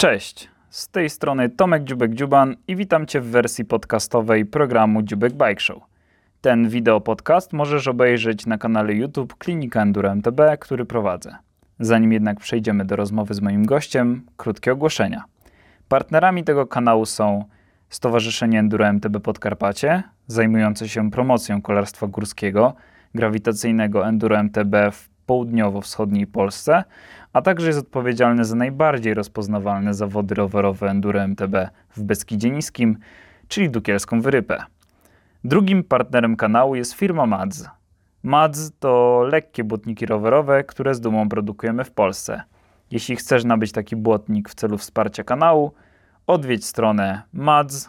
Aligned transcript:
Cześć, 0.00 0.48
z 0.70 0.88
tej 0.88 1.10
strony 1.10 1.48
Tomek 1.48 1.84
Dziubek-Dziuban 1.84 2.54
i 2.68 2.76
witam 2.76 3.06
Cię 3.06 3.20
w 3.20 3.26
wersji 3.26 3.64
podcastowej 3.64 4.46
programu 4.46 5.02
Dziubek 5.02 5.32
Bike 5.32 5.60
Show. 5.60 5.82
Ten 6.40 6.68
wideo 6.68 7.00
podcast 7.00 7.52
możesz 7.52 7.88
obejrzeć 7.88 8.46
na 8.46 8.58
kanale 8.58 8.94
YouTube 8.94 9.34
Klinika 9.34 9.82
Enduro 9.82 10.12
MTB, 10.12 10.40
który 10.60 10.84
prowadzę. 10.84 11.36
Zanim 11.80 12.12
jednak 12.12 12.40
przejdziemy 12.40 12.84
do 12.84 12.96
rozmowy 12.96 13.34
z 13.34 13.40
moim 13.40 13.66
gościem, 13.66 14.26
krótkie 14.36 14.72
ogłoszenia. 14.72 15.24
Partnerami 15.88 16.44
tego 16.44 16.66
kanału 16.66 17.06
są 17.06 17.44
Stowarzyszenie 17.90 18.58
Enduro 18.58 18.88
MTB 18.88 19.20
Podkarpacie, 19.20 20.02
zajmujące 20.26 20.88
się 20.88 21.10
promocją 21.10 21.62
kolarstwa 21.62 22.06
górskiego, 22.06 22.74
grawitacyjnego 23.14 24.06
Enduro 24.06 24.38
MTB 24.38 24.74
w 24.92 25.17
południowo-wschodniej 25.28 26.26
Polsce, 26.26 26.84
a 27.32 27.42
także 27.42 27.66
jest 27.66 27.78
odpowiedzialny 27.78 28.44
za 28.44 28.56
najbardziej 28.56 29.14
rozpoznawalne 29.14 29.94
zawody 29.94 30.34
rowerowe 30.34 30.90
Enduro 30.90 31.20
MTB 31.22 31.54
w 31.96 32.02
Beskidzie 32.02 32.50
Niskim, 32.50 32.98
czyli 33.48 33.70
Dukielską 33.70 34.20
Wyrypę. 34.20 34.64
Drugim 35.44 35.84
partnerem 35.84 36.36
kanału 36.36 36.74
jest 36.74 36.92
firma 36.92 37.26
Madz. 37.26 37.68
Madz 38.22 38.72
to 38.80 39.22
lekkie 39.30 39.64
błotniki 39.64 40.06
rowerowe, 40.06 40.64
które 40.64 40.94
z 40.94 41.00
dumą 41.00 41.28
produkujemy 41.28 41.84
w 41.84 41.90
Polsce. 41.90 42.42
Jeśli 42.90 43.16
chcesz 43.16 43.44
nabyć 43.44 43.72
taki 43.72 43.96
błotnik 43.96 44.48
w 44.48 44.54
celu 44.54 44.78
wsparcia 44.78 45.24
kanału, 45.24 45.72
odwiedź 46.26 46.66
stronę 46.66 47.22
madz.olx.pl. 47.32 47.80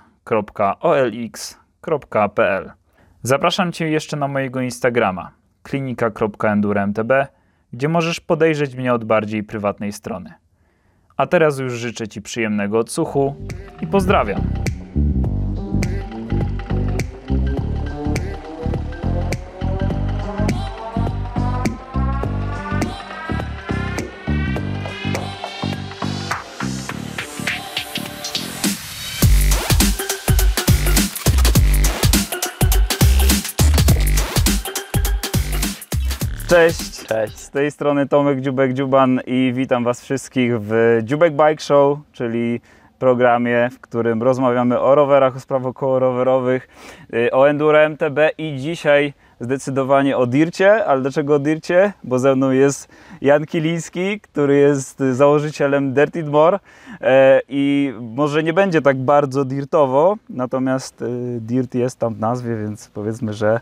Zapraszam 3.24 3.72
Cię 3.72 3.90
jeszcze 3.90 4.18
na 4.18 4.28
mojego 4.28 4.62
Instagrama 4.62 5.32
klinika.enduromtb, 5.64 7.12
gdzie 7.74 7.90
możesz 7.90 8.20
podejrzeć 8.20 8.76
mnie 8.76 8.94
od 8.94 9.04
bardziej 9.04 9.44
prywatnej 9.44 9.94
strony. 9.94 10.34
A 11.18 11.28
teraz 11.28 11.60
już 11.60 11.74
życzę 11.74 12.08
Ci 12.08 12.22
przyjemnego 12.22 12.80
odsłuchu 12.80 13.36
i 13.82 13.88
pozdrawiam. 13.88 14.69
Cześć. 36.50 37.06
Cześć. 37.06 37.38
Z 37.38 37.50
tej 37.50 37.72
strony 37.72 38.08
Tomek 38.08 38.40
Dziubek-Dziuban 38.40 39.20
i 39.28 39.54
witam 39.56 39.84
Was 39.84 40.02
wszystkich 40.02 40.62
w 40.62 41.00
Dziubek 41.04 41.34
Bike 41.34 41.64
Show, 41.64 42.00
czyli 42.12 42.62
programie, 43.00 43.70
w 43.72 43.80
którym 43.80 44.24
rozmawiamy 44.24 44.80
o 44.80 44.96
rowerach, 44.96 45.36
o 45.36 45.40
sprawach 45.40 45.74
kołorowerowych, 45.74 46.68
y, 47.14 47.32
o 47.32 47.50
Enduro 47.50 47.80
MTB 47.90 48.20
i 48.38 48.58
dzisiaj 48.58 49.14
zdecydowanie 49.40 50.18
o 50.18 50.28
Dircie. 50.28 50.86
Ale 50.86 51.02
dlaczego 51.02 51.36
o 51.36 51.40
Dircie? 51.40 51.94
Bo 52.04 52.20
ze 52.20 52.36
mną 52.36 52.52
jest 52.52 52.88
Jan 53.22 53.46
Kiliński, 53.46 54.20
który 54.20 54.58
jest 54.58 55.04
założycielem 55.12 55.94
Dirty 55.94 56.24
More 56.24 56.60
e, 57.02 57.42
i 57.50 57.94
może 58.02 58.44
nie 58.44 58.54
będzie 58.54 58.82
tak 58.82 58.98
bardzo 58.98 59.46
dirtowo, 59.46 60.18
natomiast 60.30 61.02
y, 61.02 61.06
Dirt 61.42 61.76
jest 61.76 62.00
tam 62.00 62.16
w 62.16 62.20
nazwie, 62.20 62.56
więc 62.56 62.90
powiedzmy, 62.94 63.34
że 63.34 63.60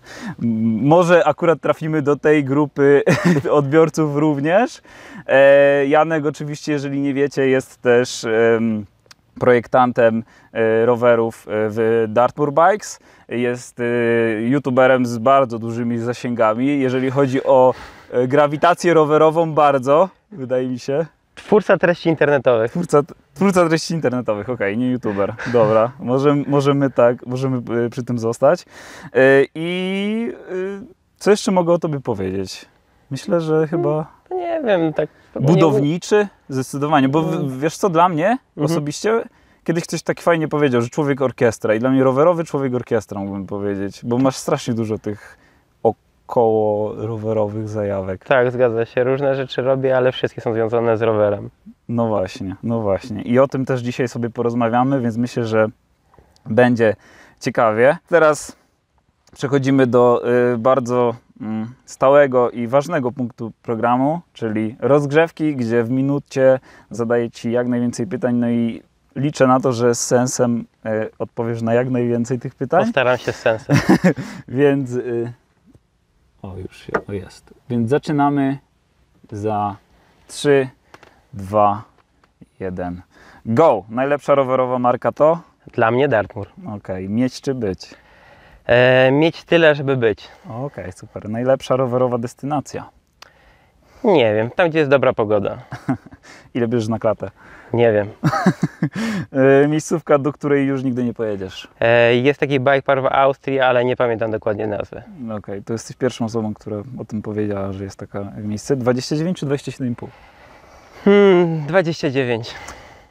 może 0.82 1.26
akurat 1.26 1.62
trafimy 1.62 2.02
do 2.02 2.16
tej 2.16 2.44
grupy 2.44 3.04
odbiorców 3.52 4.16
również. 4.16 4.82
E, 5.28 5.88
Janek 5.88 6.26
oczywiście, 6.26 6.72
jeżeli 6.72 7.02
nie 7.02 7.14
wiecie, 7.14 7.48
jest 7.48 7.82
też 7.82 8.26
projektantem 9.40 10.24
e, 10.54 10.86
rowerów 10.86 11.46
e, 11.48 11.50
w 11.50 12.06
Dartmoor 12.10 12.54
Bikes. 12.54 13.00
Jest 13.30 13.80
e, 13.80 13.84
youtuberem 14.42 15.06
z 15.06 15.18
bardzo 15.18 15.60
dużymi 15.60 15.98
zasięgami. 15.98 16.80
Jeżeli 16.80 17.12
chodzi 17.12 17.44
o 17.44 17.74
grawitację 18.28 18.94
rowerową, 18.94 19.54
bardzo, 19.54 20.10
wydaje 20.32 20.68
mi 20.68 20.80
się. 20.80 21.06
Twórca 21.36 21.78
treści 21.78 22.10
internetowych. 22.10 22.72
Twórca, 22.72 23.02
twórca 23.34 23.68
treści 23.68 23.94
internetowych, 23.94 24.50
okej, 24.50 24.78
nie 24.78 24.92
youtuber. 24.92 25.34
Dobra, 25.54 25.92
możemy, 26.00 26.44
możemy 26.48 26.90
tak, 26.90 27.26
możemy 27.26 27.90
przy 27.90 28.04
tym 28.04 28.20
zostać. 28.20 28.66
I 29.56 30.34
co 31.18 31.32
jeszcze 31.32 31.52
mogę 31.52 31.74
o 31.74 31.80
tobie 31.80 32.00
powiedzieć? 32.00 32.66
Myślę, 33.12 33.42
że 33.42 33.68
chyba 33.68 34.06
No 34.30 34.38
nie 34.38 34.62
wiem, 34.66 34.94
tak. 34.94 35.10
budowniczy, 35.36 36.28
zdecydowanie, 36.50 37.10
bo 37.10 37.22
w, 37.22 37.60
wiesz 37.60 37.78
co, 37.78 37.90
dla 37.90 38.10
mnie 38.10 38.38
osobiście 38.58 39.24
kiedyś 39.64 39.84
ktoś 39.84 40.04
tak 40.04 40.22
fajnie 40.22 40.48
powiedział, 40.48 40.82
że 40.82 40.90
człowiek 40.90 41.22
orkiestra 41.22 41.76
i 41.76 41.80
dla 41.80 41.90
mnie 41.90 42.04
rowerowy 42.04 42.44
człowiek 42.44 42.74
orkiestra 42.74 43.20
mógłbym 43.20 43.48
powiedzieć, 43.48 44.02
bo 44.04 44.18
masz 44.18 44.36
strasznie 44.36 44.74
dużo 44.74 44.98
tych 44.98 45.38
około 45.84 46.94
rowerowych 46.96 47.70
zajawek. 47.70 48.26
Tak, 48.26 48.52
zgadza 48.52 48.86
się. 48.86 49.04
Różne 49.04 49.36
rzeczy 49.36 49.62
robię, 49.62 49.98
ale 49.98 50.12
wszystkie 50.12 50.42
są 50.42 50.54
związane 50.54 50.98
z 50.98 51.02
rowerem. 51.02 51.50
No 51.90 52.08
właśnie, 52.08 52.56
no 52.64 52.82
właśnie. 52.82 53.22
I 53.22 53.40
o 53.40 53.48
tym 53.48 53.66
też 53.66 53.82
dzisiaj 53.82 54.08
sobie 54.08 54.30
porozmawiamy, 54.30 55.02
więc 55.02 55.18
myślę, 55.18 55.46
że 55.46 55.68
będzie 56.46 56.96
ciekawie. 57.40 57.98
Teraz 58.08 58.56
przechodzimy 59.34 59.88
do 59.88 60.22
y, 60.54 60.58
bardzo 60.58 61.00
mm, 61.00 61.16
stałego 61.86 62.52
i 62.52 62.68
ważnego 62.68 63.12
punktu 63.12 63.52
programu, 63.62 64.22
czyli 64.34 64.76
rozgrzewki, 64.80 65.56
gdzie 65.56 65.84
w 65.84 65.90
minucie 65.90 66.60
zadaję 66.92 67.32
Ci 67.32 67.52
jak 67.52 67.68
najwięcej 67.68 68.08
pytań, 68.08 68.36
no 68.36 68.50
i 68.50 68.82
liczę 69.16 69.48
na 69.48 69.60
to, 69.60 69.74
że 69.74 69.96
z 69.96 70.06
sensem 70.06 70.66
y, 70.86 71.10
odpowiesz 71.20 71.62
na 71.62 71.74
jak 71.74 71.90
najwięcej 71.90 72.40
tych 72.40 72.56
pytań. 72.56 72.86
Postaram 72.86 73.18
się 73.18 73.32
z 73.32 73.36
sensem. 73.36 73.78
Więc. 74.48 74.92
Y... 74.92 75.34
O, 76.42 76.58
już 76.58 76.78
się, 76.78 76.94
o 77.08 77.14
jest. 77.14 77.54
Więc 77.70 77.90
zaczynamy 77.90 78.58
za 79.32 79.76
3, 80.28 80.70
2, 81.34 81.84
1. 82.60 83.02
Go! 83.46 83.84
Najlepsza 83.90 84.36
rowerowa 84.36 84.80
marka 84.80 85.12
to? 85.12 85.42
Dla 85.74 85.92
mnie 85.92 86.08
Dartmoor. 86.08 86.48
Okej, 86.76 87.10
mieć 87.10 87.42
czy 87.42 87.54
być? 87.54 87.96
E, 88.68 89.12
mieć 89.12 89.44
tyle, 89.44 89.76
żeby 89.76 89.98
być. 89.98 90.28
Okej, 90.50 90.92
super. 90.92 91.30
Najlepsza 91.30 91.76
rowerowa 91.76 92.18
destynacja. 92.18 92.90
Nie 94.04 94.36
wiem, 94.36 94.50
tam 94.52 94.70
gdzie 94.70 94.80
jest 94.80 94.92
dobra 94.92 95.14
pogoda. 95.14 95.58
Ile 96.54 96.68
bierzesz 96.68 96.90
na 96.90 97.00
klatę? 97.00 97.32
Nie 97.74 97.92
wiem. 97.94 98.08
Y, 99.64 99.68
miejscówka, 99.74 100.18
do 100.18 100.34
której 100.34 100.66
już 100.66 100.84
nigdy 100.84 101.04
nie 101.04 101.14
pojedziesz. 101.14 101.68
E, 101.80 102.16
jest 102.16 102.40
taki 102.40 102.60
bike 102.60 102.82
park 102.82 103.02
w 103.02 103.06
Austrii, 103.06 103.60
ale 103.60 103.86
nie 103.86 103.96
pamiętam 103.96 104.32
dokładnie 104.32 104.68
nazwy. 104.68 105.04
Okej, 105.38 105.64
to 105.64 105.74
jesteś 105.74 105.96
pierwszą 105.96 106.26
osobą, 106.26 106.54
która 106.54 106.78
o 106.98 107.06
tym 107.06 107.22
powiedziała, 107.22 107.74
że 107.74 107.84
jest 107.84 108.00
taka 108.00 108.32
miejsce. 108.38 108.76
29 108.76 109.38
czy 109.38 109.46
27,5? 109.46 110.08
Hmm, 111.06 111.66
29. 111.68 112.56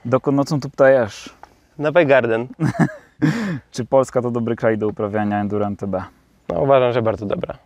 Dokąd 0.04 0.36
nocą 0.36 0.60
tu 0.60 0.70
ptajesz? 0.70 1.34
Na 1.78 1.92
Bike 1.92 2.06
Garden. 2.06 2.46
Czy 3.72 3.84
Polska 3.84 4.22
to 4.22 4.30
dobry 4.30 4.56
kraj 4.56 4.78
do 4.78 4.88
uprawiania 4.88 5.40
enduro 5.40 5.66
MTB? 5.66 5.92
No, 6.48 6.60
uważam, 6.60 6.92
że 6.92 7.02
bardzo 7.02 7.26
dobra. 7.26 7.58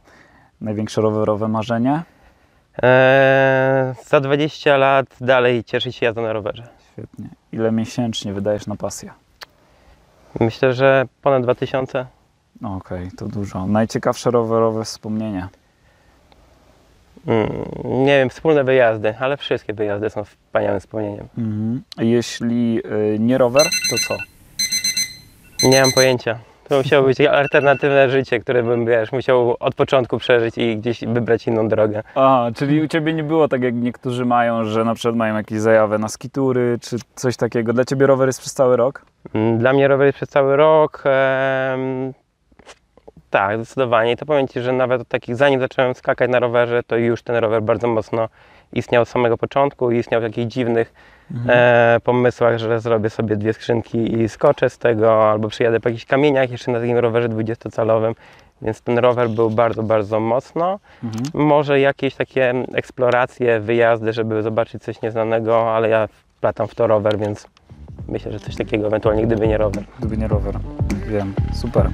Największe 0.61 1.00
rowerowe 1.00 1.49
marzenie? 1.49 2.03
E, 2.83 3.94
za 4.06 4.21
20 4.21 4.77
lat 4.77 5.06
dalej 5.21 5.65
cieszy 5.65 5.93
się 5.93 6.06
jazdą 6.06 6.22
na 6.22 6.33
rowerze. 6.33 6.69
Świetnie. 6.93 7.28
Ile 7.53 7.72
miesięcznie 7.72 8.33
wydajesz 8.33 8.66
na 8.66 8.77
pasję? 8.77 9.11
Myślę, 10.41 10.75
że 10.75 11.05
ponad 11.22 11.43
2000. 11.43 12.06
No 12.61 12.77
Okej, 12.77 13.11
to 13.17 13.27
dużo. 13.27 13.67
Najciekawsze 13.67 14.31
rowerowe 14.31 14.84
wspomnienia. 14.84 15.49
Mm, 17.27 17.49
nie 17.82 18.19
wiem, 18.19 18.31
wspólne 18.31 18.65
wyjazdy, 18.65 19.15
ale 19.19 19.37
wszystkie 19.37 19.72
wyjazdy 19.72 20.11
są 20.11 20.25
wspaniałym 20.25 20.81
wspomnieniem. 20.81 21.28
Mhm. 21.38 21.82
Jeśli 21.99 22.81
y, 23.14 23.19
nie 23.19 23.38
rower, 23.38 23.67
to 23.91 23.96
co? 24.08 24.17
Nie 25.62 25.80
mam 25.82 25.92
pojęcia. 25.92 26.38
To 26.68 26.76
musiało 26.78 27.06
być 27.06 27.20
alternatywne 27.20 28.10
życie, 28.10 28.40
które 28.40 28.62
bym, 28.62 28.86
wiesz, 28.86 29.12
musiał 29.12 29.56
od 29.60 29.74
początku 29.74 30.18
przeżyć 30.18 30.58
i 30.58 30.76
gdzieś 30.76 31.04
wybrać 31.04 31.46
inną 31.46 31.68
drogę. 31.68 32.02
A, 32.14 32.46
czyli 32.56 32.82
u 32.82 32.88
Ciebie 32.88 33.12
nie 33.12 33.24
było 33.24 33.48
tak, 33.48 33.62
jak 33.62 33.74
niektórzy 33.74 34.24
mają, 34.24 34.64
że 34.64 34.84
na 34.84 34.94
przykład 34.94 35.16
mają 35.16 35.36
jakieś 35.36 35.58
zajawę 35.60 35.98
na 35.98 36.08
skitury, 36.08 36.78
czy 36.82 36.96
coś 37.14 37.36
takiego. 37.36 37.72
Dla 37.72 37.84
Ciebie 37.84 38.06
rower 38.06 38.28
jest 38.28 38.40
przez 38.40 38.54
cały 38.54 38.76
rok? 38.76 39.04
Mm, 39.34 39.58
Dla 39.58 39.72
mnie 39.72 39.88
rower 39.88 40.06
jest 40.06 40.16
przez 40.16 40.28
cały 40.28 40.56
rok. 40.56 41.02
em, 41.06 42.12
tak, 43.30 43.56
zdecydowanie. 43.56 44.12
I 44.12 44.16
to 44.16 44.26
powiem 44.26 44.48
Ci, 44.48 44.60
że 44.60 44.72
nawet 44.72 45.00
od 45.00 45.08
takich, 45.08 45.36
zanim 45.36 45.60
zacząłem 45.60 45.94
skakać 45.94 46.30
na 46.30 46.38
rowerze, 46.38 46.82
to 46.82 46.96
już 46.96 47.22
ten 47.22 47.36
rower 47.36 47.62
bardzo 47.62 47.88
mocno 47.88 48.28
istniał 48.72 49.02
od 49.02 49.08
samego 49.08 49.36
początku 49.38 49.90
i 49.90 49.98
istniał 49.98 50.20
w 50.20 50.24
takich 50.24 50.46
dziwnych 50.48 50.92
e, 51.49 52.00
pomysłach, 52.05 52.59
że 52.59 52.81
zrobię 52.81 53.11
sobie 53.11 53.37
dwie 53.37 53.53
skrzynki 53.53 54.21
i 54.21 54.29
skoczę 54.29 54.71
z 54.71 54.79
tego, 54.79 55.31
albo 55.31 55.49
przyjadę 55.49 55.81
po 55.81 55.88
jakichś 55.88 56.05
kamieniach 56.05 56.50
jeszcze 56.50 56.73
na 56.73 56.81
takim 56.81 56.99
rowerze 56.99 57.29
20-calowym. 57.29 58.15
Więc 58.62 58.82
ten 58.82 58.99
rower 58.99 59.29
był 59.29 59.50
bardzo, 59.50 59.82
bardzo 59.82 60.21
mocno. 60.21 60.79
Mhm. 61.05 61.47
Może 61.47 61.81
jakieś 61.81 62.15
takie 62.15 62.55
eksploracje, 62.75 63.61
wyjazdy, 63.61 64.12
żeby 64.12 64.43
zobaczyć 64.43 64.82
coś 64.82 65.03
nieznanego, 65.03 65.75
ale 65.75 65.88
ja 65.88 66.09
wplatam 66.37 66.69
w 66.69 66.75
to 66.75 66.87
rower, 66.87 67.19
więc 67.19 67.47
myślę, 68.09 68.32
że 68.32 68.41
coś 68.41 68.56
takiego 68.56 68.87
ewentualnie, 68.87 69.27
gdyby 69.27 69.49
nie 69.49 69.59
rower. 69.59 69.85
Gdyby 69.99 70.17
nie 70.17 70.29
rower. 70.29 70.59
Wiem, 71.09 71.35
super. 71.55 71.91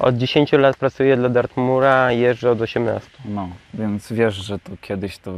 Od 0.00 0.16
10 0.16 0.52
lat 0.52 0.76
pracuję 0.76 1.16
dla 1.16 1.28
Dartmoora, 1.28 2.12
jeżdżę 2.12 2.50
od 2.50 2.60
18. 2.60 3.10
No, 3.24 3.48
więc 3.74 4.12
wiesz, 4.12 4.34
że 4.34 4.58
to 4.58 4.72
kiedyś 4.80 5.18
to 5.18 5.32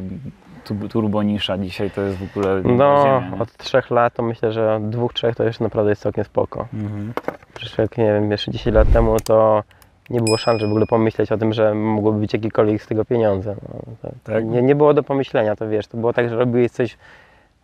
tu- 0.65 0.89
turbonisza, 0.89 1.59
dzisiaj 1.59 1.91
to 1.91 2.01
jest 2.03 2.19
w 2.19 2.23
ogóle 2.37 2.63
No, 2.65 3.03
ziemia, 3.23 3.43
od 3.43 3.57
3 3.57 3.83
lat 3.91 4.15
to 4.15 4.23
myślę, 4.23 4.53
że 4.53 4.75
od 4.75 4.83
2-3 4.83 5.35
to 5.35 5.45
już 5.45 5.61
naprawdę 5.61 5.91
jest 5.91 6.03
całkiem 6.03 6.25
spoko. 6.25 6.69
Mhm. 6.75 7.13
Przecież 7.55 7.79
jak 7.79 7.99
nie 7.99 8.05
wiem, 8.05 8.31
jeszcze 8.31 8.51
10 8.51 8.75
lat 8.77 8.93
temu 8.93 9.17
to 9.21 9.63
nie 10.11 10.21
było 10.21 10.37
szans, 10.37 10.61
żeby 10.61 10.69
w 10.69 10.73
ogóle 10.73 10.87
pomyśleć 10.87 11.33
o 11.33 11.39
tym, 11.39 11.53
że 11.53 11.75
mogłoby 11.75 12.19
być 12.21 12.33
jakiekolwiek 12.33 12.83
z 12.83 12.87
tego 12.87 13.05
pieniądze. 13.05 13.55
No, 13.69 14.11
Tak? 14.25 14.45
nie, 14.45 14.63
nie 14.63 14.75
było 14.75 14.95
do 14.95 15.03
pomyślenia, 15.03 15.57
to 15.57 15.69
wiesz, 15.69 15.87
to 15.87 15.97
było 15.99 16.13
tak, 16.13 16.29
że 16.29 16.37
robiłeś 16.37 16.71
coś, 16.71 16.97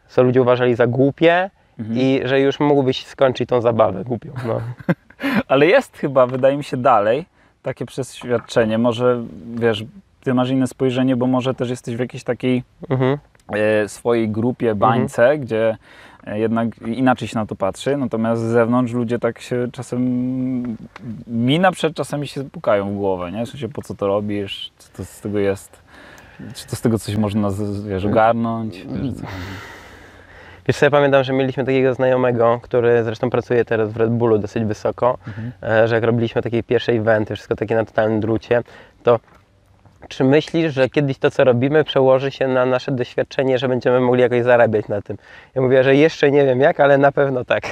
co 0.09 0.23
ludzie 0.23 0.43
uważali 0.43 0.75
za 0.75 0.87
głupie 0.87 1.51
Mhm. 1.79 1.99
i 1.99 2.21
że 2.25 2.41
już 2.41 2.61
mógłbyś 2.61 3.07
skończyć 3.07 3.49
tą 3.49 3.61
zabawę 3.61 4.05
głupią. 4.05 4.33
No. 4.47 4.61
Ale 5.49 5.67
jest 5.67 5.97
chyba, 5.97 6.27
wydaje 6.27 6.57
mi 6.57 6.65
się, 6.65 6.77
dalej 6.77 7.27
takie 7.63 7.87
przeświadczenie. 7.87 8.79
Może, 8.79 9.23
wiesz, 9.55 9.85
ty 10.21 10.35
masz 10.35 10.51
inne 10.51 10.67
spojrzenie, 10.67 11.17
bo 11.17 11.27
może 11.27 11.55
też 11.55 11.71
jesteś 11.71 11.97
w 11.97 12.01
jakiejś 12.01 12.25
takiej 12.25 12.63
Mhm. 12.91 13.19
e, 13.53 13.89
swojej 13.89 14.29
grupie, 14.29 14.75
bańce, 14.75 15.39
gdzie 15.39 15.77
e, 16.27 16.39
jednak 16.39 16.69
inaczej 16.79 17.29
się 17.29 17.39
na 17.39 17.47
to 17.47 17.57
patrzy, 17.57 17.97
natomiast 17.97 18.43
z 18.43 18.45
zewnątrz 18.45 18.93
ludzie 18.93 19.19
tak 19.19 19.41
się 19.41 19.69
czasem, 19.73 20.03
mi 21.27 21.59
na 21.59 21.73
przykład 21.73 21.95
czasami 21.95 22.27
się 22.29 22.45
pukają 22.51 22.91
w 22.91 22.95
głowę, 22.97 23.33
nie? 23.33 23.47
W 23.47 23.49
sensie, 23.49 23.69
po 23.69 23.83
co 23.83 23.95
to 23.95 24.07
robisz, 24.07 24.71
co 24.79 24.89
to 24.97 25.05
z 25.05 25.21
tego 25.21 25.39
jest, 25.39 25.83
czy 26.55 26.67
to 26.67 26.77
z 26.77 26.81
tego 26.81 26.99
coś 26.99 27.17
można, 27.17 27.49
wiesz, 27.89 28.05
ogarnąć, 28.05 28.77
wiesz, 28.79 29.13
co 29.15 29.27
chodzi. 29.27 29.35
Co, 30.75 30.87
ja 30.87 30.91
pamiętam, 30.91 31.25
że 31.25 31.33
mieliśmy 31.33 31.65
takiego 31.65 31.95
znajomego, 31.95 32.61
który 32.63 33.05
zresztą 33.05 33.31
pracuje 33.31 33.65
teraz 33.65 33.93
w 33.93 33.97
Red 33.97 34.11
Bullu 34.11 34.39
dosyć 34.39 34.65
wysoko, 34.65 35.19
Mhm. 35.29 35.53
e, 35.63 35.89
że 35.89 35.95
jak 35.95 36.05
robiliśmy 36.05 36.43
takie 36.43 36.63
pierwsze 36.63 36.93
eventy, 36.93 37.35
wszystko 37.35 37.57
takie 37.57 37.75
na 37.75 37.85
totalnym 37.85 38.21
drucie, 38.21 38.63
to 39.03 39.21
czy 40.09 40.25
myślisz, 40.25 40.75
że 40.75 40.89
kiedyś 40.89 41.19
to, 41.19 41.31
co 41.31 41.45
robimy, 41.45 41.85
przełoży 41.85 42.31
się 42.31 42.49
na 42.49 42.67
nasze 42.67 42.93
doświadczenie, 42.93 43.59
że 43.59 43.69
będziemy 43.69 44.01
mogli 44.01 44.21
jakoś 44.21 44.43
zarabiać 44.43 44.89
na 44.89 45.03
tym? 45.03 45.17
Ja 45.55 45.63
mówię, 45.63 45.85
że 45.85 45.97
jeszcze 45.97 46.31
nie 46.31 46.45
wiem 46.45 46.61
jak, 46.61 46.81
ale 46.81 46.99
na 46.99 47.13
pewno 47.13 47.45
tak. 47.45 47.63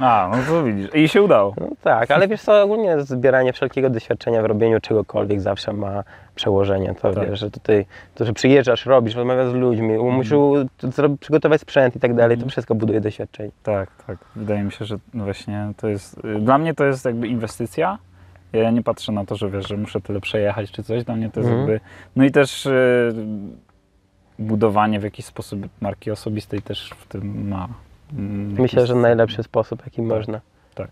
A, 0.00 0.30
no 0.32 0.38
to 0.48 0.62
widzisz, 0.64 0.94
i 0.94 1.08
się 1.08 1.22
udało. 1.22 1.54
No 1.60 1.66
tak, 1.82 2.10
ale 2.10 2.28
wiesz 2.28 2.42
co, 2.42 2.62
ogólnie 2.62 3.00
zbieranie 3.00 3.52
wszelkiego 3.52 3.90
doświadczenia 3.90 4.42
w 4.42 4.44
robieniu 4.44 4.80
czegokolwiek 4.80 5.40
zawsze 5.40 5.72
ma 5.72 6.04
przełożenie. 6.34 6.94
To 7.02 7.12
Tak. 7.14 7.30
wiesz, 7.30 7.40
że 7.40 7.50
tutaj, 7.50 7.86
to, 8.14 8.24
że 8.24 8.32
przyjeżdżasz, 8.32 8.86
robisz, 8.86 9.14
rozmawiasz 9.14 9.48
z 9.50 9.54
ludźmi, 9.54 9.98
musisz 9.98 10.32
zro- 10.82 11.16
przygotować 11.20 11.60
sprzęt 11.60 11.96
i 11.96 12.00
tak 12.00 12.14
dalej, 12.14 12.36
to 12.36 12.40
Mhm. 12.40 12.50
wszystko 12.50 12.74
buduje 12.74 13.00
doświadczenie. 13.00 13.50
Tak, 13.62 13.88
tak. 14.06 14.16
Wydaje 14.36 14.62
mi 14.62 14.72
się, 14.72 14.84
że 14.84 14.96
właśnie 15.14 15.72
to 15.76 15.88
jest. 15.88 16.18
y, 16.24 16.40
Dla 16.40 16.58
mnie 16.58 16.74
to 16.74 16.84
jest 16.84 17.04
jakby 17.04 17.28
inwestycja. 17.28 17.98
Ja 18.54 18.70
nie 18.70 18.82
patrzę 18.82 19.12
na 19.12 19.24
to, 19.24 19.36
że 19.36 19.50
wiesz, 19.50 19.68
że 19.68 19.76
muszę 19.76 20.00
tyle 20.00 20.20
przejechać 20.20 20.70
czy 20.70 20.82
coś. 20.82 21.04
Dla 21.04 21.16
mnie 21.16 21.30
to 21.30 21.40
jest 21.40 21.50
Mhm. 21.52 21.68
jakby. 21.70 21.86
No 22.16 22.24
i 22.24 22.30
też 22.30 22.66
y, 22.66 23.14
budowanie 24.38 25.00
w 25.00 25.02
jakiś 25.02 25.24
sposób 25.26 25.60
marki 25.80 26.10
osobistej 26.10 26.62
też 26.62 26.90
w 26.98 27.06
tym 27.06 27.48
ma. 27.48 27.68
mm, 28.12 28.52
Myślę, 28.62 28.86
że 28.86 28.94
najlepszy 28.94 29.42
sposób, 29.42 29.82
jaki 29.84 29.96
Tak. 29.96 30.06
można. 30.06 30.40
Tak. 30.74 30.90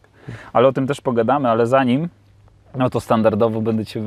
Ale 0.52 0.68
o 0.68 0.72
tym 0.72 0.86
też 0.86 1.00
pogadamy, 1.00 1.48
ale 1.48 1.66
zanim. 1.66 2.08
No 2.74 2.90
to 2.90 3.00
standardowo 3.00 3.60
będę 3.60 3.84
Cię 3.86 4.02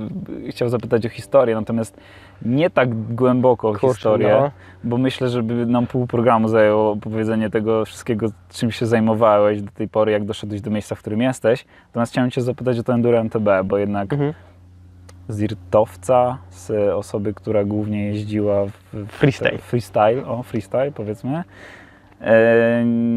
chciał 0.50 0.70
zapytać 0.70 1.06
o 1.06 1.10
historię, 1.10 1.56
natomiast 1.56 1.98
nie 2.42 2.70
tak 2.70 3.14
głęboko 3.16 3.70
o 3.70 3.72
Kurczę, 3.72 3.88
historię. 3.88 4.38
no. 4.42 4.52
Bo 4.84 4.98
myślę, 4.98 5.30
żeby 5.30 5.66
nam 5.66 5.88
pół 5.88 6.08
programu 6.08 6.48
zajęło 6.48 6.92
opowiedzenie 6.92 7.50
tego 7.50 7.86
wszystkiego, 7.86 8.28
czym 8.50 8.72
się 8.72 8.86
zajmowałeś 8.86 9.62
do 9.62 9.72
tej 9.72 9.88
pory, 9.88 10.12
jak 10.12 10.26
doszedłeś 10.26 10.62
do 10.62 10.72
miejsca, 10.72 10.96
w 10.96 11.00
którym 11.00 11.22
jesteś. 11.22 11.66
Natomiast 11.88 12.12
chciałem 12.12 12.32
Cię 12.32 12.42
zapytać 12.42 12.80
o 12.80 12.84
to 12.84 12.94
Enduro 12.94 13.20
MTB, 13.24 13.48
bo 13.66 13.78
jednak 13.78 14.14
Mhm. 14.14 14.34
z 15.30 15.42
irtowca, 15.42 16.38
z 16.50 16.72
osoby, 16.94 17.34
która 17.34 17.64
głównie 17.64 18.08
jeździła 18.08 18.66
w 18.66 18.72
w 18.94 19.12
Freestyle. 19.12 19.58
freestyle, 19.58 20.26
o 20.28 20.44
freestyle 20.44 20.92
powiedzmy, 20.92 21.44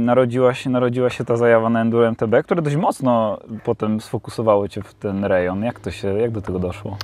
narodziła, 0.05 0.55
się, 0.55 0.71
narodziła 0.71 1.11
się 1.11 1.25
ta 1.25 1.37
zajawa 1.37 1.71
na 1.71 1.81
Enduro 1.81 2.09
MTB, 2.09 2.43
które 2.45 2.63
dość 2.63 2.77
mocno 2.77 3.39
potem 3.65 4.01
sfokusowało 4.01 4.69
Cię 4.69 4.83
w 4.83 4.95
ten 4.95 5.25
rejon. 5.25 5.63
Jak 5.63 5.81
to 5.81 5.91
się, 5.91 6.19
jak 6.19 6.31
do 6.31 6.41
tego 6.43 6.59
doszło? 6.59 6.97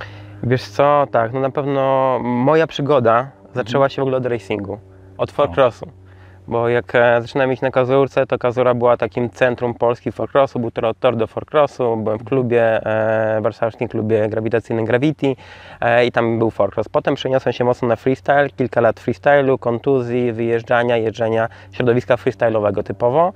Wiesz 0.42 0.62
co, 0.62 1.06
tak, 1.10 1.32
no 1.32 1.40
na 1.40 1.50
pewno 1.50 2.18
moja 2.22 2.66
przygoda 2.66 3.30
zaczęła 3.54 3.88
się 3.88 4.02
w 4.02 4.02
ogóle 4.02 4.16
od 4.16 4.26
racingu, 4.26 4.78
od 5.18 5.32
forecrossu. 5.32 5.86
Bo 6.48 6.68
jak 6.68 6.94
e, 6.94 7.22
zaczynałem 7.22 7.52
iść 7.52 7.62
na 7.62 7.70
Kazurce, 7.70 8.26
to 8.26 8.38
Kazura 8.38 8.74
była 8.74 8.96
takim 8.96 9.30
centrum 9.30 9.74
Polski 9.74 10.12
forecrossu, 10.12 10.58
był 10.58 10.70
tor, 10.70 10.94
tor 11.00 11.16
do 11.16 11.26
forecrossu, 11.26 11.96
byłem 11.96 12.18
w 12.18 12.24
klubie, 12.24 12.86
e, 12.86 13.40
warszawskim 13.40 13.88
klubie 13.88 14.28
grawitacyjnym 14.28 14.84
Gravity 14.84 15.36
e, 15.80 16.06
i 16.06 16.12
tam 16.12 16.38
był 16.38 16.50
forecross. 16.50 16.88
Potem 16.88 17.14
przeniosłem 17.14 17.52
się 17.52 17.64
mocno 17.64 17.88
na 17.88 17.96
freestyle, 17.96 18.50
kilka 18.56 18.80
lat 18.80 19.00
freestylu, 19.00 19.58
kontuzji, 19.58 20.32
wyjeżdżania, 20.32 20.96
jeżdżenia 20.96 21.48
środowiska 21.72 22.16
freestyle'owego 22.16 22.82
typowo. 22.82 23.32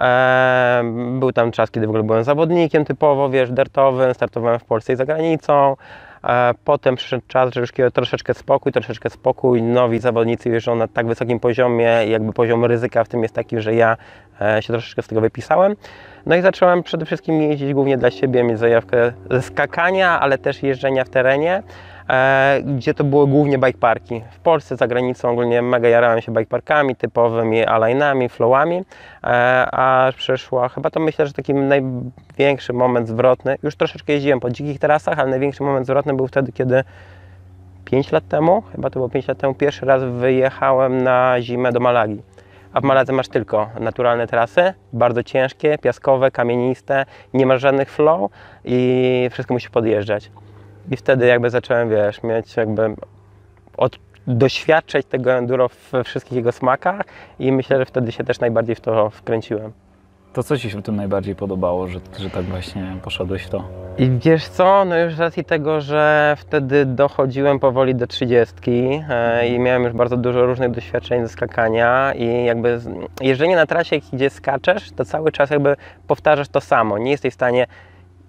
E, 0.00 0.82
był 1.18 1.32
tam 1.32 1.52
czas, 1.52 1.70
kiedy 1.70 1.86
w 1.86 1.90
ogóle 1.90 2.04
byłem 2.04 2.24
zawodnikiem 2.24 2.84
typowo, 2.84 3.28
wiesz, 3.28 3.50
dertowym, 3.50 4.14
startowałem 4.14 4.58
w 4.58 4.64
Polsce 4.64 4.92
i 4.92 4.96
za 4.96 5.04
granicą. 5.04 5.76
Potem 6.64 6.96
przyszedł 6.96 7.22
czas, 7.28 7.54
że 7.54 7.60
już 7.60 7.70
troszeczkę 7.94 8.34
spokój, 8.34 8.72
troszeczkę 8.72 9.10
spokój. 9.10 9.62
Nowi 9.62 9.98
zawodnicy 9.98 10.48
jeżdżą 10.48 10.76
na 10.76 10.88
tak 10.88 11.06
wysokim 11.06 11.40
poziomie, 11.40 11.84
jakby 12.08 12.32
poziom 12.32 12.64
ryzyka 12.64 13.04
w 13.04 13.08
tym 13.08 13.22
jest 13.22 13.34
taki, 13.34 13.60
że 13.60 13.74
ja 13.74 13.96
e, 14.40 14.62
się 14.62 14.72
troszeczkę 14.72 15.02
z 15.02 15.06
tego 15.06 15.20
wypisałem. 15.20 15.76
No 16.26 16.36
i 16.36 16.42
zacząłem 16.42 16.82
przede 16.82 17.06
wszystkim 17.06 17.42
jeździć 17.42 17.74
głównie 17.74 17.98
dla 17.98 18.10
siebie, 18.10 18.44
mieć 18.44 18.58
zajawkę 18.58 19.12
skakania, 19.40 20.20
ale 20.20 20.38
też 20.38 20.62
jeżdżenia 20.62 21.04
w 21.04 21.08
terenie, 21.08 21.62
gdzie 22.64 22.94
to 22.94 23.04
były 23.04 23.26
głównie 23.26 23.58
bike 23.58 23.78
parki. 23.78 24.22
W 24.30 24.38
Polsce, 24.38 24.76
za 24.76 24.86
granicą 24.86 25.30
ogólnie 25.30 25.62
mega 25.62 25.88
jarałem 25.88 26.20
się 26.20 26.32
bike 26.32 26.46
parkami 26.46 26.96
typowymi, 26.96 27.66
alignami, 27.66 28.28
flowami, 28.28 28.76
e, 29.24 29.26
a 29.72 30.12
przyszła, 30.16 30.68
chyba 30.68 30.90
to 30.90 31.00
myślę, 31.00 31.26
że 31.26 31.32
taki 31.32 31.54
największy 31.54 32.72
moment 32.72 33.08
zwrotny, 33.08 33.56
już 33.62 33.76
troszeczkę 33.76 34.12
jeździłem 34.12 34.40
po 34.40 34.50
dzikich 34.50 34.78
trasach, 34.78 35.18
ale 35.18 35.30
największy 35.30 35.62
moment 35.62 35.86
zwrotny 35.86 36.14
był 36.14 36.26
wtedy, 36.26 36.52
kiedy 36.52 36.84
5 37.84 38.12
lat 38.12 38.28
temu, 38.28 38.62
chyba 38.72 38.90
to 38.90 38.94
było 38.94 39.08
5 39.08 39.28
lat 39.28 39.38
temu, 39.38 39.54
pierwszy 39.54 39.86
raz 39.86 40.04
wyjechałem 40.04 41.02
na 41.02 41.36
zimę 41.40 41.72
do 41.72 41.80
Malagi. 41.80 42.22
A 42.72 42.80
w 42.80 42.84
Maladze 42.84 43.12
masz 43.12 43.28
tylko 43.28 43.70
naturalne 43.80 44.26
trasy, 44.26 44.74
bardzo 44.92 45.22
ciężkie, 45.22 45.78
piaskowe, 45.78 46.30
kamieniste, 46.30 47.04
nie 47.34 47.46
masz 47.46 47.60
żadnych 47.60 47.90
flow 47.90 48.30
i 48.64 49.28
wszystko 49.32 49.54
musisz 49.54 49.70
podjeżdżać. 49.70 50.30
I 50.90 50.96
wtedy 50.96 51.26
jakby 51.26 51.50
zacząłem, 51.50 51.90
wiesz, 51.90 52.22
mieć 52.22 52.56
jakby 52.56 52.94
od, 53.76 53.98
doświadczać 54.26 55.06
tego 55.06 55.32
enduro 55.32 55.70
we 55.92 56.04
wszystkich 56.04 56.32
jego 56.32 56.52
smakach 56.52 57.02
i 57.38 57.52
myślę, 57.52 57.78
że 57.78 57.84
wtedy 57.84 58.12
się 58.12 58.24
też 58.24 58.40
najbardziej 58.40 58.74
w 58.74 58.80
to 58.80 59.10
wkręciłem. 59.10 59.72
To 60.32 60.42
co 60.42 60.58
Ci 60.58 60.70
się 60.70 60.78
w 60.78 60.82
tym 60.82 60.96
najbardziej 60.96 61.34
podobało, 61.34 61.88
że, 61.88 62.00
że 62.18 62.30
tak 62.30 62.44
właśnie 62.44 62.96
poszedłeś 63.02 63.42
w 63.42 63.48
to? 63.48 63.64
I 63.98 64.10
wiesz 64.10 64.48
co, 64.48 64.84
no 64.84 64.98
już 64.98 65.14
z 65.14 65.20
racji 65.20 65.44
tego, 65.44 65.80
że 65.80 66.36
wtedy 66.38 66.86
dochodziłem 66.86 67.58
powoli 67.58 67.94
do 67.94 68.06
trzydziestki 68.06 69.02
e, 69.08 69.48
i 69.48 69.58
miałem 69.58 69.82
już 69.84 69.92
bardzo 69.92 70.16
dużo 70.16 70.46
różnych 70.46 70.70
doświadczeń 70.70 71.22
ze 71.22 71.28
skakania 71.28 72.12
i 72.14 72.44
jakby 72.44 72.80
jeżdżenie 73.20 73.56
na 73.56 73.66
trasie, 73.66 73.96
gdzie 74.12 74.30
skaczesz, 74.30 74.92
to 74.92 75.04
cały 75.04 75.32
czas 75.32 75.50
jakby 75.50 75.76
powtarzasz 76.06 76.48
to 76.48 76.60
samo. 76.60 76.98
Nie 76.98 77.10
jesteś 77.10 77.32
w 77.32 77.34
stanie 77.34 77.66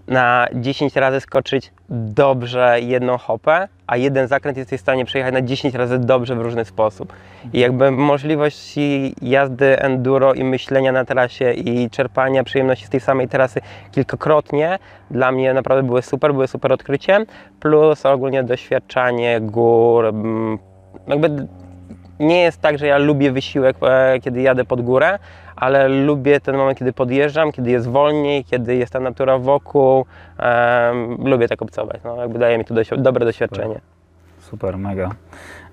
na 0.07 0.47
10 0.53 0.95
razy 0.95 1.19
skoczyć 1.19 1.71
dobrze 1.89 2.77
jedną 2.81 3.17
hopę, 3.17 3.67
a 3.87 3.97
jeden 3.97 4.27
zakręt 4.27 4.57
jesteś 4.57 4.79
w 4.79 4.83
stanie 4.83 5.05
przejechać 5.05 5.33
na 5.33 5.41
10 5.41 5.75
razy 5.75 5.99
dobrze 5.99 6.35
w 6.35 6.41
różny 6.41 6.65
sposób. 6.65 7.13
I 7.53 7.59
jakby 7.59 7.91
możliwości 7.91 9.15
jazdy 9.21 9.79
enduro 9.79 10.33
i 10.33 10.43
myślenia 10.43 10.91
na 10.91 11.05
trasie 11.05 11.53
i 11.53 11.89
czerpania 11.89 12.43
przyjemności 12.43 12.85
z 12.85 12.89
tej 12.89 12.99
samej 12.99 13.27
trasy 13.27 13.61
kilkakrotnie 13.91 14.79
dla 15.11 15.31
mnie 15.31 15.53
naprawdę 15.53 15.83
były 15.83 16.01
super, 16.01 16.33
były 16.33 16.47
super 16.47 16.73
odkryciem, 16.73 17.25
plus 17.59 18.05
ogólnie 18.05 18.43
doświadczanie 18.43 19.41
gór, 19.41 20.05
mm, 20.05 20.59
jakby 21.07 21.47
nie 22.19 22.41
jest 22.41 22.61
tak, 22.61 22.77
że 22.77 22.87
ja 22.87 22.97
lubię 22.97 23.31
wysiłek, 23.31 23.77
e, 23.81 24.19
kiedy 24.19 24.41
jadę 24.41 24.65
pod 24.65 24.81
górę, 24.81 25.19
ale 25.61 25.87
lubię 25.87 26.39
ten 26.39 26.57
moment, 26.57 26.77
kiedy 26.77 26.93
podjeżdżam, 26.93 27.51
kiedy 27.51 27.71
jest 27.71 27.87
wolniej, 27.87 28.43
kiedy 28.43 28.75
jest 28.75 28.93
ta 28.93 28.99
natura 28.99 29.37
wokół. 29.37 30.05
Em, 30.37 31.27
lubię 31.27 31.47
tak 31.47 31.61
obcować. 31.61 32.01
No, 32.03 32.15
jakby 32.15 32.39
daje 32.39 32.57
mi 32.57 32.65
to 32.65 32.75
dobre 32.97 33.25
doświadczenie. 33.25 33.79
Super, 34.39 34.77
mega. 34.77 35.09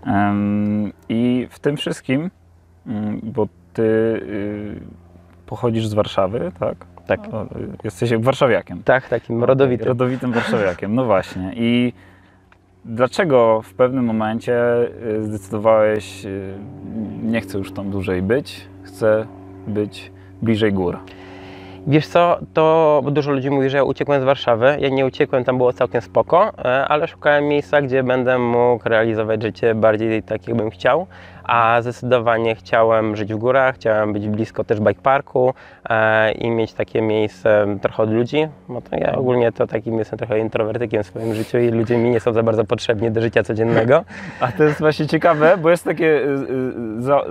Em, 0.07 0.93
I 1.09 1.49
w 1.51 1.59
tym 1.59 1.77
wszystkim, 1.77 2.31
mm, 2.87 3.21
bo 3.23 3.49
Ty 3.73 3.83
y, 3.83 4.81
pochodzisz 5.47 5.87
z 5.87 5.95
Warszawy, 5.95 6.53
tak? 6.61 6.77
Tak. 7.07 7.21
O, 7.35 7.43
y, 7.43 7.47
Jesteś 7.85 8.15
warszawiakiem. 8.15 8.83
Tak, 8.83 9.09
takim 9.09 9.45
rodowitym. 9.45 9.89
Rodowitym 9.89 10.33
warszawiakiem, 10.33 10.95
no 10.95 11.05
właśnie. 11.05 11.53
I 11.57 11.93
dlaczego 12.85 13.63
w 13.63 13.75
pewnym 13.75 14.05
momencie 14.05 14.55
y, 15.07 15.25
zdecydowałeś, 15.25 16.25
y, 16.25 16.55
nie 17.23 17.41
chcę 17.41 17.59
już 17.59 17.73
tam 17.73 17.91
dłużej 17.91 18.23
być, 18.23 18.67
chcę 18.83 19.27
być 19.69 20.13
bliżej 20.43 20.73
gór? 20.73 20.99
Wiesz 21.87 22.07
co, 22.07 22.39
to 22.55 23.03
dużo 23.11 23.31
ludzi 23.31 23.51
mówi, 23.51 23.71
że 23.71 23.77
ja 23.77 23.85
uciekłem 23.85 24.23
z 24.23 24.25
Warszawy. 24.25 24.77
Ja 24.81 24.89
nie 24.89 25.07
uciekłem, 25.07 25.45
tam 25.45 25.57
było 25.57 25.73
całkiem 25.73 26.01
spoko, 26.01 26.53
e, 26.59 26.89
ale 26.89 27.09
szukałem 27.09 27.49
miejsca, 27.49 27.83
gdzie 27.83 28.03
będę 28.03 28.39
mógł 28.39 28.89
realizować 28.89 29.43
życie 29.43 29.75
bardziej 29.75 30.23
tak, 30.23 30.49
jakbym 30.49 30.71
chciał. 30.71 31.07
A 31.49 31.83
zdecydowanie 31.83 32.55
chciałem 32.55 33.17
żyć 33.17 33.35
w 33.35 33.37
górach, 33.37 33.75
chciałem 33.75 34.13
być 34.13 34.29
blisko 34.29 34.65
też 34.65 34.81
bike 34.81 35.03
parku 35.03 35.55
e, 35.91 36.33
i 36.33 36.51
mieć 36.51 36.73
takie 36.73 37.03
miejsce 37.03 37.67
trochę 37.83 38.03
od 38.03 38.11
ludzi, 38.11 38.49
bo 38.69 38.81
to 38.81 38.97
ja 38.97 39.13
ogólnie 39.13 39.53
to 39.53 39.67
takim 39.67 39.99
jestem 39.99 40.19
trochę 40.19 40.39
introwertykiem 40.39 41.03
w 41.03 41.07
swoim 41.07 41.35
życiu 41.35 41.59
i 41.59 41.69
ludzie 41.69 41.99
mi 41.99 42.11
nie 42.11 42.21
są 42.21 42.33
za 42.33 42.43
bardzo 42.43 42.65
potrzebni 42.65 43.11
do 43.11 43.21
życia 43.21 43.43
codziennego. 43.43 44.05
A 44.41 44.53
to 44.53 44.65
jest 44.65 44.79
właśnie 44.79 45.07
ciekawe, 45.07 45.57
bo 45.63 45.71
jest 45.71 45.85
takie, 45.85 46.07
y, 46.07 46.29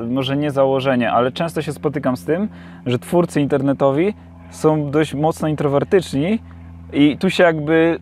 y, 0.02 0.08
może 0.08 0.38
nie 0.38 0.52
założenie, 0.52 1.12
ale 1.12 1.32
często 1.32 1.62
się 1.62 1.74
spotykam 1.74 2.18
z 2.18 2.26
tym, 2.26 2.48
że 2.86 3.00
twórcy 3.00 3.42
internetowi 3.42 4.14
są 4.50 4.92
dość 4.92 5.14
mocno 5.14 5.48
introwertyczni 5.48 6.40
i 6.94 7.18
tu 7.18 7.30
się 7.30 7.44
jakby 7.44 8.00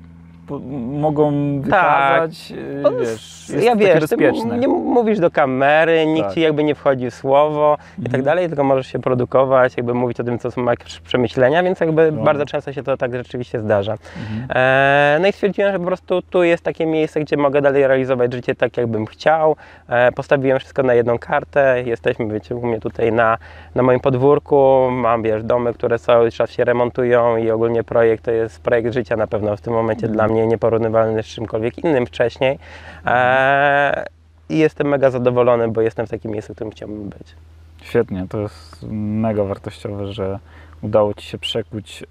mogą 1.00 1.32
wykazać, 1.62 2.52
y, 2.52 2.80
No, 2.82 2.92
wiesz, 2.92 3.50
jest 3.50 3.66
ja 3.66 3.76
wiesz, 3.76 4.00
bezpieczne. 4.00 4.58
nie 4.58 4.68
mówisz 4.68 5.20
do 5.20 5.32
kamery, 5.32 6.06
nikt 6.06 6.26
Tak. 6.26 6.34
ci 6.34 6.42
jakby 6.42 6.64
nie 6.64 6.76
wchodzi 6.76 7.10
w 7.12 7.14
słowo 7.14 7.78
i 8.00 8.02
tak 8.02 8.06
Mhm. 8.06 8.24
dalej, 8.24 8.48
tylko 8.48 8.64
możesz 8.64 8.88
się 8.88 9.00
produkować, 9.00 9.78
jakby 9.78 9.94
mówić 9.94 10.20
o 10.20 10.24
tym, 10.24 10.40
co 10.40 10.52
są 10.52 10.66
jakieś 10.66 11.00
przemyślenia, 11.00 11.64
więc 11.64 11.80
jakby 11.80 12.12
No. 12.12 12.24
bardzo 12.24 12.46
często 12.46 12.74
się 12.74 12.84
to 12.84 12.98
tak 12.98 13.14
rzeczywiście 13.16 13.60
zdarza. 13.60 13.92
Mhm. 13.92 14.48
E, 14.56 15.18
no 15.22 15.28
i 15.28 15.32
stwierdziłem, 15.32 15.72
że 15.74 15.80
po 15.80 15.86
prostu 15.86 16.22
tu 16.22 16.44
jest 16.44 16.64
takie 16.64 16.86
miejsce, 16.86 17.20
gdzie 17.20 17.38
mogę 17.38 17.62
dalej 17.62 17.88
realizować 17.88 18.34
życie 18.34 18.56
tak, 18.56 18.78
jakbym 18.78 19.06
chciał. 19.06 19.56
E, 19.90 20.12
postawiłem 20.12 20.60
wszystko 20.60 20.84
na 20.84 20.94
jedną 20.94 21.20
kartę. 21.20 21.84
Jesteśmy, 21.86 22.28
wiecie, 22.34 22.56
u 22.56 22.68
mnie 22.68 22.80
tutaj 22.80 23.12
na, 23.12 23.38
na 23.76 23.84
moim 23.84 24.00
podwórku. 24.00 24.88
Mam, 24.92 25.24
wiesz, 25.24 25.44
domy, 25.44 25.74
które 25.74 26.00
cały 26.00 26.32
czas 26.32 26.52
się 26.52 26.64
remontują 26.64 27.38
i 27.38 27.52
ogólnie 27.52 27.84
projekt 27.84 28.26
to 28.26 28.32
jest 28.32 28.62
projekt 28.64 28.94
życia 28.94 29.16
na 29.16 29.28
pewno 29.28 29.58
w 29.58 29.62
tym 29.62 29.74
momencie 29.74 30.08
dla 30.08 30.28
mnie 30.28 30.35
nieporównywalny 30.44 31.24
z 31.24 31.26
czymkolwiek 31.26 31.78
innym 31.78 32.06
wcześniej. 32.06 32.60
E, 33.06 34.06
I 34.50 34.58
jestem 34.58 34.88
mega 34.88 35.12
zadowolony, 35.12 35.68
bo 35.68 35.82
jestem 35.82 36.08
w 36.08 36.10
takim 36.10 36.32
miejscu, 36.32 36.54
w 36.54 36.56
którym 36.56 36.72
chciałbym 36.72 37.10
być. 37.10 37.36
Świetnie, 37.84 38.26
to 38.30 38.40
jest 38.40 38.86
mega 38.92 39.44
wartościowe, 39.44 40.14
że 40.14 40.40
udało 40.82 41.14
Ci 41.14 41.28
się 41.28 41.38
przekuć 41.38 42.04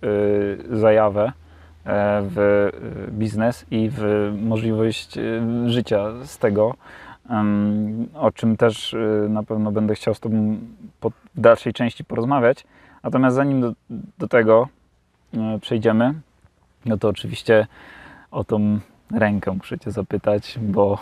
y, 0.73 0.79
zajawę 0.79 1.23
e, 1.25 1.33
w 2.23 2.39
y, 3.09 3.11
biznes 3.11 3.65
i 3.71 3.91
w 3.93 4.33
możliwość 4.43 5.19
y, 5.19 5.43
życia 5.67 6.05
z 6.25 6.39
tego, 6.39 6.75
o 8.15 8.33
czym 8.33 8.57
też 8.57 8.97
na 9.29 9.43
pewno 9.43 9.73
będę 9.73 9.95
chciał 9.95 10.15
z 10.15 10.21
Tobą 10.21 10.57
w 11.35 11.41
dalszej 11.41 11.73
części 11.73 12.05
porozmawiać. 12.05 12.65
Natomiast 13.05 13.37
zanim 13.37 13.61
do, 13.61 13.73
do 14.19 14.29
tego 14.29 14.69
y, 15.35 15.61
przejdziemy, 15.61 16.15
no 16.87 16.97
to 16.97 17.09
oczywiście 17.09 17.67
o 18.35 18.45
tą 18.45 18.79
rękę 19.15 19.53
muszę 19.53 19.79
Cię 19.79 19.91
zapytać, 19.91 20.59
bo 20.63 20.99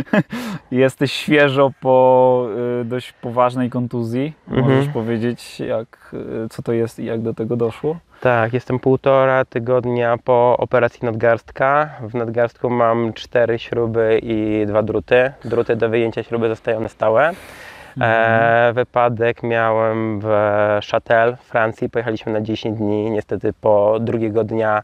jesteś 0.70 1.12
świeżo 1.12 1.70
po 1.80 2.46
y, 2.80 2.84
dość 2.84 3.12
poważnej 3.12 3.70
kontuzji. 3.70 4.32
Mhm. 4.48 4.66
Możesz 4.66 4.88
powiedzieć, 4.92 5.60
jak, 5.60 6.14
y, 6.44 6.48
co 6.48 6.62
to 6.62 6.72
jest 6.72 6.98
i 6.98 7.04
jak 7.04 7.20
do 7.20 7.34
tego 7.34 7.56
doszło? 7.56 7.96
Tak, 8.20 8.52
jestem 8.52 8.78
półtora 8.78 9.44
tygodnia 9.44 10.16
po 10.24 10.56
operacji 10.58 11.00
nadgarstka. 11.02 11.90
W 12.00 12.14
nadgarstku 12.14 12.70
mam 12.70 13.12
cztery 13.12 13.58
śruby 13.58 14.20
i 14.22 14.64
dwa 14.66 14.82
druty. 14.82 15.32
Druty 15.44 15.76
do 15.76 15.88
wyjęcia 15.88 16.22
śruby 16.22 16.48
zostają 16.48 16.80
na 16.80 16.88
stałe. 16.88 17.32
E, 18.00 18.72
wypadek 18.74 19.42
miałem 19.42 20.20
w 20.20 20.26
Châtel, 20.82 21.36
Francji. 21.36 21.90
Pojechaliśmy 21.90 22.32
na 22.32 22.40
10 22.40 22.78
dni. 22.78 23.10
Niestety 23.10 23.52
po 23.60 23.98
drugiego 24.00 24.44
dnia 24.44 24.82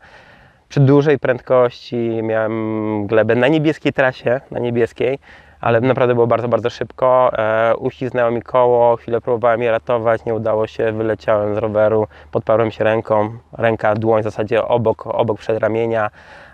przy 0.72 0.80
dużej 0.80 1.18
prędkości 1.18 2.20
miałem 2.22 3.06
glebę 3.06 3.34
na 3.34 3.48
niebieskiej 3.48 3.92
trasie, 3.92 4.40
na 4.50 4.58
niebieskiej, 4.58 5.18
ale 5.60 5.80
naprawdę 5.80 6.14
było 6.14 6.26
bardzo, 6.26 6.48
bardzo 6.48 6.70
szybko. 6.70 7.30
E, 7.38 7.76
uśliznęło 7.76 8.30
mi 8.30 8.42
koło, 8.42 8.96
chwilę 8.96 9.20
próbowałem 9.20 9.62
je 9.62 9.70
ratować, 9.70 10.24
nie 10.24 10.34
udało 10.34 10.66
się, 10.66 10.92
wyleciałem 10.92 11.54
z 11.54 11.58
roweru, 11.58 12.06
podparłem 12.30 12.70
się 12.70 12.84
ręką, 12.84 13.30
ręka, 13.52 13.94
dłoń 13.94 14.20
w 14.20 14.24
zasadzie 14.24 14.64
obok, 14.64 15.06
obok 15.06 15.38
przedramienia, 15.38 16.10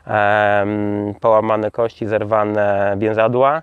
em, 0.06 1.14
połamane 1.20 1.70
kości, 1.70 2.06
zerwane 2.06 2.96
więzadła. 2.98 3.62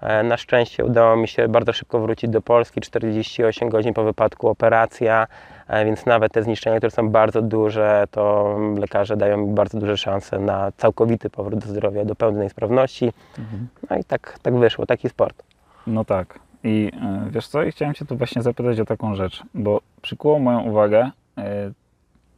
E, 0.00 0.22
Na 0.22 0.36
szczęście 0.36 0.84
udało 0.84 1.16
mi 1.16 1.28
się 1.28 1.48
bardzo 1.48 1.72
szybko 1.72 2.00
wrócić 2.00 2.30
do 2.30 2.42
Polski, 2.42 2.80
48 2.80 3.68
godzin 3.68 3.94
po 3.94 4.04
wypadku 4.04 4.48
operacja, 4.48 5.26
e, 5.26 5.53
więc 5.84 6.06
nawet 6.06 6.32
te 6.32 6.42
zniszczenia, 6.42 6.76
które 6.76 6.90
są 6.90 7.08
bardzo 7.10 7.42
duże, 7.42 8.04
to 8.10 8.56
lekarze 8.78 9.16
dają 9.16 9.36
mi 9.46 9.54
bardzo 9.54 9.78
duże 9.80 9.96
szanse 9.96 10.38
na 10.38 10.72
całkowity 10.76 11.30
powrót 11.30 11.60
do 11.60 11.66
zdrowia, 11.68 12.04
do 12.04 12.14
pełnej 12.14 12.50
sprawności. 12.50 13.12
Mhm. 13.38 13.68
No 13.90 13.96
i 13.96 14.04
tak, 14.04 14.38
tak 14.42 14.56
wyszło, 14.56 14.86
taki 14.86 15.08
sport. 15.08 15.42
No 15.86 16.04
tak. 16.04 16.38
I 16.64 16.90
y, 17.26 17.30
wiesz 17.30 17.46
co, 17.48 17.62
i 17.62 17.70
chciałem 17.72 17.94
Cię 17.94 18.04
tu 18.04 18.16
właśnie 18.16 18.42
zapytać 18.42 18.80
o 18.80 18.84
taką 18.84 19.14
rzecz, 19.14 19.42
bo 19.54 19.80
przykuło 20.02 20.38
moją 20.38 20.60
uwagę, 20.62 21.10
y, 21.38 21.42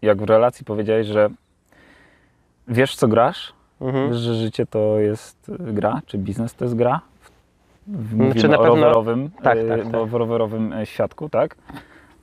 jak 0.02 0.18
w 0.18 0.24
relacji 0.24 0.64
powiedziałeś, 0.64 1.06
że 1.06 1.28
wiesz 2.68 2.96
co 2.96 3.08
grasz, 3.08 3.52
Mhm. 3.80 4.08
wiesz, 4.10 4.18
że 4.18 4.34
życie 4.34 4.66
to 4.66 4.98
jest 4.98 5.50
gra, 5.58 6.00
czy 6.06 6.18
biznes 6.18 6.54
to 6.54 6.64
jest 6.64 6.74
gra. 6.76 7.00
W- 7.86 8.14
Znaczy 8.32 8.46
o 8.46 8.50
pewno- 8.50 8.66
rowerowym, 8.66 9.30
tak, 9.42 9.58
tak, 9.68 9.84
tak. 9.92 9.94
o 10.12 10.18
rowerowym 10.18 10.74
świadku, 10.84 11.28
tak? 11.28 11.56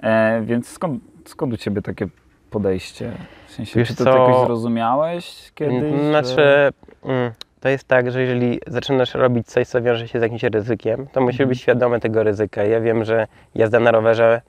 E, 0.04 0.42
więc 0.46 0.68
skąd, 0.70 1.04
skąd 1.26 1.54
u 1.54 1.58
Ciebie 1.58 1.82
takie 1.82 2.08
podejście? 2.50 3.12
W 3.48 3.52
sensie, 3.52 3.80
Wiesz 3.80 3.88
czy 3.88 3.96
to 3.96 4.04
co? 4.04 4.10
jakoś 4.28 4.46
zrozumiałeś 4.46 5.52
kiedyś? 5.56 6.02
Znaczy, 6.10 6.28
że- 6.30 6.72
mm, 7.06 7.32
to 7.60 7.70
jest 7.70 7.88
tak, 7.88 8.12
że 8.12 8.22
jeżeli 8.22 8.60
zaczynasz 8.68 9.14
robić 9.14 9.48
coś, 9.48 9.68
co 9.68 9.82
wiąże 9.82 10.08
się 10.08 10.20
z 10.20 10.22
jakimś 10.22 10.44
ryzykiem, 10.44 11.08
to 11.08 11.22
musisz 11.22 11.40
Mhm. 11.42 11.50
być 11.50 11.62
świadomy 11.62 12.00
tego 12.00 12.24
ryzyka. 12.24 12.64
Ja 12.64 12.80
wiem, 12.82 13.04
że 13.06 13.28
jazda 13.56 13.80
na 13.80 13.92
rowerze 13.92 14.42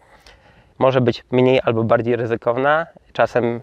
może 0.79 1.01
być 1.01 1.25
mniej 1.31 1.61
albo 1.65 1.85
bardziej 1.85 2.17
ryzykowna. 2.17 2.87
Czasem 3.13 3.61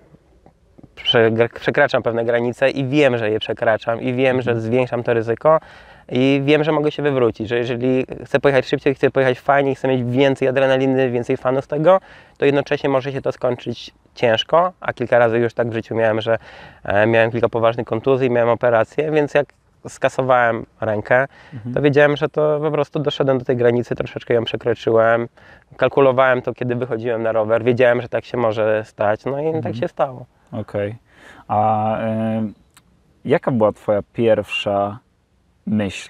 prze- 0.95 1.31
przekraczam 1.59 2.03
pewne 2.03 2.25
granice 2.25 2.69
i 2.69 2.85
wiem, 2.87 3.17
że 3.17 3.31
je 3.31 3.39
przekraczam 3.39 4.01
i 4.01 4.13
wiem, 4.13 4.41
że 4.41 4.61
zwiększam 4.61 5.03
to 5.03 5.13
ryzyko 5.13 5.59
i 6.09 6.41
wiem, 6.45 6.63
że 6.63 6.71
mogę 6.71 6.91
się 6.91 7.03
wywrócić, 7.03 7.49
że 7.49 7.57
jeżeli 7.57 8.05
chcę 8.25 8.39
pojechać 8.39 8.65
szybciej, 8.67 8.95
chcę 8.95 9.09
pojechać 9.11 9.39
fajniej, 9.39 9.75
chcę 9.75 9.87
mieć 9.87 10.03
więcej 10.03 10.47
adrenaliny, 10.47 11.09
więcej 11.11 11.37
fanu 11.37 11.61
z 11.61 11.67
tego, 11.67 11.99
to 12.37 12.45
jednocześnie 12.45 12.89
może 12.89 13.11
się 13.11 13.21
to 13.21 13.31
skończyć 13.31 13.91
ciężko, 14.15 14.71
a 14.79 14.93
kilka 14.93 15.19
razy 15.19 15.37
już 15.39 15.53
tak 15.53 15.69
w 15.69 15.73
życiu 15.73 15.95
miałem, 15.95 16.21
że 16.21 16.37
e, 16.83 17.07
miałem 17.07 17.31
kilka 17.31 17.49
poważnych 17.49 17.85
kontuzji, 17.87 18.29
miałem 18.29 18.49
operację, 18.49 19.11
więc 19.11 19.33
jak 19.33 19.45
skasowałem 19.87 20.65
rękę, 20.81 21.27
Mhm. 21.53 21.75
to 21.75 21.81
wiedziałem, 21.81 22.17
że 22.17 22.29
to 22.29 22.59
po 22.63 22.71
prostu 22.71 22.99
doszedłem 22.99 23.37
do 23.37 23.45
tej 23.45 23.57
granicy, 23.57 23.95
troszeczkę 23.95 24.33
ją 24.33 24.43
przekroczyłem, 24.43 25.27
kalkulowałem 25.77 26.41
to, 26.41 26.53
kiedy 26.53 26.75
wychodziłem 26.75 27.23
na 27.23 27.31
rower, 27.31 27.63
wiedziałem, 27.63 28.01
że 28.01 28.09
tak 28.09 28.25
się 28.25 28.37
może 28.37 28.83
stać, 28.85 29.25
no 29.25 29.39
i 29.39 29.45
Mhm. 29.45 29.63
tak 29.63 29.75
się 29.75 29.87
stało. 29.87 30.25
Okej. 30.51 30.95
A 31.47 31.97
y, 31.99 32.03
jaka 33.25 33.51
była 33.51 33.71
Twoja 33.71 33.99
pierwsza 34.13 34.99
myśl, 35.65 36.09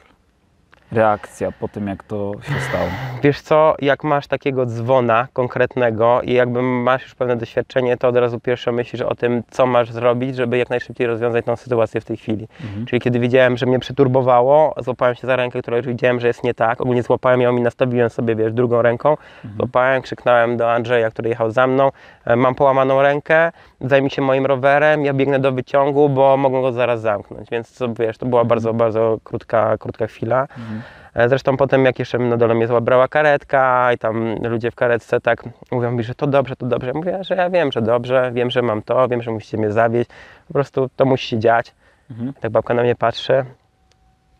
reakcja 0.91 1.51
po 1.51 1.67
tym, 1.67 1.87
jak 1.87 2.03
to 2.03 2.31
się 2.43 2.53
stało? 2.69 2.87
Wiesz 3.23 3.41
co, 3.41 3.75
jak 3.79 4.03
masz 4.03 4.27
takiego 4.27 4.65
dzwona 4.65 5.27
konkretnego 5.33 6.21
i 6.21 6.33
jakby 6.33 6.61
masz 6.61 7.03
już 7.03 7.15
pewne 7.15 7.35
doświadczenie, 7.35 7.97
to 7.97 8.07
od 8.07 8.15
razu 8.15 8.39
pierwsze 8.39 8.71
myślisz 8.71 9.01
o 9.01 9.15
tym, 9.15 9.43
co 9.51 9.65
masz 9.65 9.91
zrobić, 9.91 10.35
żeby 10.35 10.57
jak 10.57 10.69
najszybciej 10.69 11.07
rozwiązać 11.07 11.45
tą 11.45 11.55
sytuację 11.55 12.01
w 12.01 12.05
tej 12.05 12.17
chwili. 12.17 12.47
Mhm. 12.63 12.85
Czyli 12.85 12.99
kiedy 12.99 13.19
widziałem, 13.19 13.57
że 13.57 13.65
mnie 13.65 13.79
przeturbowało, 13.79 14.75
złapałem 14.77 15.15
się 15.15 15.27
za 15.27 15.35
rękę, 15.35 15.61
która 15.61 15.77
już 15.77 15.87
widziałem, 15.87 16.19
że 16.19 16.27
jest 16.27 16.43
nie 16.43 16.53
tak, 16.53 16.81
ogólnie 16.81 17.03
złapałem 17.03 17.41
ją 17.41 17.57
i 17.57 17.61
nastawiłem 17.61 18.09
sobie, 18.09 18.35
wiesz, 18.35 18.53
drugą 18.53 18.81
ręką, 18.81 19.17
złapałem, 19.57 20.01
krzyknąłem 20.01 20.57
do 20.57 20.71
Andrzeja, 20.71 21.09
który 21.09 21.29
jechał 21.29 21.51
za 21.51 21.67
mną, 21.67 21.91
e, 22.25 22.35
mam 22.35 22.55
połamaną 22.55 23.01
rękę, 23.01 23.51
zajmij 23.81 24.09
się 24.09 24.21
moim 24.21 24.45
rowerem, 24.45 25.05
ja 25.05 25.13
biegnę 25.13 25.39
do 25.39 25.51
wyciągu, 25.51 26.09
bo 26.09 26.37
mogą 26.37 26.61
go 26.61 26.71
zaraz 26.71 27.01
zamknąć, 27.01 27.49
więc 27.49 27.77
to, 27.77 27.93
wiesz, 27.93 28.17
to 28.17 28.25
była 28.25 28.45
bardzo, 28.45 28.73
bardzo 28.73 29.17
krótka, 29.23 29.77
krótka 29.77 30.07
chwila. 30.07 30.41
Mhm. 30.41 30.80
E, 31.13 31.29
Zresztą 31.29 31.57
potem 31.57 31.85
jak 31.85 31.99
jeszcze 31.99 32.19
na 32.19 32.37
dole 32.37 32.55
mnie 32.55 32.67
zabrała 32.67 33.07
karetka 33.07 33.93
i 33.93 33.97
tam 33.97 34.35
ludzie 34.43 34.71
w 34.71 34.75
karetce 34.75 35.21
tak 35.21 35.43
mówią 35.71 35.91
mi, 35.91 36.03
że 36.03 36.15
to 36.15 36.27
dobrze, 36.27 36.55
to 36.55 36.65
dobrze. 36.65 36.91
Mówię, 36.93 37.23
że 37.23 37.35
ja 37.35 37.49
wiem, 37.49 37.71
że 37.71 37.81
dobrze, 37.81 38.31
wiem, 38.33 38.49
że 38.49 38.61
mam 38.61 38.81
to, 38.81 39.07
wiem, 39.07 39.21
że 39.21 39.31
musicie 39.31 39.57
mnie 39.57 39.71
zawieźć. 39.71 40.09
Po 40.47 40.53
prostu 40.53 40.89
to 40.95 41.05
musi 41.05 41.27
się 41.27 41.39
dziać. 41.39 41.73
Mhm. 42.11 42.33
Tak 42.33 42.51
babka 42.51 42.73
na 42.73 42.81
mnie 42.83 42.95
patrzy. 42.95 43.45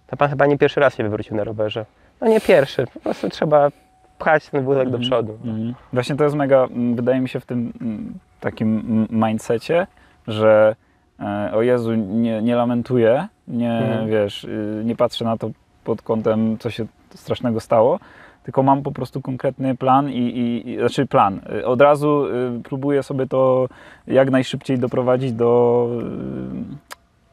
To 0.08 0.18
pan 0.18 0.30
chyba 0.30 0.46
nie 0.46 0.58
pierwszy 0.58 0.80
raz 0.80 0.96
się 0.96 1.04
wywrócił 1.04 1.36
na 1.38 1.44
rowerze. 1.44 1.86
No 2.22 2.28
nie 2.28 2.42
pierwszy, 2.42 2.88
po 2.94 3.00
prostu 3.00 3.30
trzeba 3.30 3.70
pchać 4.20 4.50
ten 4.50 4.64
wózek 4.64 4.84
do 4.90 4.98
Mhm. 4.98 5.02
przodu. 5.04 5.34
Mhm. 5.46 5.74
Właśnie 5.94 6.16
to 6.16 6.24
jest 6.24 6.36
mega, 6.36 6.68
wydaje 6.96 7.20
mi 7.22 7.30
się, 7.30 7.40
w 7.40 7.46
tym 7.46 7.74
takim 8.40 9.08
mindsetie, 9.10 9.88
że 10.28 10.76
e, 11.20 11.52
o 11.54 11.62
Jezu, 11.62 11.94
nie, 11.96 12.42
nie 12.42 12.56
lamentuję, 12.56 13.28
nie, 13.48 13.72
Mhm. 13.72 14.08
wiesz, 14.10 14.44
y, 14.44 14.82
nie 14.86 14.96
patrzę 14.96 15.26
na 15.26 15.38
to 15.38 15.50
pod 15.84 16.02
kątem, 16.02 16.58
co 16.58 16.70
się 16.70 16.86
strasznego 17.16 17.60
stało, 17.60 18.00
tylko 18.44 18.64
mam 18.64 18.84
po 18.84 18.92
prostu 18.92 19.22
konkretny 19.22 19.78
plan 19.78 20.10
i, 20.10 20.18
i, 20.18 20.70
i 20.70 20.78
znaczy 20.78 21.06
plan. 21.06 21.40
Od 21.66 21.82
razu 21.82 22.26
y, 22.26 22.62
próbuję 22.64 23.04
sobie 23.04 23.28
to 23.28 23.68
jak 24.08 24.32
najszybciej 24.32 24.80
doprowadzić 24.80 25.34
do 25.34 25.90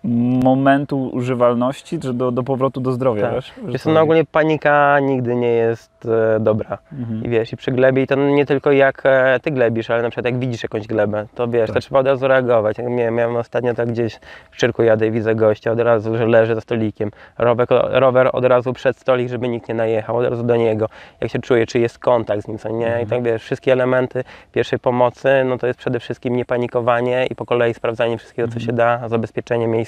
momentu 0.05 1.09
używalności, 1.13 1.99
czy 1.99 2.13
do, 2.15 2.31
do 2.31 2.43
powrotu 2.43 2.81
do 2.81 2.93
zdrowia, 2.93 3.23
Tak. 3.23 3.35
wiesz? 3.35 3.53
Wiesz, 3.67 3.83
to- 3.83 3.91
no 3.91 4.01
ogólnie 4.01 4.25
panika 4.25 5.01
nigdy 5.01 5.35
nie 5.35 5.49
jest 5.51 6.07
e, 6.37 6.41
dobra. 6.41 6.79
Mhm. 6.93 7.25
I 7.25 7.29
wiesz, 7.29 7.53
i 7.53 7.57
przy 7.57 7.73
glebie, 7.73 8.03
i 8.03 8.07
to 8.07 8.15
nie 8.15 8.47
tylko 8.47 8.73
jak 8.73 9.03
e, 9.05 9.41
ty 9.43 9.51
glebisz, 9.51 9.91
ale 9.91 10.03
na 10.03 10.11
przykład 10.11 10.25
jak 10.27 10.39
widzisz 10.39 10.63
jakąś 10.63 10.87
glebę, 10.87 11.27
to 11.35 11.49
wiesz, 11.49 11.67
to 11.67 11.73
Tak. 11.75 11.83
trzeba 11.83 12.01
od 12.01 12.07
razu 12.07 12.29
reagować. 12.29 12.79
Jak 12.79 12.89
miałem, 12.89 13.15
miałem 13.15 13.37
ostatnio 13.37 13.75
tak 13.75 13.89
gdzieś 13.89 14.19
w 14.51 14.57
Czyrku 14.57 14.83
jadę 14.83 15.07
i 15.07 15.11
widzę 15.11 15.35
gościa 15.35 15.71
od 15.73 15.81
razu, 15.81 16.17
że 16.17 16.27
leży 16.27 16.55
za 16.55 16.61
stolikiem. 16.61 17.11
Rower, 17.39 17.67
rower 17.91 18.31
od 18.33 18.45
razu 18.45 18.73
przed 18.73 18.99
stolik, 18.99 19.29
żeby 19.29 19.49
nikt 19.49 19.69
nie 19.69 19.75
najechał, 19.75 20.17
od 20.17 20.27
razu 20.31 20.43
do 20.43 20.57
niego. 20.57 20.87
Jak 21.21 21.31
się 21.31 21.39
czuje, 21.39 21.67
czy 21.67 21.79
jest 21.79 21.99
kontakt 21.99 22.43
z 22.43 22.49
nim, 22.49 22.59
co 22.59 22.69
nie? 22.69 22.87
I 22.87 22.89
Mhm. 22.89 23.09
tak 23.09 23.23
wiesz, 23.23 23.43
wszystkie 23.43 23.73
elementy 23.73 24.25
pierwszej 24.53 24.79
pomocy, 24.79 25.29
no 25.45 25.59
to 25.59 25.67
jest 25.67 25.79
przede 25.79 26.01
wszystkim 26.01 26.37
nie 26.37 26.45
panikowanie 26.45 27.27
i 27.31 27.35
po 27.35 27.45
kolei 27.47 27.75
sprawdzanie 27.75 28.19
wszystkiego, 28.19 28.49
co 28.49 28.61
się 28.61 28.73
da, 28.73 29.09
zabezpieczenie 29.09 29.67
miejsca. 29.69 29.88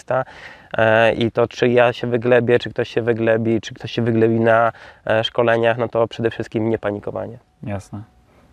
E, 0.78 1.12
I 1.12 1.30
to, 1.32 1.48
czy 1.48 1.68
ja 1.68 1.92
się 1.92 2.06
wyglebię, 2.06 2.58
czy 2.58 2.70
ktoś 2.70 2.88
się 2.88 3.02
wyglebi, 3.02 3.60
czy 3.60 3.74
ktoś 3.74 3.92
się 3.92 4.02
wyglebi 4.02 4.40
na 4.40 4.72
e, 5.06 5.24
szkoleniach, 5.24 5.78
no 5.78 5.88
to 5.88 6.08
przede 6.08 6.30
wszystkim 6.30 6.70
nie 6.70 6.78
panikowanie. 6.78 7.38
Jasne. 7.62 8.02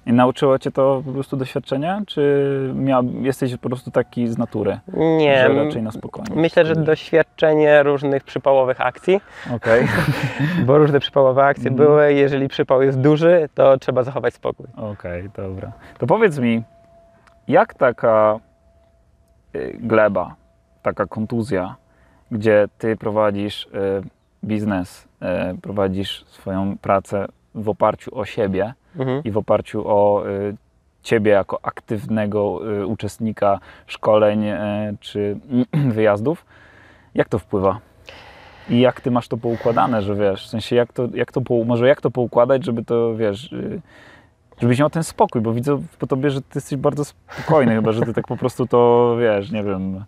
I 0.05 0.13
nauczyło 0.13 0.59
cię 0.59 0.71
to 0.71 1.01
po 1.05 1.11
prostu 1.11 1.37
doświadczenia, 1.37 2.01
czy 2.07 2.71
miał, 2.75 3.03
jesteś 3.21 3.57
po 3.57 3.69
prostu 3.69 3.91
taki 3.91 4.27
z 4.27 4.37
natury, 4.37 4.79
Nie, 4.93 5.47
że 5.47 5.65
raczej 5.65 5.81
na 5.83 5.91
spokojnie? 5.91 6.35
myślę, 6.41 6.65
że 6.65 6.75
doświadczenie 6.75 7.83
różnych 7.83 8.23
przypałowych 8.23 8.81
akcji, 8.81 9.21
Okej, 9.55 9.87
bo 10.65 10.77
różne 10.77 10.99
przypałowe 10.99 11.43
akcje 11.45 11.69
Mhm. 11.71 11.87
były. 11.89 12.13
Jeżeli 12.13 12.47
przypał 12.47 12.81
jest 12.81 12.99
duży, 13.01 13.49
to 13.55 13.77
trzeba 13.77 14.03
zachować 14.03 14.33
spokój. 14.33 14.65
okej, 14.77 15.29
dobra. 15.35 15.71
To 15.97 16.07
powiedz 16.07 16.39
mi, 16.39 16.63
jak 17.47 17.73
taka 17.73 18.39
y, 19.55 19.77
gleba, 19.79 20.35
taka 20.87 21.05
kontuzja, 21.05 21.75
gdzie 22.31 22.67
ty 22.77 22.95
prowadzisz 22.95 23.65
y, 23.65 23.69
biznes, 24.43 25.07
y, 25.53 25.61
prowadzisz 25.61 26.25
swoją 26.25 26.77
pracę 26.77 27.25
w 27.55 27.69
oparciu 27.69 28.17
o 28.19 28.25
siebie 28.25 28.73
Mhm. 28.99 29.23
i 29.23 29.31
w 29.31 29.37
oparciu 29.37 29.83
o 29.85 30.27
y, 30.27 30.55
ciebie 31.03 31.31
jako 31.31 31.59
aktywnego 31.63 32.59
uczestnika 32.87 33.59
szkoleń 33.87 34.45
czy 34.99 35.37
wyjazdów, 35.97 36.45
jak 37.15 37.29
to 37.29 37.39
wpływa? 37.39 37.79
I 38.69 38.79
jak 38.79 39.01
ty 39.01 39.11
masz 39.11 39.27
to 39.27 39.37
poukładane, 39.37 40.01
że 40.01 40.15
wiesz, 40.15 40.45
w 40.45 40.49
sensie 40.49 40.75
jak 40.75 40.93
to, 40.93 41.07
jak 41.13 41.31
to 41.31 41.41
może 41.65 41.87
jak 41.87 42.01
to 42.01 42.11
poukładać, 42.11 42.65
żeby 42.65 42.83
to, 42.83 43.15
wiesz, 43.15 43.53
żebyś 44.61 44.79
miał 44.79 44.89
ten 44.89 45.03
spokój, 45.03 45.41
bo 45.41 45.53
widzę 45.53 45.81
po 45.99 46.07
tobie, 46.07 46.29
że 46.29 46.41
ty 46.41 46.47
jesteś 46.55 46.77
bardzo 46.79 47.03
spokojny, 47.05 47.75
chyba, 47.75 47.91
że 47.91 48.01
ty 48.01 48.13
tak 48.13 48.27
po 48.27 48.37
prostu 48.37 48.67
to, 48.67 49.15
wiesz, 49.19 49.51
nie 49.51 49.63
wiem. 49.63 50.03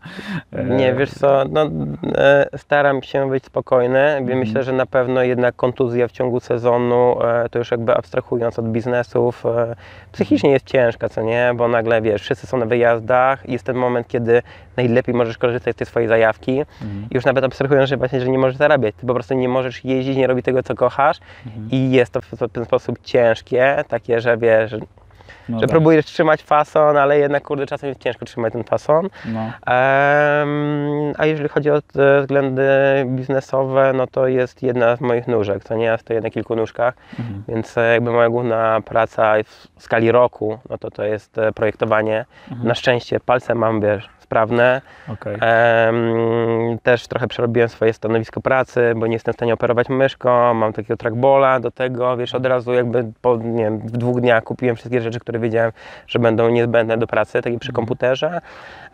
e, 0.53 0.63
Nie, 0.63 0.94
wiesz 0.94 1.12
co, 1.12 1.44
no, 1.50 1.70
e, 2.15 2.48
staram 2.58 3.01
się 3.03 3.29
być 3.29 3.46
spokojny. 3.46 4.00
Mhm. 4.00 4.39
Myślę, 4.39 4.63
że 4.63 4.74
na 4.74 4.86
pewno 4.86 5.24
jednak 5.24 5.56
kontuzja 5.56 6.08
w 6.08 6.12
ciągu 6.12 6.39
sezonu, 6.39 7.24
e, 7.24 7.50
to 7.50 7.60
już 7.60 7.72
jakby 7.72 7.96
abstrahując 7.96 8.60
od 8.60 8.72
biznesów, 8.72 9.44
psychicznie 10.12 10.51
jest 10.51 10.65
ciężka, 10.65 11.10
co 11.10 11.22
nie? 11.22 11.51
Bo 11.56 11.68
nagle, 11.68 12.01
wiesz, 12.01 12.22
wszyscy 12.22 12.48
są 12.48 12.58
na 12.58 12.65
wyjazdach 12.65 13.50
i 13.50 13.51
jest 13.51 13.65
ten 13.65 13.75
moment, 13.75 14.08
kiedy 14.08 14.41
najlepiej 14.77 15.15
możesz 15.15 15.38
korzystać 15.38 15.75
z 15.75 15.77
tej 15.77 15.88
swojej 15.88 16.10
zajawki. 16.10 16.51
Mhm. 16.82 17.08
I 17.12 17.15
już 17.15 17.25
nawet 17.25 17.44
abstrahując, 17.44 17.89
że 17.89 17.98
właśnie, 17.98 18.22
że 18.22 18.29
nie 18.29 18.38
możesz 18.38 18.58
zarabiać, 18.58 18.96
ty 18.96 19.08
po 19.08 19.13
prostu 19.13 19.34
nie 19.34 19.50
możesz 19.50 19.86
jeździć, 19.86 20.18
nie 20.18 20.27
robić 20.27 20.46
tego, 20.46 20.63
co 20.63 20.75
kochasz 20.75 21.18
Mhm. 21.46 21.68
i 21.72 21.91
jest 21.91 22.12
to 22.13 22.22
w, 22.22 22.25
w 22.32 22.51
ten 22.51 22.65
sposób 22.65 23.00
ciężkie, 23.03 23.84
takie, 23.88 24.22
że 24.22 24.38
wiesz, 24.39 24.75
No 25.49 25.60
że 25.60 25.62
tak, 25.62 25.69
próbujesz 25.69 26.06
trzymać 26.06 26.43
fason, 26.43 26.97
ale 26.97 27.19
jednak, 27.19 27.43
kurde, 27.43 27.65
czasem 27.65 27.89
jest 27.89 28.02
ciężko 28.02 28.25
trzymać 28.25 28.54
ten 28.54 28.63
fason. 28.63 29.10
No, 29.25 29.39
Em, 29.39 31.13
a 31.17 31.25
jeżeli 31.25 31.49
chodzi 31.49 31.71
o 31.71 31.82
względy 32.21 32.63
biznesowe, 33.06 33.93
no 33.93 34.08
to 34.08 34.28
jest 34.28 34.63
jedna 34.63 34.95
z 34.95 35.02
moich 35.02 35.28
nóżek, 35.28 35.63
co 35.63 35.75
nie? 35.75 35.86
Ja 35.86 35.97
stoję 35.97 36.21
na 36.21 36.30
kilku 36.30 36.56
nóżkach, 36.56 36.93
mhm. 37.19 37.43
więc 37.47 37.78
e, 37.78 37.93
jakby 37.93 38.12
moja 38.12 38.30
główna 38.30 38.82
praca 38.86 39.34
w 39.43 39.84
skali 39.84 40.12
roku, 40.12 40.60
no 40.69 40.78
to 40.78 40.91
to 40.91 41.04
jest 41.04 41.38
e, 41.38 41.52
projektowanie. 41.52 42.25
Mhm. 42.49 42.67
Na 42.67 42.75
szczęście 42.75 43.19
palce 43.19 43.56
mam, 43.56 43.82
wiesz, 43.82 44.10
sprawne. 44.30 44.82
okej. 45.13 45.38
Em, 45.42 46.80
też 46.84 47.08
trochę 47.08 47.28
przerobiłem 47.28 47.70
swoje 47.70 47.94
stanowisko 47.94 48.42
pracy, 48.42 48.94
bo 48.96 49.08
nie 49.08 49.13
jestem 49.13 49.34
w 49.34 49.38
stanie 49.38 49.54
operować 49.54 49.89
myszką, 49.89 50.54
mam 50.54 50.74
takiego 50.74 50.98
trackballa 50.98 51.60
do 51.60 51.72
tego, 51.72 52.18
wiesz, 52.18 52.36
od 52.36 52.46
razu 52.46 52.74
jakby 52.74 53.12
po, 53.22 53.38
nie 53.38 53.63
wiem, 53.63 53.80
w 53.80 53.92
dwóch 53.92 54.22
dniach 54.22 54.44
kupiłem 54.44 54.76
wszystkie 54.76 55.02
rzeczy, 55.02 55.20
które 55.20 55.39
wiedziałem, 55.39 55.72
że 56.08 56.20
będą 56.20 56.50
niezbędne 56.50 56.98
do 56.98 57.08
pracy, 57.08 57.42
takie 57.42 57.60
przy 57.60 57.74
komputerze. 57.74 58.42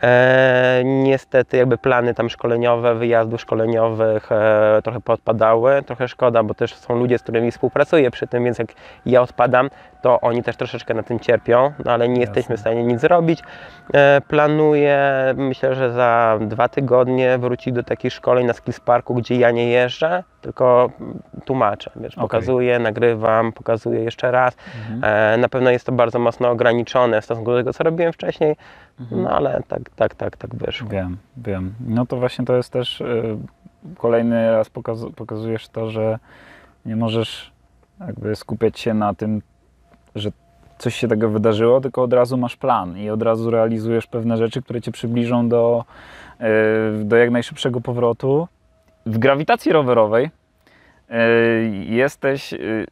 E, 0.04 0.82
niestety 0.86 1.58
jakby 1.58 1.78
plany 1.78 2.14
tam 2.14 2.30
szkoleniowe, 2.30 2.96
wyjazdów 2.96 3.42
szkoleniowych 3.42 4.32
e, 4.32 4.80
trochę 4.84 5.02
podpadały, 5.02 5.84
trochę 5.84 6.08
szkoda, 6.08 6.44
bo 6.44 6.54
też 6.54 6.76
są 6.76 6.96
ludzie, 6.96 7.18
z 7.18 7.24
którymi 7.24 7.52
współpracuję 7.52 8.12
przy 8.12 8.28
tym, 8.28 8.44
więc 8.44 8.60
jak 8.60 8.68
ja 9.06 9.22
odpadam, 9.22 9.70
to 10.02 10.22
oni 10.22 10.44
też 10.44 10.58
troszeczkę 10.58 10.94
na 10.94 11.04
tym 11.04 11.20
cierpią, 11.20 11.72
no 11.86 11.92
ale 11.92 12.10
nie 12.10 12.22
jesteśmy 12.22 12.58
w 12.58 12.60
stanie 12.60 12.84
nic 12.84 13.00
zrobić. 13.00 13.44
E, 13.94 14.22
planuję, 14.28 15.00
myślę, 15.34 15.76
że 15.76 15.92
za 15.92 16.40
dwa 16.42 16.70
tygodnie 16.70 17.38
wrócić 17.38 17.74
do 17.74 17.84
takich 17.84 18.14
szkoleń 18.14 18.46
na 18.46 18.54
Skills 18.54 18.80
Parku, 18.80 19.14
gdzie 19.16 19.36
ja 19.36 19.52
nie 19.52 19.70
jeżdżę, 19.70 20.24
tylko 20.42 20.90
tłumaczę, 21.46 21.92
wiesz, 21.96 22.14
Okej. 22.14 22.22
pokazuję, 22.22 22.80
nagrywam, 22.80 23.52
pokazuję 23.52 24.00
jeszcze 24.00 24.32
raz. 24.32 24.56
Mhm. 24.92 25.04
E, 25.04 25.38
na 25.38 25.50
pewno 25.50 25.70
jest 25.70 25.86
to 25.86 25.92
bardzo 25.92 26.20
mocno 26.20 26.50
ograniczone 26.50 27.22
w 27.22 27.26
stosunku 27.26 27.52
do 27.52 27.58
tego, 27.58 27.74
co 27.74 27.84
robiłem 27.84 28.14
wcześniej, 28.14 28.56
Mhm. 29.00 29.22
no 29.24 29.30
ale 29.30 29.62
tak, 29.68 29.82
tak, 29.96 30.16
tak, 30.16 30.38
tak 30.38 30.56
wyszło. 30.56 30.90
Wiem, 30.90 31.18
wiem. 31.38 31.74
No 31.88 32.06
to 32.06 32.18
właśnie 32.18 32.46
to 32.46 32.56
jest 32.56 32.74
też 32.74 33.02
y, 33.02 33.38
kolejny 33.98 34.52
raz 34.52 34.70
pokazu- 34.70 35.12
pokazujesz 35.14 35.68
to, 35.68 35.90
że 35.90 36.20
nie 36.86 36.96
możesz 36.96 37.52
jakby 38.00 38.36
skupiać 38.36 38.80
się 38.80 38.94
na 38.94 39.14
tym, 39.14 39.42
że 40.16 40.30
coś 40.78 40.96
się 40.96 41.08
tego 41.08 41.30
wydarzyło, 41.30 41.82
tylko 41.82 42.04
od 42.04 42.14
razu 42.14 42.38
masz 42.38 42.56
plan 42.56 42.98
i 42.98 43.10
od 43.10 43.22
razu 43.22 43.52
realizujesz 43.52 44.08
pewne 44.08 44.38
rzeczy, 44.38 44.62
które 44.62 44.82
cię 44.82 44.92
przybliżą 44.92 45.50
do, 45.50 45.86
y, 47.02 47.04
do 47.06 47.16
jak 47.16 47.32
najszybszego 47.32 47.82
powrotu. 47.82 48.48
W 49.06 49.18
grawitacji 49.18 49.72
rowerowej 49.72 50.26
y, 50.26 51.86
jesteś 51.86 52.54
y, 52.54 52.86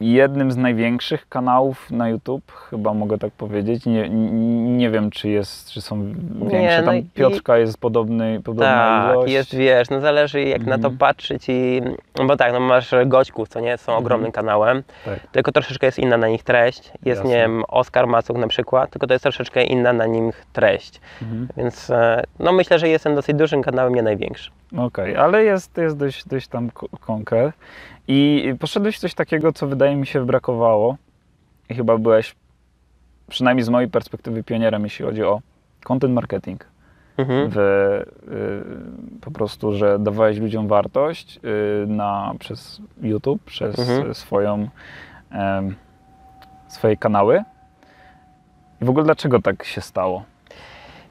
jednym 0.00 0.52
z 0.52 0.56
największych 0.56 1.28
kanałów 1.28 1.90
na 1.90 2.08
YouTube, 2.08 2.52
chyba 2.70 2.94
mogę 2.94 3.18
tak 3.18 3.32
powiedzieć. 3.32 3.86
Nie, 3.86 4.08
nie, 4.08 4.30
nie 4.76 4.90
wiem, 4.90 5.10
czy, 5.10 5.28
jest, 5.28 5.70
czy 5.70 5.80
są 5.80 6.04
większe. 6.50 6.80
no 6.80 6.86
Tam 6.86 6.96
i- 6.96 7.02
Piotrka 7.14 7.58
jest 7.58 7.78
podobny, 7.78 8.40
podobna 8.44 8.66
Tak, 9.06 9.12
ilość. 9.14 9.32
jest, 9.32 9.54
wiesz, 9.56 9.90
no 9.90 10.00
zależy 10.00 10.42
jak 10.44 10.60
na 10.62 10.72
to 10.78 10.88
Mhm. 10.88 10.96
patrzeć 10.98 11.44
i, 11.48 11.80
no 12.18 12.24
bo 12.24 12.36
tak, 12.36 12.52
no 12.52 12.60
masz 12.60 12.90
goćków, 13.06 13.48
co 13.48 13.60
nie, 13.60 13.78
są 13.78 13.92
Mhm. 13.92 13.98
ogromnym 14.04 14.32
kanałem, 14.32 14.82
Tak. 15.04 15.20
tylko 15.32 15.52
troszeczkę 15.52 15.86
jest 15.86 15.98
inna 15.98 16.16
na 16.16 16.28
nich 16.28 16.42
treść, 16.42 16.78
jest, 16.86 17.04
Jasne. 17.04 17.24
nie 17.30 17.36
wiem, 17.36 17.62
Oskar 17.68 18.06
Macuk 18.06 18.36
na 18.38 18.46
przykład, 18.48 18.90
tylko 18.90 19.06
to 19.06 19.14
jest 19.14 19.22
troszeczkę 19.22 19.64
inna 19.64 19.92
na 19.92 20.06
nim 20.06 20.30
treść, 20.52 21.00
Mhm. 21.22 21.48
więc 21.56 21.90
e, 21.90 22.22
no 22.38 22.52
myślę, 22.52 22.78
że 22.78 22.88
jestem 22.88 23.14
dosyć 23.14 23.36
dużym 23.36 23.62
kanałem, 23.62 23.94
nie 23.94 24.02
największy. 24.02 24.50
Okej, 24.78 25.16
ale 25.16 25.44
jest, 25.44 25.76
jest 25.76 25.96
dość, 25.96 26.24
dość 26.28 26.48
tam 26.48 26.70
ko- 26.70 26.88
konkret. 27.00 27.54
I 28.12 28.54
poszedłeś 28.58 28.98
coś 28.98 29.14
takiego, 29.14 29.52
co 29.52 29.66
wydaje 29.66 29.96
mi 29.96 30.06
się 30.06 30.26
brakowało. 30.26 30.96
I 31.68 31.74
chyba 31.74 31.98
byłeś, 31.98 32.34
przynajmniej 33.28 33.64
z 33.64 33.68
mojej 33.68 33.90
perspektywy, 33.90 34.42
pionierem, 34.42 34.84
jeśli 34.84 35.04
chodzi 35.04 35.22
o 35.24 35.40
content 35.84 36.14
marketing. 36.14 36.66
Mhm. 37.16 37.50
w, 37.50 37.56
y, 37.58 39.20
po 39.20 39.30
prostu, 39.30 39.72
że 39.72 39.98
dawałeś 39.98 40.38
ludziom 40.38 40.68
wartość 40.68 41.40
y, 41.84 41.86
na, 41.86 42.34
przez 42.38 42.80
YouTube, 43.02 43.44
przez 43.44 43.78
Mhm. 43.78 44.14
swoją, 44.14 44.68
em, 45.30 45.74
swoje 46.68 46.96
kanały. 46.96 47.44
I 48.82 48.84
w 48.84 48.90
ogóle 48.90 49.04
dlaczego 49.04 49.42
tak 49.42 49.64
się 49.64 49.80
stało? 49.80 50.24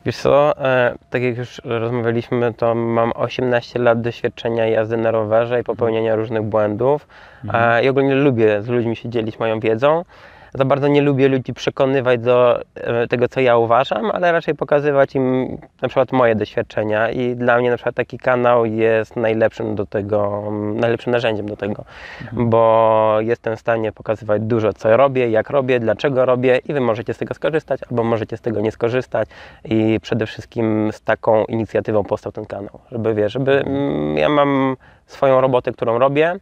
Wiesz 0.10 0.18
co, 0.18 0.58
e, 0.66 0.96
tak 1.10 1.22
jak 1.22 1.38
już 1.38 1.62
rozmawialiśmy, 1.64 2.54
to 2.54 2.76
mam 2.76 3.12
18 3.16 3.80
lat 3.80 4.02
doświadczenia 4.02 4.66
jazdy 4.66 4.98
na 4.98 5.12
rowerze 5.12 5.60
i 5.60 5.64
popełniania 5.64 6.16
różnych 6.16 6.44
błędów 6.44 7.08
Mhm. 7.46 7.84
i 7.84 7.90
ogólnie 7.90 8.16
lubię 8.16 8.62
z 8.62 8.68
ludźmi 8.68 8.96
się 8.96 9.10
dzielić 9.10 9.40
moją 9.40 9.60
wiedzą. 9.60 10.06
Za 10.54 10.66
bardzo 10.66 10.88
nie 10.88 11.02
lubię 11.02 11.28
ludzi 11.28 11.54
przekonywać 11.54 12.20
do 12.20 12.62
e, 12.76 13.08
tego, 13.08 13.28
co 13.28 13.40
ja 13.40 13.58
uważam, 13.58 14.12
ale 14.12 14.32
raczej 14.32 14.56
pokazywać 14.56 15.16
im 15.16 15.58
na 15.82 15.88
przykład 15.88 16.12
moje 16.12 16.36
doświadczenia 16.36 17.10
i 17.10 17.36
dla 17.36 17.58
mnie 17.58 17.70
na 17.70 17.76
przykład 17.76 17.96
taki 17.96 18.18
kanał 18.18 18.66
jest 18.66 19.16
najlepszym 19.16 19.76
do 19.76 19.86
tego, 19.86 20.44
najlepszym 20.76 21.12
narzędziem 21.12 21.46
do 21.46 21.56
tego, 21.58 21.84
bo 22.32 23.18
jestem 23.20 23.56
w 23.56 23.60
stanie 23.60 23.92
pokazywać 23.92 24.42
dużo, 24.42 24.74
co 24.74 24.98
robię, 24.98 25.30
jak 25.30 25.50
robię, 25.50 25.80
dlaczego 25.80 26.26
robię 26.26 26.60
i 26.66 26.74
wy 26.74 26.82
możecie 26.82 27.14
z 27.14 27.18
tego 27.18 27.34
skorzystać, 27.34 27.82
albo 27.92 28.04
możecie 28.04 28.38
z 28.38 28.42
tego 28.42 28.62
nie 28.62 28.72
skorzystać 28.72 29.30
i 29.66 30.00
przede 30.02 30.26
wszystkim 30.26 30.90
z 30.92 31.02
taką 31.02 31.46
inicjatywą 31.46 32.04
powstał 32.04 32.32
ten 32.32 32.46
kanał, 32.46 32.80
żeby 32.92 33.14
wiesz, 33.14 33.34
żeby 33.34 33.64
mm, 33.66 34.18
ja 34.18 34.30
mam 34.30 34.76
swoją 35.06 35.42
robotę, 35.42 35.72
którą 35.72 36.00
robię, 36.00 36.36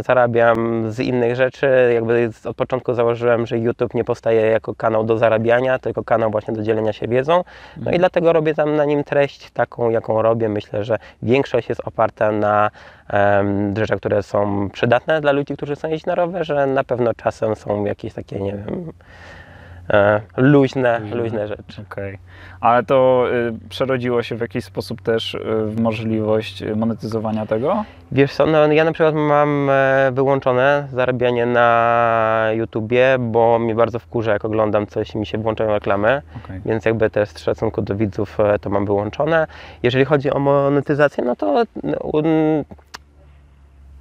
zarabiam 0.00 0.90
z 0.92 1.00
innych 1.00 1.36
rzeczy, 1.36 1.90
jakby 1.94 2.30
od 2.44 2.56
początku 2.56 2.94
założyłem, 2.94 3.46
że 3.46 3.58
YouTube 3.58 3.94
nie 3.94 4.04
powstaje 4.04 4.40
jako 4.40 4.74
kanał 4.74 5.04
do 5.04 5.18
zarabiania, 5.18 5.78
tylko 5.78 6.04
kanał 6.04 6.30
właśnie 6.30 6.54
do 6.54 6.62
dzielenia 6.62 6.92
się 6.92 7.08
wiedzą, 7.08 7.44
no 7.76 7.90
i 7.90 7.98
dlatego 7.98 8.32
robię 8.32 8.54
tam 8.54 8.76
na 8.76 8.84
nim 8.84 9.04
treść 9.04 9.50
taką, 9.50 9.90
jaką 9.90 10.22
robię, 10.22 10.48
myślę, 10.48 10.84
że 10.84 10.98
większość 11.22 11.68
jest 11.68 11.80
oparta 11.84 12.32
na 12.32 12.70
em, 13.10 13.76
rzeczach, 13.76 13.98
które 13.98 14.22
są 14.22 14.70
przydatne 14.70 15.20
dla 15.20 15.32
ludzi, 15.32 15.56
którzy 15.56 15.76
chcą 15.76 15.88
jeździć 15.88 16.06
na 16.06 16.14
rowerze, 16.14 16.66
na 16.66 16.84
pewno 16.84 17.14
czasem 17.14 17.56
są 17.56 17.84
jakieś 17.84 18.14
takie, 18.14 18.40
nie 18.40 18.52
wiem, 18.52 18.90
e, 18.90 19.43
luźne, 20.36 20.98
Luźne. 21.00 21.16
luźne 21.16 21.48
rzeczy. 21.48 21.82
Okej. 21.90 22.18
Ale 22.60 22.82
to 22.82 23.26
y, 23.32 23.68
przerodziło 23.68 24.22
się 24.22 24.36
w 24.36 24.40
jakiś 24.40 24.64
sposób 24.64 25.02
też 25.02 25.34
y, 25.34 25.38
w 25.66 25.80
możliwość 25.80 26.62
y, 26.62 26.76
monetyzowania 26.76 27.46
tego? 27.46 27.84
Wiesz 28.12 28.34
co, 28.34 28.46
no 28.46 28.72
ja 28.72 28.84
na 28.84 28.92
przykład 28.92 29.14
mam 29.14 29.70
e, 29.70 30.10
wyłączone 30.12 30.88
zarabianie 30.92 31.46
na 31.46 32.48
YouTubie, 32.52 33.16
bo 33.20 33.58
mnie 33.58 33.74
bardzo 33.74 33.98
wkurza, 33.98 34.32
jak 34.32 34.44
oglądam 34.44 34.86
coś 34.86 35.14
i 35.14 35.18
mi 35.18 35.26
się 35.26 35.38
włączają 35.38 35.70
reklamy, 35.70 36.22
Okej. 36.44 36.60
więc 36.66 36.84
jakby 36.84 37.10
też 37.10 37.28
z 37.28 37.38
szacunku 37.38 37.82
do 37.82 37.96
widzów 37.96 38.40
e, 38.40 38.58
to 38.58 38.70
mam 38.70 38.86
wyłączone. 38.86 39.46
Jeżeli 39.82 40.04
chodzi 40.04 40.30
o 40.30 40.38
monetyzację, 40.38 41.24
no 41.24 41.36
to 41.36 41.62
no, 41.82 41.96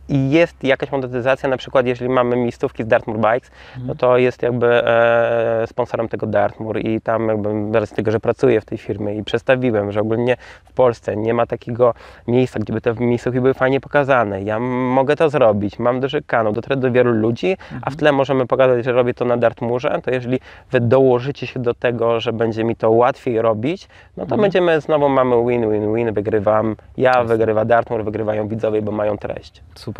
un- 0.09 0.31
jest 0.31 0.63
jakaś 0.63 0.91
monetyzacja, 0.91 1.49
na 1.49 1.57
przykład 1.57 1.85
jeżeli 1.85 2.09
mamy 2.09 2.35
miejscówki 2.35 2.83
z 2.83 2.87
Dartmoor 2.87 3.19
Bikes, 3.19 3.51
no 3.87 3.95
to 3.95 4.17
jest 4.17 4.41
jakby 4.41 4.67
e, 4.87 5.63
sponsorem 5.67 6.07
tego 6.09 6.27
Dartmoor 6.27 6.79
i 6.79 7.01
tam 7.01 7.27
jakby 7.27 7.85
z 7.85 7.91
tego, 7.91 8.11
że 8.11 8.19
pracuję 8.19 8.61
w 8.61 8.65
tej 8.65 8.77
firmie 8.77 9.15
i 9.15 9.23
przedstawiłem, 9.23 9.91
że 9.91 9.99
ogólnie 10.01 10.37
w 10.63 10.73
Polsce 10.73 11.15
nie 11.15 11.33
ma 11.33 11.45
takiego 11.45 11.93
miejsca, 12.27 12.59
gdzie 12.59 12.73
by 12.73 12.81
te 12.81 12.93
miejscówki 12.93 13.41
były 13.41 13.53
fajnie 13.53 13.79
pokazane. 13.79 14.41
Ja 14.41 14.59
mogę 14.59 15.15
to 15.15 15.29
zrobić, 15.29 15.79
mam 15.79 15.99
duży 15.99 16.21
kanał, 16.21 16.53
dotrę 16.53 16.75
do 16.75 16.91
wielu 16.91 17.11
ludzi, 17.11 17.57
a 17.81 17.89
w 17.89 17.95
tle 17.95 18.11
możemy 18.11 18.47
pokazać, 18.47 18.85
że 18.85 18.91
robię 18.91 19.13
to 19.13 19.25
na 19.25 19.37
Dartmoorze, 19.37 20.01
to 20.03 20.11
jeżeli 20.11 20.39
wy 20.71 20.79
dołożycie 20.79 21.47
się 21.47 21.59
do 21.59 21.73
tego, 21.73 22.19
że 22.19 22.33
będzie 22.33 22.63
mi 22.63 22.75
to 22.75 22.91
łatwiej 22.91 23.41
robić, 23.41 23.87
no 24.17 24.25
to 24.25 24.37
będziemy 24.37 24.81
znowu 24.81 25.09
mamy 25.09 25.35
win-win-win, 25.45 26.13
wygrywam 26.13 26.75
ja, 26.97 27.23
wygrywa 27.23 27.65
Dartmoor, 27.65 28.03
wygrywają 28.03 28.47
widzowie, 28.47 28.81
bo 28.81 28.91
mają 28.91 29.17
treść. 29.17 29.63
Super, 29.75 29.92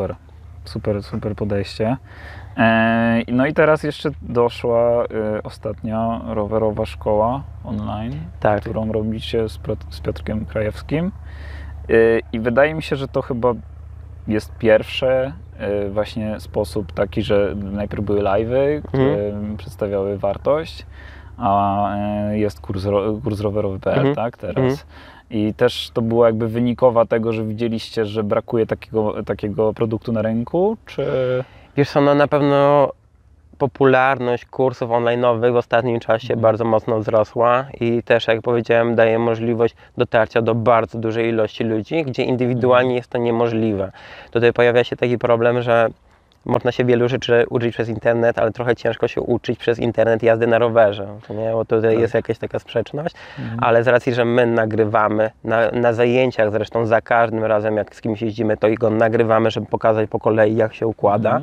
super, 0.66 1.04
super 1.04 1.36
podejście. 1.36 1.98
E, 2.58 3.22
no 3.28 3.46
i 3.46 3.54
teraz 3.54 3.84
jeszcze 3.84 4.10
doszła 4.22 5.04
y, 5.06 5.08
ostatnio 5.44 6.22
rowerowa 6.28 6.86
szkoła 6.86 7.44
online, 7.64 8.14
Tak. 8.40 8.62
którą 8.62 8.92
robicie 8.92 9.50
z, 9.50 9.60
Piotrkiem 10.04 10.46
Krajewskim. 10.46 11.12
Y, 11.90 12.22
I 12.32 12.40
wydaje 12.40 12.74
mi 12.74 12.84
się, 12.84 12.96
że 12.96 13.08
to 13.08 13.22
chyba 13.22 13.54
jest 14.28 14.58
pierwszy 14.58 15.34
właśnie 15.92 16.40
sposób 16.40 16.92
taki, 16.92 17.22
że 17.22 17.56
najpierw 17.56 18.04
były 18.04 18.22
live'y, 18.22 18.82
które 18.88 19.16
przedstawiały 19.58 20.18
wartość, 20.18 20.86
a 21.38 21.90
jest 22.32 22.62
kurs, 22.62 22.86
kurs 23.24 23.40
rowerowy.pl, 23.42 23.98
Mhm. 23.98 24.16
tak, 24.16 24.38
teraz. 24.38 24.58
Mhm. 24.58 24.78
I 25.30 25.54
też 25.54 25.92
to 25.94 26.02
było 26.02 26.26
jakby 26.26 26.48
wynikowa 26.48 27.06
tego, 27.06 27.34
że 27.34 27.44
widzieliście, 27.44 28.06
że 28.06 28.24
brakuje 28.24 28.66
takiego, 28.66 29.24
takiego 29.24 29.74
produktu 29.74 30.12
na 30.12 30.22
rynku, 30.22 30.78
czy... 30.86 31.06
Wiesz 31.78 31.90
co, 31.90 32.02
no 32.02 32.16
na 32.16 32.28
pewno 32.28 32.90
popularność 33.58 34.46
kursów 34.46 34.90
online'owych 34.90 35.54
w 35.54 35.56
ostatnim 35.56 36.00
czasie 36.00 36.36
bardzo 36.36 36.66
mocno 36.66 37.00
wzrosła 37.00 37.66
i 37.80 38.04
też, 38.04 38.28
jak 38.28 38.42
powiedziałem, 38.42 38.96
daje 38.96 39.20
możliwość 39.20 39.76
dotarcia 39.98 40.42
do 40.42 40.56
bardzo 40.56 41.00
dużej 41.00 41.30
ilości 41.30 41.64
ludzi, 41.64 42.04
gdzie 42.04 42.24
indywidualnie 42.24 42.96
jest 42.96 43.10
to 43.10 43.18
niemożliwe. 43.18 43.92
Tutaj 44.32 44.54
pojawia 44.54 44.84
się 44.84 44.96
taki 44.96 45.18
problem, 45.18 45.62
że 45.62 45.90
można 46.46 46.72
się 46.72 46.86
wielu 46.86 47.10
rzeczy 47.10 47.46
uczyć 47.50 47.74
przez 47.74 47.90
internet, 47.90 48.40
ale 48.40 48.52
trochę 48.52 48.76
ciężko 48.76 49.08
się 49.08 49.22
uczyć 49.22 49.60
przez 49.60 49.80
internet 49.80 50.24
jazdy 50.24 50.48
na 50.48 50.58
rowerze. 50.58 51.08
Nie? 51.30 51.52
Bo 51.52 51.66
tutaj 51.66 51.94
Tak. 51.94 52.02
jest 52.02 52.14
jakaś 52.14 52.38
taka 52.38 52.60
sprzeczność, 52.60 53.16
ale 53.58 53.84
z 53.84 53.88
racji, 53.88 54.14
że 54.14 54.26
my 54.26 54.46
nagrywamy 54.46 55.32
na, 55.44 55.72
na 55.72 55.94
zajęciach, 55.94 56.52
zresztą 56.52 56.86
za 56.86 57.02
każdym 57.02 57.44
razem, 57.44 57.78
jak 57.78 57.96
z 57.96 58.02
kimś 58.02 58.22
jeździmy, 58.22 58.58
to 58.58 58.68
go 58.80 58.90
nagrywamy, 58.90 59.52
żeby 59.52 59.68
pokazać 59.68 60.10
po 60.10 60.20
kolei, 60.20 60.56
jak 60.56 60.74
się 60.74 60.88
układa. 60.88 61.42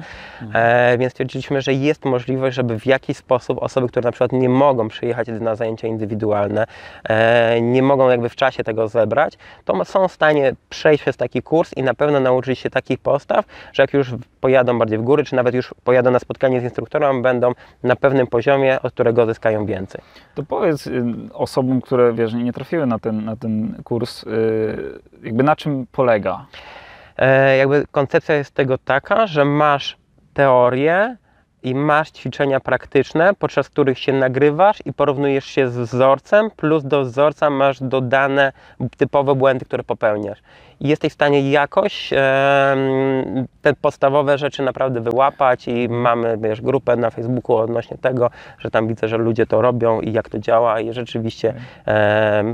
E, 0.54 0.98
więc 0.98 1.12
stwierdziliśmy, 1.12 1.60
że 1.62 1.72
jest 1.72 2.04
możliwość, 2.04 2.56
żeby 2.56 2.78
w 2.78 2.86
jakiś 2.86 3.16
sposób 3.16 3.62
osoby, 3.62 3.88
które 3.88 4.04
na 4.04 4.12
przykład 4.12 4.32
nie 4.32 4.48
mogą 4.48 4.88
przyjechać 4.88 5.28
na 5.40 5.54
zajęcia 5.54 5.88
indywidualne, 5.88 6.66
e, 7.04 7.60
nie 7.60 7.82
mogą 7.82 8.08
jakby 8.08 8.28
w 8.28 8.36
czasie 8.36 8.64
tego 8.64 8.88
zebrać, 8.88 9.38
to 9.64 9.84
są 9.84 10.08
w 10.08 10.12
stanie 10.12 10.52
przejść 10.70 11.02
przez 11.02 11.16
taki 11.16 11.42
kurs 11.42 11.72
i 11.76 11.82
na 11.82 11.94
pewno 11.94 12.20
nauczyć 12.20 12.58
się 12.58 12.70
takich 12.70 12.98
postaw, 12.98 13.44
że 13.72 13.82
jak 13.82 13.92
już 13.92 14.14
pojadą 14.40 14.78
bardziej 14.90 14.98
w 14.98 15.02
góry, 15.02 15.24
czy 15.24 15.36
nawet 15.36 15.54
już 15.54 15.74
pojadą 15.84 16.10
na 16.10 16.18
spotkanie 16.18 16.60
z 16.60 16.64
instruktorem, 16.64 17.22
będą 17.22 17.52
na 17.82 17.96
pewnym 17.96 18.26
poziomie, 18.26 18.82
od 18.82 18.92
którego 18.92 19.26
zyskają 19.26 19.66
więcej. 19.66 20.00
To 20.34 20.42
powiedz 20.42 20.86
y, 20.86 21.04
osobom, 21.32 21.80
które 21.80 22.12
wiesz, 22.12 22.34
nie 22.34 22.52
trafiły 22.52 22.86
na 22.86 22.98
ten, 22.98 23.24
na 23.24 23.36
ten 23.36 23.82
kurs, 23.84 24.24
y, 24.24 24.26
jakby 25.22 25.42
na 25.42 25.56
czym 25.56 25.86
polega? 25.92 26.46
E, 27.16 27.56
jakby 27.56 27.84
koncepcja 27.90 28.34
jest 28.34 28.54
tego 28.54 28.78
taka, 28.78 29.26
że 29.26 29.44
masz 29.44 29.96
teorię 30.34 31.16
i 31.62 31.74
masz 31.74 32.10
ćwiczenia 32.10 32.60
praktyczne, 32.60 33.34
podczas 33.38 33.68
których 33.68 33.98
się 33.98 34.12
nagrywasz 34.12 34.78
i 34.84 34.92
porównujesz 34.92 35.44
się 35.44 35.68
z 35.68 35.78
wzorcem, 35.78 36.50
plus 36.50 36.84
do 36.84 37.02
wzorca 37.02 37.50
masz 37.50 37.82
dodane 37.82 38.52
typowe 38.96 39.34
błędy, 39.34 39.64
które 39.64 39.84
popełniasz. 39.84 40.38
I 40.80 40.88
jesteś 40.88 41.10
w 41.10 41.14
stanie 41.14 41.50
jakoś 41.50 42.10
te 43.62 43.74
podstawowe 43.80 44.38
rzeczy 44.38 44.62
naprawdę 44.62 45.00
wyłapać 45.00 45.68
i 45.68 45.88
mamy 45.88 46.38
wiesz, 46.40 46.60
grupę 46.60 46.96
na 46.96 47.10
Facebooku 47.10 47.56
odnośnie 47.56 47.98
tego, 47.98 48.30
że 48.58 48.70
tam 48.70 48.88
widzę, 48.88 49.08
że 49.08 49.16
ludzie 49.16 49.46
to 49.46 49.62
robią 49.62 50.00
i 50.00 50.12
jak 50.12 50.28
to 50.28 50.38
działa 50.38 50.80
i 50.80 50.92
rzeczywiście 50.92 51.54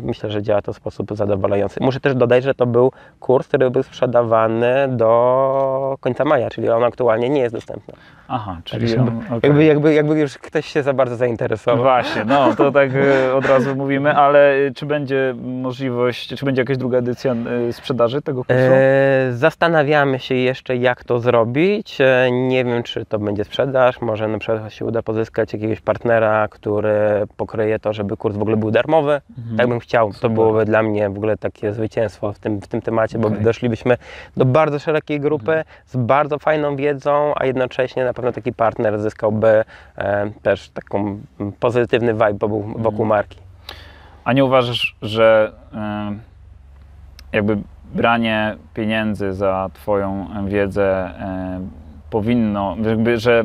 myślę, 0.03 0.31
że 0.31 0.43
działa 0.43 0.63
to 0.63 0.73
w 0.73 0.77
sposób 0.77 1.11
zadowalający. 1.17 1.81
Muszę 1.81 2.01
też 2.01 2.15
dodać, 2.15 2.45
że 2.45 2.55
to 2.55 2.67
był 2.67 2.93
kurs, 3.21 3.49
który 3.49 3.71
był 3.71 3.83
sprzedawany 3.83 4.89
do 4.91 5.97
końca 6.01 6.25
maja, 6.25 6.51
czyli 6.51 6.69
on 6.69 6.85
aktualnie 6.85 7.29
nie 7.29 7.41
jest 7.41 7.55
dostępny. 7.55 7.95
Aha, 8.29 8.61
czyli 8.65 8.97
on, 8.99 9.09
okej. 9.09 9.41
Jakby, 9.43 9.65
jakby, 9.65 9.95
jakby 9.95 10.19
już 10.19 10.39
ktoś 10.39 10.67
się 10.67 10.83
za 10.83 10.93
bardzo 10.93 11.17
zainteresował. 11.17 11.83
Właśnie, 11.83 12.25
no 12.25 12.55
to 12.57 12.73
tak 12.73 12.91
y, 12.95 13.35
od 13.35 13.47
razu 13.47 13.77
mówimy, 13.77 14.17
ale 14.17 14.55
czy 14.75 14.87
będzie 14.87 15.35
możliwość, 15.43 16.29
czy 16.29 16.45
będzie 16.45 16.63
jakaś 16.63 16.77
druga 16.77 16.99
edycja 16.99 17.35
y, 17.69 17.73
sprzedaży 18.17 18.23
tego 18.23 18.45
kursu? 18.45 18.75
E, 18.75 19.33
zastanawiamy 19.33 20.19
się 20.19 20.35
jeszcze, 20.35 20.77
jak 20.77 21.05
to 21.05 21.19
zrobić. 21.19 22.01
E, 22.01 22.29
nie 22.31 22.65
wiem, 22.65 22.83
czy 22.83 23.07
to 23.07 23.19
będzie 23.19 23.45
sprzedaż. 23.45 24.01
Może 24.01 24.29
na 24.29 24.39
przykład 24.39 24.73
się 24.73 24.85
uda 24.85 25.03
pozyskać 25.03 25.53
jakiegoś 25.53 25.81
partnera, 25.81 26.49
który 26.49 27.27
pokryje 27.37 27.79
to, 27.79 27.93
żeby 27.93 28.17
kurs 28.17 28.37
w 28.37 28.43
ogóle 28.43 28.57
był 28.57 28.71
darmowy. 28.71 29.21
Tak 29.57 29.69
bym 29.69 29.79
chciał. 29.79 30.09
To 30.09 30.15
Super. 30.15 30.31
byłoby 30.31 30.65
dla 30.65 30.83
mnie 30.83 31.11
w 31.11 31.17
ogóle 31.17 31.37
takie 31.37 31.73
zwycięstwo 31.73 32.33
w 32.33 32.39
tym, 32.39 32.61
w 32.61 32.69
tym 32.69 32.83
temacie, 32.83 33.19
bo 33.19 33.29
Okej. 33.29 33.41
doszlibyśmy 33.41 33.97
do 34.37 34.45
bardzo 34.45 34.79
szerokiej 34.79 35.21
grupy 35.21 35.65
z 35.87 35.97
bardzo 35.97 36.39
fajną 36.39 36.77
wiedzą, 36.77 37.33
a 37.37 37.47
jednocześnie 37.47 38.05
na 38.05 38.15
pewno 38.15 38.33
taki 38.33 38.53
partner 38.53 38.99
zyskałby 38.99 39.65
e, 39.99 40.31
też 40.43 40.69
taką 40.69 41.21
pozytywny 41.61 42.13
vibe 42.13 42.39
wokół, 42.39 42.65
wokół 42.79 43.05
marki. 43.05 43.39
A 44.25 44.33
nie 44.33 44.45
uważasz, 44.45 44.97
że 45.03 45.53
y, 45.73 47.37
jakby 47.37 47.59
branie 47.95 48.57
pieniędzy 48.75 49.33
za 49.33 49.71
Twoją 49.75 50.27
wiedzę 50.47 51.11
y, 51.11 52.11
powinno, 52.11 52.77
jakby, 52.83 53.19
że 53.19 53.45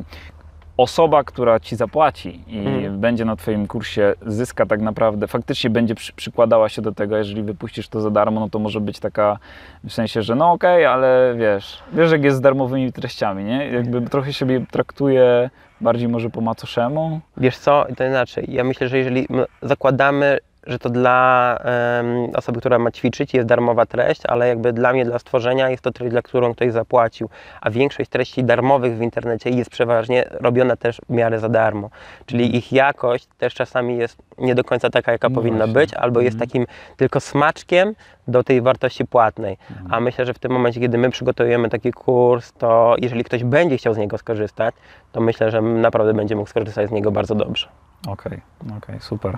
osoba, 0.78 1.24
która 1.24 1.60
Ci 1.60 1.76
zapłaci 1.76 2.44
i 2.48 2.58
Mhm. 2.60 3.00
będzie 3.00 3.26
na 3.26 3.36
Twoim 3.36 3.68
kursie, 3.68 4.14
zyska 4.26 4.66
tak 4.66 4.82
naprawdę, 4.82 5.28
faktycznie 5.28 5.70
będzie 5.70 5.96
przy, 5.96 6.14
przykładała 6.14 6.70
się 6.70 6.82
do 6.82 6.92
tego, 6.92 7.18
jeżeli 7.18 7.44
wypuścisz 7.44 7.88
to 7.88 8.02
za 8.02 8.10
darmo, 8.12 8.40
no 8.40 8.50
to 8.50 8.60
może 8.60 8.82
być 8.82 9.00
taka 9.00 9.38
w 9.84 9.92
sensie, 9.94 10.22
że 10.22 10.36
no 10.36 10.52
okej, 10.52 10.86
ale 10.86 11.34
wiesz, 11.38 11.84
wiesz 11.94 12.12
jak 12.12 12.24
jest 12.24 12.38
z 12.38 12.42
darmowymi 12.42 12.94
treściami, 12.94 13.44
nie? 13.44 13.68
Jakby 13.68 14.02
trochę 14.02 14.34
siebie 14.34 14.66
traktuje 14.72 15.50
bardziej 15.82 16.08
może 16.08 16.30
po 16.30 16.42
macoszemu. 16.42 17.20
Wiesz 17.38 17.58
co, 17.58 17.86
to 17.98 18.06
inaczej. 18.06 18.46
Ja 18.50 18.64
myślę, 18.64 18.88
że 18.88 18.98
jeżeli 18.98 19.26
my 19.30 19.46
zakładamy, 19.62 20.38
że 20.68 20.80
to 20.80 20.90
dla 20.90 21.58
em, 22.00 22.30
osoby, 22.36 22.60
która 22.60 22.80
ma 22.80 22.92
ćwiczyć, 22.92 23.34
jest 23.34 23.48
darmowa 23.48 23.86
treść, 23.86 24.22
ale 24.26 24.48
jakby 24.48 24.74
dla 24.74 24.94
mnie, 24.94 25.06
dla 25.06 25.20
stworzenia 25.20 25.70
jest 25.70 25.84
to 25.84 25.92
treść, 25.92 26.12
dla 26.12 26.22
którą 26.22 26.54
ktoś 26.54 26.72
zapłacił. 26.72 27.30
A 27.62 27.70
większość 27.70 28.10
treści 28.10 28.44
darmowych 28.44 28.98
w 28.98 29.02
internecie 29.02 29.50
jest 29.50 29.70
przeważnie 29.70 30.26
robiona 30.32 30.76
też 30.76 31.02
w 31.10 31.14
miarę 31.14 31.40
za 31.40 31.50
darmo. 31.50 31.90
Czyli 32.26 32.58
ich 32.58 32.72
jakość 32.74 33.28
też 33.38 33.54
czasami 33.54 33.98
jest 33.98 34.18
nie 34.38 34.56
do 34.56 34.64
końca 34.64 34.90
taka, 34.90 35.12
jaka 35.12 35.30
No 35.30 35.36
powinna 35.36 35.58
właśnie. 35.58 35.74
być, 35.74 35.94
albo 35.94 36.22
jest 36.22 36.36
Mhm. 36.36 36.50
takim 36.50 36.66
tylko 36.98 37.20
smaczkiem 37.20 37.96
do 38.28 38.44
tej 38.44 38.62
wartości 38.62 39.06
płatnej. 39.06 39.58
A 39.90 40.00
myślę, 40.00 40.26
że 40.26 40.34
w 40.34 40.40
tym 40.40 40.52
momencie, 40.52 40.80
kiedy 40.80 40.98
my 40.98 41.10
przygotowujemy 41.10 41.70
taki 41.70 41.92
kurs, 41.92 42.54
to 42.54 42.96
jeżeli 42.98 43.24
ktoś 43.24 43.44
będzie 43.44 43.78
chciał 43.78 43.94
z 43.94 43.98
niego 43.98 44.18
skorzystać, 44.18 44.76
to 45.12 45.22
myślę, 45.22 45.52
że 45.52 45.62
naprawdę 45.62 46.14
będzie 46.14 46.36
mógł 46.36 46.50
skorzystać 46.50 46.90
z 46.90 46.92
niego 46.92 47.12
bardzo 47.12 47.36
dobrze. 47.36 47.68
Okej, 48.08 48.42
okej, 48.78 49.00
super. 49.00 49.38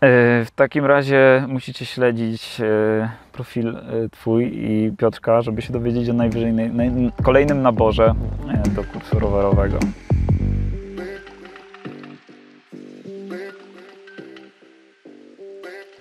E, 0.00 0.44
W 0.44 0.50
takim 0.50 0.84
razie 0.84 1.44
musicie 1.48 1.86
śledzić 1.86 2.60
e, 2.60 3.10
profil 3.32 3.76
e, 3.76 4.08
Twój 4.10 4.50
i 4.54 4.92
Piotrka, 4.98 5.42
żeby 5.42 5.62
się 5.62 5.72
dowiedzieć 5.72 6.08
o 6.08 6.12
najwyżej, 6.12 6.52
naj, 6.52 6.90
kolejnym 7.22 7.62
naborze 7.62 8.14
do 8.74 8.84
kursu 8.84 9.18
rowerowego. 9.18 9.78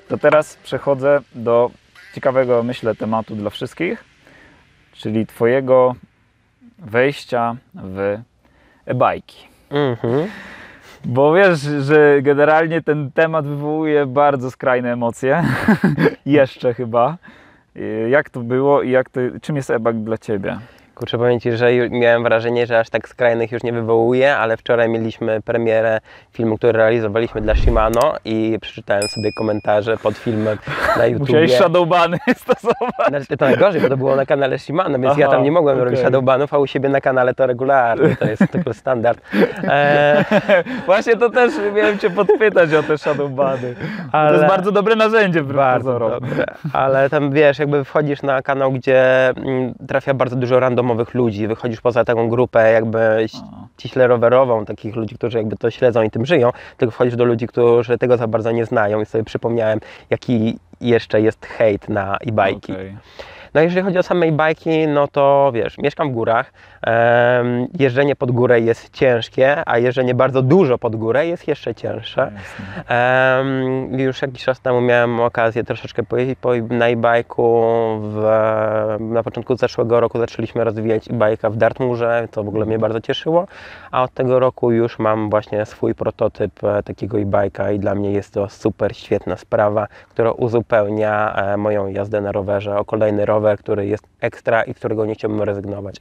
To 0.07 0.17
teraz 0.17 0.55
przechodzę 0.55 1.19
do 1.35 1.71
ciekawego, 2.15 2.63
myślę, 2.63 2.95
tematu 2.95 3.35
dla 3.35 3.49
wszystkich, 3.49 4.03
czyli 4.93 5.25
Twojego 5.25 5.95
wejścia 6.79 7.55
w 7.75 8.19
e-bajki. 8.85 9.47
Mhm. 9.69 10.27
Bo 11.09 11.33
wiesz, 11.33 11.59
że 11.59 12.21
generalnie 12.21 12.81
ten 12.81 13.11
temat 13.11 13.47
wywołuje 13.47 14.05
bardzo 14.05 14.51
skrajne 14.51 14.93
emocje. 14.93 15.43
Jeszcze 16.25 16.73
chyba. 16.73 17.17
Y, 17.75 18.07
Jak 18.09 18.29
to 18.29 18.39
było 18.39 18.81
i 18.81 18.89
jak 18.91 19.09
to, 19.09 19.19
czym 19.41 19.55
jest 19.55 19.69
e-bike 19.71 19.93
dla 19.93 20.17
Ciebie? 20.17 20.57
Kurczę, 20.97 21.17
powiem 21.17 21.39
Ci, 21.39 21.51
że 21.51 21.89
miałem 21.89 22.23
wrażenie, 22.23 22.65
że 22.67 22.79
aż 22.79 22.89
tak 22.89 23.09
skrajnych 23.09 23.51
już 23.51 23.63
nie 23.63 23.73
wywołuje, 23.73 24.35
ale 24.37 24.57
wczoraj 24.57 24.89
mieliśmy 24.89 25.41
premierę 25.41 25.99
filmu, 26.33 26.57
który 26.57 26.73
realizowaliśmy 26.73 27.41
dla 27.41 27.55
Shimano 27.55 28.15
i 28.25 28.57
przeczytałem 28.61 29.07
sobie 29.07 29.33
komentarze 29.33 29.97
pod 29.97 30.17
filmem 30.17 30.57
na 30.97 31.05
YouTubie. 31.07 31.19
Musiałeś 31.19 31.53
shadowbany 31.53 32.17
stosować. 32.43 33.07
Znaczy, 33.07 33.37
to 33.37 33.45
najgorzej, 33.45 33.81
bo 33.81 33.89
to 33.89 33.97
było 33.97 34.15
na 34.15 34.25
kanale 34.25 34.59
Shimano, 34.59 34.99
więc 34.99 35.17
ja 35.17 35.25
Aha, 35.27 35.35
tam 35.35 35.43
nie 35.43 35.51
mogłem 35.51 35.75
okej. 35.75 35.85
robić 35.85 35.99
shadowbanów, 35.99 36.53
a 36.53 36.57
u 36.57 36.67
siebie 36.67 36.89
na 36.89 37.01
kanale 37.01 37.33
to 37.33 37.47
regularnie, 37.47 38.15
to 38.15 38.25
jest 38.25 38.43
tylko 38.51 38.73
standard. 38.73 39.21
E, 39.63 40.25
Właśnie 40.85 41.15
to 41.15 41.29
też 41.29 41.53
miałem 41.75 41.99
Cię 41.99 42.09
podpytać 42.09 42.73
o 42.73 42.83
te 42.83 42.97
shadowbany. 42.97 43.75
To 44.11 44.17
Ale- 44.17 44.33
jest 44.37 44.47
bardzo 44.47 44.71
dobre 44.71 44.95
narzędzie 44.95 45.43
Bardzo 45.43 45.99
dobre. 45.99 46.45
Ale 46.73 47.09
tam 47.09 47.31
wiesz, 47.31 47.59
jakby 47.59 47.83
wchodzisz 47.83 48.21
na 48.21 48.41
kanał, 48.41 48.71
gdzie 48.71 49.29
mm, 49.29 49.73
trafia 49.87 50.13
bardzo 50.13 50.35
dużo 50.35 50.59
randomowych 50.87 51.13
ludzi, 51.13 51.47
wychodzisz 51.47 51.81
poza 51.81 52.05
taką 52.05 52.29
grupę 52.29 52.71
jakby 52.71 53.25
ściśle 53.77 54.07
rowerową, 54.07 54.65
takich 54.65 54.95
ludzi, 54.95 55.15
którzy 55.15 55.37
jakby 55.37 55.57
to 55.57 55.71
śledzą 55.71 56.01
i 56.01 56.09
tym 56.09 56.25
żyją, 56.25 56.51
tylko 56.77 56.91
wchodzisz 56.91 57.15
do 57.15 57.25
ludzi, 57.25 57.47
którzy 57.47 57.97
tego 57.97 58.17
za 58.17 58.27
bardzo 58.27 58.51
nie 58.51 58.65
znają 58.65 59.01
i 59.01 59.05
sobie 59.05 59.23
przypomniałem, 59.23 59.79
jaki 60.09 60.59
jeszcze 60.81 61.21
jest 61.21 61.45
hejt 61.45 61.89
na 61.89 62.17
e-bajki. 62.17 62.73
Okej. 62.73 62.97
No 63.53 63.61
jeżeli 63.61 63.81
chodzi 63.81 63.97
o 63.97 64.03
same 64.03 64.25
e-bajki, 64.25 64.87
no 64.87 65.07
to 65.07 65.51
wiesz, 65.53 65.77
mieszkam 65.77 66.11
w 66.11 66.13
górach, 66.13 66.53
jeżdżenie 67.79 68.15
pod 68.15 68.31
górę 68.31 68.59
jest 68.59 68.93
ciężkie, 68.93 69.63
a 69.65 69.77
jeżdżenie 69.77 70.15
bardzo 70.15 70.41
dużo 70.41 70.77
pod 70.77 70.95
górę 70.95 71.27
jest 71.27 71.47
jeszcze 71.47 71.75
cięższe. 71.75 72.31
Już 73.91 74.21
jakiś 74.21 74.43
czas 74.43 74.59
temu 74.59 74.81
miałem 74.81 75.19
okazję 75.19 75.63
troszeczkę 75.63 76.03
pojeździć 76.03 76.39
po, 76.39 76.51
na 76.69 76.87
e-bajku. 76.87 77.63
W, 78.01 78.21
na 78.99 79.23
początku 79.23 79.55
zeszłego 79.55 79.99
roku 79.99 80.19
zaczęliśmy 80.19 80.63
rozwijać 80.63 81.11
e-bajka 81.11 81.49
w 81.49 81.57
Dartmurze, 81.57 82.27
to 82.31 82.43
w 82.43 82.47
ogóle 82.47 82.65
mnie 82.65 82.79
bardzo 82.79 83.01
cieszyło. 83.01 83.47
A 83.91 84.03
od 84.03 84.13
tego 84.13 84.39
roku 84.39 84.71
już 84.71 84.99
mam 84.99 85.29
właśnie 85.29 85.65
swój 85.65 85.95
prototyp 85.95 86.63
e, 86.63 86.83
takiego 86.83 87.19
e-bajka 87.19 87.71
i 87.71 87.79
dla 87.79 87.95
mnie 87.95 88.11
jest 88.11 88.33
to 88.33 88.49
super 88.49 88.97
świetna 88.97 89.37
sprawa, 89.37 89.87
która 90.09 90.31
uzupełnia 90.31 91.35
e, 91.35 91.57
moją 91.57 91.87
jazdę 91.87 92.21
na 92.21 92.31
rowerze 92.31 92.77
o 92.77 92.85
kolejny 92.85 93.25
rower, 93.25 93.57
który 93.57 93.87
jest 93.87 94.07
ekstra 94.21 94.63
i 94.63 94.73
którego 94.73 95.05
nie 95.05 95.13
chciałbym 95.15 95.41
rezygnować. 95.41 95.95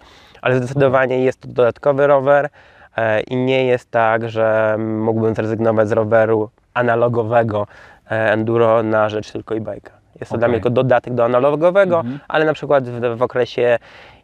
Ale 0.46 0.56
zdecydowanie 0.56 1.18
jest 1.24 1.40
to 1.40 1.48
dodatkowy 1.48 2.06
rower. 2.06 2.48
E, 2.96 3.20
I 3.20 3.36
nie 3.36 3.64
jest 3.66 3.90
tak, 3.90 4.28
że 4.28 4.76
mógłbym 4.78 5.34
zrezygnować 5.34 5.88
z 5.88 5.92
roweru 5.92 6.50
analogowego 6.74 7.66
e, 8.10 8.32
enduro 8.32 8.82
na 8.82 9.08
rzecz 9.08 9.32
tylko 9.32 9.54
e-bike'a. 9.56 9.90
Jest 10.20 10.32
to 10.32 10.38
dla 10.38 10.46
Okej. 10.46 10.48
mnie 10.48 10.56
tylko 10.56 10.70
dodatek 10.70 11.14
do 11.14 11.24
analogowego, 11.24 11.96
Mhm. 12.00 12.18
ale 12.28 12.44
na 12.44 12.52
przykład 12.52 12.88
w, 12.88 13.16
w 13.18 13.22
okresie 13.22 13.78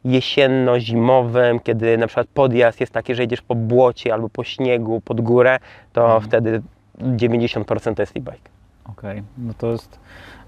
jesienno-zimowym, 0.04 1.60
kiedy 1.60 1.98
na 1.98 2.06
przykład 2.06 2.26
podjazd 2.34 2.80
jest 2.80 2.92
taki, 2.92 3.14
że 3.14 3.22
jedziesz 3.22 3.42
po 3.42 3.54
błocie 3.54 4.12
albo 4.14 4.28
po 4.28 4.44
śniegu 4.44 5.00
pod 5.00 5.20
górę, 5.20 5.58
to 5.92 6.02
Mhm. 6.04 6.22
wtedy 6.22 6.62
90% 7.00 7.94
to 7.94 8.02
jest 8.02 8.16
e-bike. 8.16 8.50
Okej, 8.90 9.22
no 9.38 9.54
to 9.58 9.66
jest. 9.72 9.98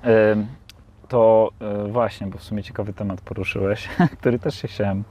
em, 0.03 0.47
To 1.09 1.51
e, 1.61 1.89
właśnie, 1.89 2.27
bo 2.27 2.39
w 2.39 2.43
sumie 2.43 2.63
ciekawy 2.63 2.93
temat 2.93 3.21
poruszyłeś, 3.21 3.89
który 4.21 4.39
też 4.39 4.55
się 4.63 4.69
chciałem 4.69 5.05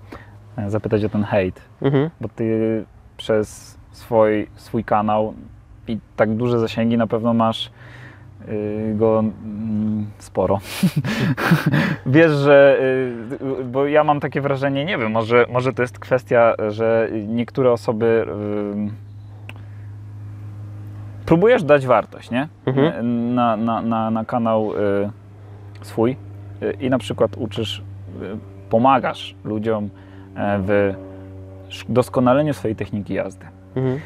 zapytać 0.68 1.04
o 1.04 1.10
ten 1.10 1.24
hejt. 1.24 1.62
Mhm. 1.82 2.10
bo 2.22 2.30
ty 2.30 2.86
przez 3.18 3.78
swój, 3.92 4.48
swój 4.56 4.84
kanał 4.84 5.34
i 5.88 5.98
tak 6.16 6.36
duże 6.36 6.60
zasięgi 6.60 6.98
na 6.98 7.08
pewno 7.08 7.34
masz 7.34 7.72
y, 8.48 8.94
go 8.96 9.20
mm, 9.20 10.08
sporo. 10.18 10.60
Wiesz, 12.06 12.32
że 12.32 12.78
y, 13.62 13.64
bo 13.64 13.88
ja 13.88 14.04
mam 14.04 14.20
takie 14.20 14.42
wrażenie, 14.42 14.86
nie 14.86 14.98
wiem, 14.98 15.12
może, 15.12 15.46
może 15.50 15.74
to 15.74 15.82
jest 15.82 16.00
kwestia, 16.00 16.54
że 16.70 17.10
niektóre 17.28 17.72
osoby 17.72 18.26
y, 18.86 18.92
próbujesz 21.26 21.64
dać 21.64 21.88
wartość, 21.88 22.32
nie? 22.32 22.48
Mhm. 22.66 23.36
Na, 23.36 23.58
na, 23.58 23.82
na, 23.82 24.12
na 24.12 24.26
kanał 24.26 24.72
swój 25.82 26.18
i 26.80 26.90
na 26.90 26.98
przykład 26.98 27.38
uczysz, 27.38 27.84
pomagasz 28.70 29.36
ludziom 29.44 29.86
e, 29.86 29.90
w 30.36 30.94
sz- 31.70 31.86
doskonaleniu 31.90 32.54
swojej 32.54 32.76
techniki 32.76 33.14
jazdy. 33.14 33.46
Mhm. 33.76 34.00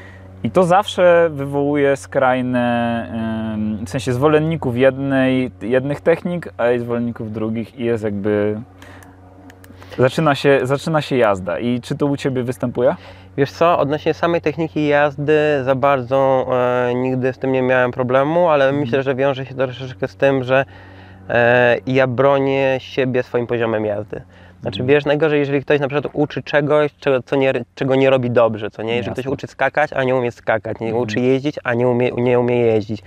I 0.43 0.51
to 0.51 0.63
zawsze 0.63 1.29
wywołuje 1.33 1.95
skrajne, 1.95 3.07
w 3.85 3.89
sensie 3.89 4.13
zwolenników 4.13 4.77
jednej, 4.77 5.51
jednych 5.61 6.01
technik, 6.01 6.53
a 6.57 6.71
i 6.71 6.79
zwolenników 6.79 7.31
drugich 7.31 7.79
i 7.79 7.83
jest 7.85 8.03
jakby... 8.03 8.61
Zaczyna 9.97 10.35
się, 10.35 10.59
zaczyna 10.63 11.01
się 11.01 11.17
jazda. 11.17 11.59
I 11.59 11.81
czy 11.81 11.95
to 11.97 12.05
u 12.05 12.17
Ciebie 12.17 12.43
występuje? 12.43 12.95
Wiesz 13.37 13.51
co, 13.51 13.79
odnośnie 13.79 14.13
samej 14.13 14.41
techniki 14.41 14.87
jazdy 14.87 15.39
za 15.63 15.75
bardzo 15.75 16.47
e, 16.89 16.95
nigdy 16.95 17.33
z 17.33 17.37
tym 17.39 17.51
nie 17.51 17.61
miałem 17.61 17.91
problemu, 17.91 18.49
ale 18.49 18.65
Mhm. 18.65 18.81
myślę, 18.83 19.03
że 19.03 19.15
wiąże 19.15 19.45
się 19.45 19.55
troszeczkę 19.55 20.07
z 20.07 20.15
tym, 20.15 20.43
że 20.43 20.65
e, 21.29 21.77
ja 21.87 22.07
bronię 22.07 22.75
siebie 22.79 23.23
swoim 23.23 23.47
poziomem 23.47 23.85
jazdy. 23.85 24.21
Znaczy 24.61 24.79
Mhm. 24.81 24.87
wiesz, 24.87 25.05
najgorzej, 25.05 25.39
jeżeli 25.39 25.61
ktoś 25.61 25.79
na 25.79 25.87
przykład 25.87 26.13
uczy 26.15 26.43
czegoś, 26.43 26.91
czego, 26.99 27.23
co 27.23 27.35
nie, 27.35 27.53
czego 27.75 27.95
nie 27.95 28.09
robi 28.09 28.31
dobrze, 28.31 28.71
co 28.71 28.83
nie? 28.83 28.95
Jeżeli 28.95 29.13
ktoś 29.13 29.25
Jasne. 29.25 29.33
uczy 29.33 29.47
skakać, 29.47 29.93
a 29.93 30.03
nie 30.03 30.15
umie 30.15 30.31
skakać, 30.31 30.79
nie 30.79 30.87
Mhm. 30.87 31.03
uczy 31.03 31.19
jeździć, 31.19 31.55
a 31.63 31.73
nie 31.73 31.87
umie, 31.87 32.11
nie 32.11 32.39
umie 32.39 32.57
jeździć. 32.57 33.01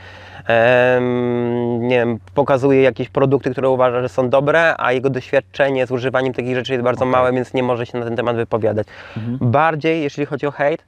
Em, 0.46 1.88
nie 1.88 1.96
wiem, 1.98 2.18
pokazuje 2.34 2.82
jakieś 2.82 3.08
produkty, 3.08 3.50
które 3.50 3.68
uważa, 3.70 4.00
że 4.02 4.08
są 4.08 4.28
dobre, 4.28 4.74
a 4.78 4.92
jego 4.92 5.10
doświadczenie 5.10 5.86
z 5.86 5.90
używaniem 5.90 6.32
takich 6.32 6.54
rzeczy 6.54 6.72
jest 6.72 6.84
bardzo 6.84 7.04
Okej. 7.04 7.12
małe, 7.12 7.32
więc 7.32 7.54
nie 7.54 7.62
może 7.62 7.86
się 7.86 7.98
na 7.98 8.04
ten 8.04 8.16
temat 8.16 8.36
wypowiadać. 8.36 8.86
Mhm. 9.16 9.38
Bardziej, 9.50 10.02
jeśli 10.02 10.26
chodzi 10.26 10.46
o 10.46 10.50
hejt, 10.50 10.84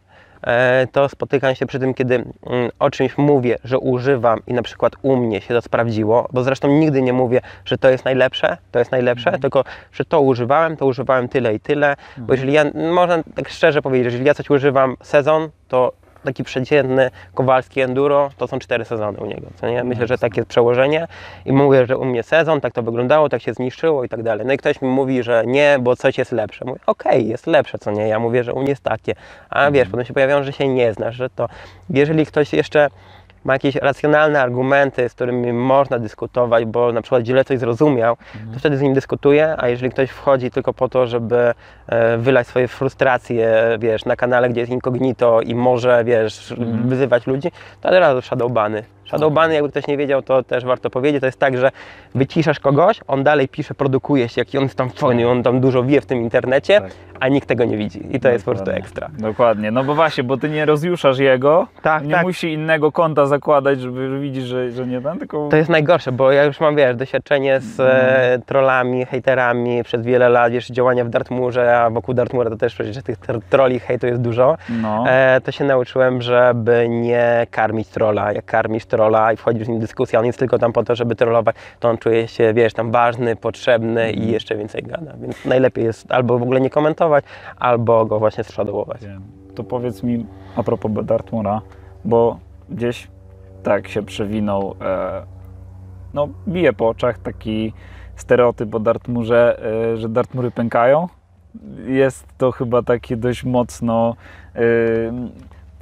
to 0.92 1.08
spotykam 1.08 1.54
się 1.54 1.66
przy 1.66 1.78
tym, 1.78 1.94
kiedy 1.94 2.14
mm, 2.14 2.70
o 2.78 2.90
czymś 2.90 3.18
mówię, 3.18 3.58
że 3.64 3.78
używam 3.78 4.40
i 4.46 4.54
na 4.54 4.62
przykład 4.62 4.92
u 5.02 5.16
mnie 5.16 5.40
się 5.40 5.54
to 5.54 5.62
sprawdziło, 5.62 6.28
bo 6.32 6.42
zresztą 6.42 6.68
nigdy 6.68 7.02
nie 7.02 7.12
mówię, 7.12 7.40
że 7.64 7.78
to 7.78 7.88
jest 7.90 8.04
najlepsze, 8.04 8.56
to 8.72 8.78
jest 8.78 8.90
najlepsze, 8.90 9.28
Mhm. 9.30 9.40
tylko 9.42 9.64
że 9.92 10.04
to 10.04 10.20
używałem, 10.20 10.76
to 10.76 10.86
używałem 10.86 11.28
tyle 11.28 11.54
i 11.54 11.60
tyle, 11.60 11.96
bo 12.16 12.34
jeżeli 12.34 12.52
ja, 12.52 12.64
można 12.92 13.22
tak 13.34 13.48
szczerze 13.48 13.82
powiedzieć, 13.82 14.04
jeżeli 14.04 14.24
ja 14.24 14.34
coś 14.34 14.50
używam 14.50 14.96
sezon, 15.02 15.48
to 15.68 15.92
taki 16.24 16.44
przeciętny 16.44 17.10
Kowalski 17.34 17.80
Enduro, 17.80 18.30
to 18.36 18.48
są 18.48 18.58
cztery 18.58 18.84
sezony 18.84 19.18
u 19.18 19.26
niego, 19.26 19.46
co 19.54 19.68
nie? 19.68 19.84
Myślę, 19.84 20.06
że 20.06 20.18
takie 20.18 20.40
jest 20.40 20.50
przełożenie 20.50 21.06
i 21.46 21.52
mówię, 21.52 21.86
że 21.86 21.98
u 21.98 22.04
mnie 22.04 22.22
sezon, 22.22 22.60
tak 22.60 22.72
to 22.72 22.82
wyglądało, 22.82 23.28
tak 23.28 23.42
się 23.42 23.54
zniszczyło 23.54 24.04
i 24.04 24.08
tak 24.08 24.22
dalej. 24.22 24.46
No 24.46 24.52
i 24.52 24.56
ktoś 24.56 24.82
mi 24.82 24.88
mówi, 24.88 25.22
że 25.22 25.42
nie, 25.46 25.76
bo 25.80 25.96
coś 25.96 26.18
jest 26.18 26.32
lepsze. 26.32 26.64
Mówię, 26.64 26.80
okej, 26.86 27.28
jest 27.28 27.46
lepsze, 27.46 27.78
co 27.78 27.90
nie? 27.90 28.08
Ja 28.08 28.18
mówię, 28.18 28.44
że 28.44 28.52
u 28.52 28.60
mnie 28.60 28.70
jest 28.70 28.82
takie. 28.82 29.14
A 29.50 29.70
wiesz, 29.70 29.88
potem 29.88 30.06
się 30.06 30.14
pojawiają, 30.14 30.42
że 30.42 30.52
się 30.52 30.68
nie 30.68 30.92
znasz, 30.92 31.16
że 31.16 31.30
to... 31.30 31.48
Jeżeli 31.90 32.26
ktoś 32.26 32.52
jeszcze 32.52 32.88
ma 33.44 33.52
jakieś 33.52 33.74
racjonalne 33.76 34.40
argumenty, 34.42 35.08
z 35.08 35.14
którymi 35.14 35.52
można 35.52 35.98
dyskutować, 35.98 36.64
bo 36.64 36.92
na 36.92 37.02
przykład 37.02 37.24
źle 37.26 37.44
coś 37.44 37.58
zrozumiał, 37.58 38.16
to 38.52 38.58
wtedy 38.58 38.76
z 38.76 38.80
nim 38.80 38.94
dyskutuję, 38.94 39.54
a 39.58 39.68
jeżeli 39.68 39.90
ktoś 39.92 40.10
wchodzi 40.10 40.50
tylko 40.50 40.72
po 40.74 40.88
to, 40.88 41.06
żeby 41.06 41.54
e, 41.86 42.18
wylać 42.18 42.46
swoje 42.46 42.68
frustracje, 42.68 43.52
wiesz, 43.78 44.04
na 44.04 44.16
kanale, 44.16 44.48
gdzie 44.48 44.60
jest 44.60 44.72
incognito 44.72 45.40
i 45.40 45.54
może, 45.54 46.04
wiesz, 46.04 46.52
Mhm. 46.52 46.88
wyzywać 46.88 47.26
ludzi, 47.26 47.52
to 47.80 47.88
od 47.88 47.94
razu 47.94 48.22
shadowbany. 48.22 48.82
Shadowbany, 49.04 49.54
jakby 49.54 49.68
ktoś 49.70 49.86
nie 49.86 49.96
wiedział, 49.96 50.22
to 50.22 50.42
też 50.42 50.64
warto 50.64 50.90
powiedzieć, 50.90 51.20
to 51.20 51.26
jest 51.26 51.38
tak, 51.38 51.58
że 51.58 51.70
wyciszasz 52.14 52.60
kogoś, 52.60 53.00
on 53.08 53.24
dalej 53.24 53.48
pisze, 53.48 53.74
produkuje 53.74 54.28
się, 54.28 54.40
jaki 54.40 54.58
on 54.58 54.64
jest 54.64 54.76
tam 54.78 54.90
fajny, 54.90 55.28
on 55.28 55.42
tam 55.42 55.60
dużo 55.60 55.82
wie 55.84 56.00
w 56.00 56.06
tym 56.06 56.18
internecie, 56.18 56.80
Tak. 56.80 56.90
a 57.20 57.28
nikt 57.28 57.48
tego 57.48 57.64
nie 57.64 57.76
widzi 57.76 58.16
i 58.16 58.20
to 58.20 58.28
jest 58.28 58.44
po 58.44 58.50
prostu 58.50 58.64
Dokładnie. 58.64 58.84
ekstra. 58.84 59.08
Dokładnie, 59.18 59.70
no 59.70 59.84
bo 59.84 59.94
właśnie, 59.94 60.24
bo 60.24 60.36
ty 60.36 60.48
nie 60.48 60.64
rozjuszasz 60.64 61.18
jego, 61.18 61.66
Tak, 61.82 62.04
nie 62.06 62.14
tak. 62.14 62.22
musi 62.26 62.52
innego 62.52 62.92
konta 62.92 63.26
zakładać, 63.26 63.80
żeby 63.80 64.20
widzieć, 64.20 64.44
że, 64.46 64.70
że 64.70 64.86
nie 64.86 65.00
ten, 65.00 65.18
tylko... 65.18 65.48
To 65.48 65.56
jest 65.56 65.70
najgorsze, 65.70 66.12
bo 66.12 66.32
ja 66.32 66.44
już 66.44 66.60
mam, 66.60 66.76
wiesz, 66.76 66.96
doświadczenie 66.96 67.60
z 67.60 67.80
e, 67.80 68.38
trollami, 68.46 69.06
hejterami 69.06 69.84
przez 69.84 70.02
wiele 70.06 70.28
lat, 70.28 70.52
wiesz, 70.52 70.68
działania 70.68 71.04
w 71.04 71.08
Dartmurze, 71.08 71.78
a 71.78 71.90
wokół 71.90 72.14
Dartmura 72.14 72.50
to 72.50 72.56
też 72.56 72.74
przecież 72.74 73.02
tych 73.02 73.18
tr- 73.18 73.40
trolli, 73.50 73.78
hejtu 73.80 74.06
jest 74.06 74.20
dużo. 74.20 74.56
No, 74.82 75.04
E, 75.08 75.40
to 75.44 75.52
się 75.52 75.64
nauczyłem, 75.64 76.22
żeby 76.22 76.86
nie 76.88 77.46
karmić 77.50 77.88
trolla. 77.88 78.32
Jak 78.32 78.44
karmisz 78.44 78.84
trolla 78.92 79.32
i 79.32 79.36
wchodzisz 79.36 79.64
w 79.64 79.68
nim 79.68 79.78
w 79.78 79.80
dyskusję, 79.80 80.18
on 80.18 80.26
jest 80.26 80.38
tylko 80.38 80.58
tam 80.58 80.72
po 80.72 80.84
to, 80.84 80.94
żeby 80.94 81.14
trollować, 81.14 81.56
to 81.80 81.88
on 81.88 81.98
czuje 81.98 82.28
się, 82.28 82.54
wiesz, 82.54 82.72
tam 82.72 82.90
ważny, 82.90 83.36
potrzebny 83.36 84.12
i 84.12 84.30
jeszcze 84.30 84.56
więcej 84.56 84.82
gada. 84.82 85.12
Więc 85.20 85.44
najlepiej 85.44 85.84
jest 85.84 86.12
albo 86.12 86.38
w 86.38 86.42
ogóle 86.42 86.60
nie 86.60 86.70
komentować, 86.70 87.24
albo 87.58 88.06
go 88.06 88.18
właśnie. 88.84 89.08
Wiem. 89.08 89.22
To 89.54 89.64
powiedz 89.64 90.02
mi 90.02 90.26
a 90.56 90.62
propos 90.62 90.92
Dartmura, 91.04 91.60
bo 92.04 92.38
gdzieś 92.70 93.08
tak 93.62 93.88
się 93.88 94.02
przewinął, 94.02 94.74
e, 94.80 95.22
no 96.14 96.28
bije 96.48 96.72
po 96.72 96.88
oczach 96.88 97.18
taki 97.18 97.72
stereotyp 98.16 98.74
o 98.74 98.80
Dartmurze, 98.80 99.62
e, 99.92 99.96
że 99.96 100.08
Dartmury 100.08 100.50
pękają. 100.50 101.08
Jest 101.86 102.26
to 102.38 102.52
chyba 102.52 102.82
takie 102.82 103.16
dość 103.16 103.44
mocno 103.44 104.16
e, 104.54 104.60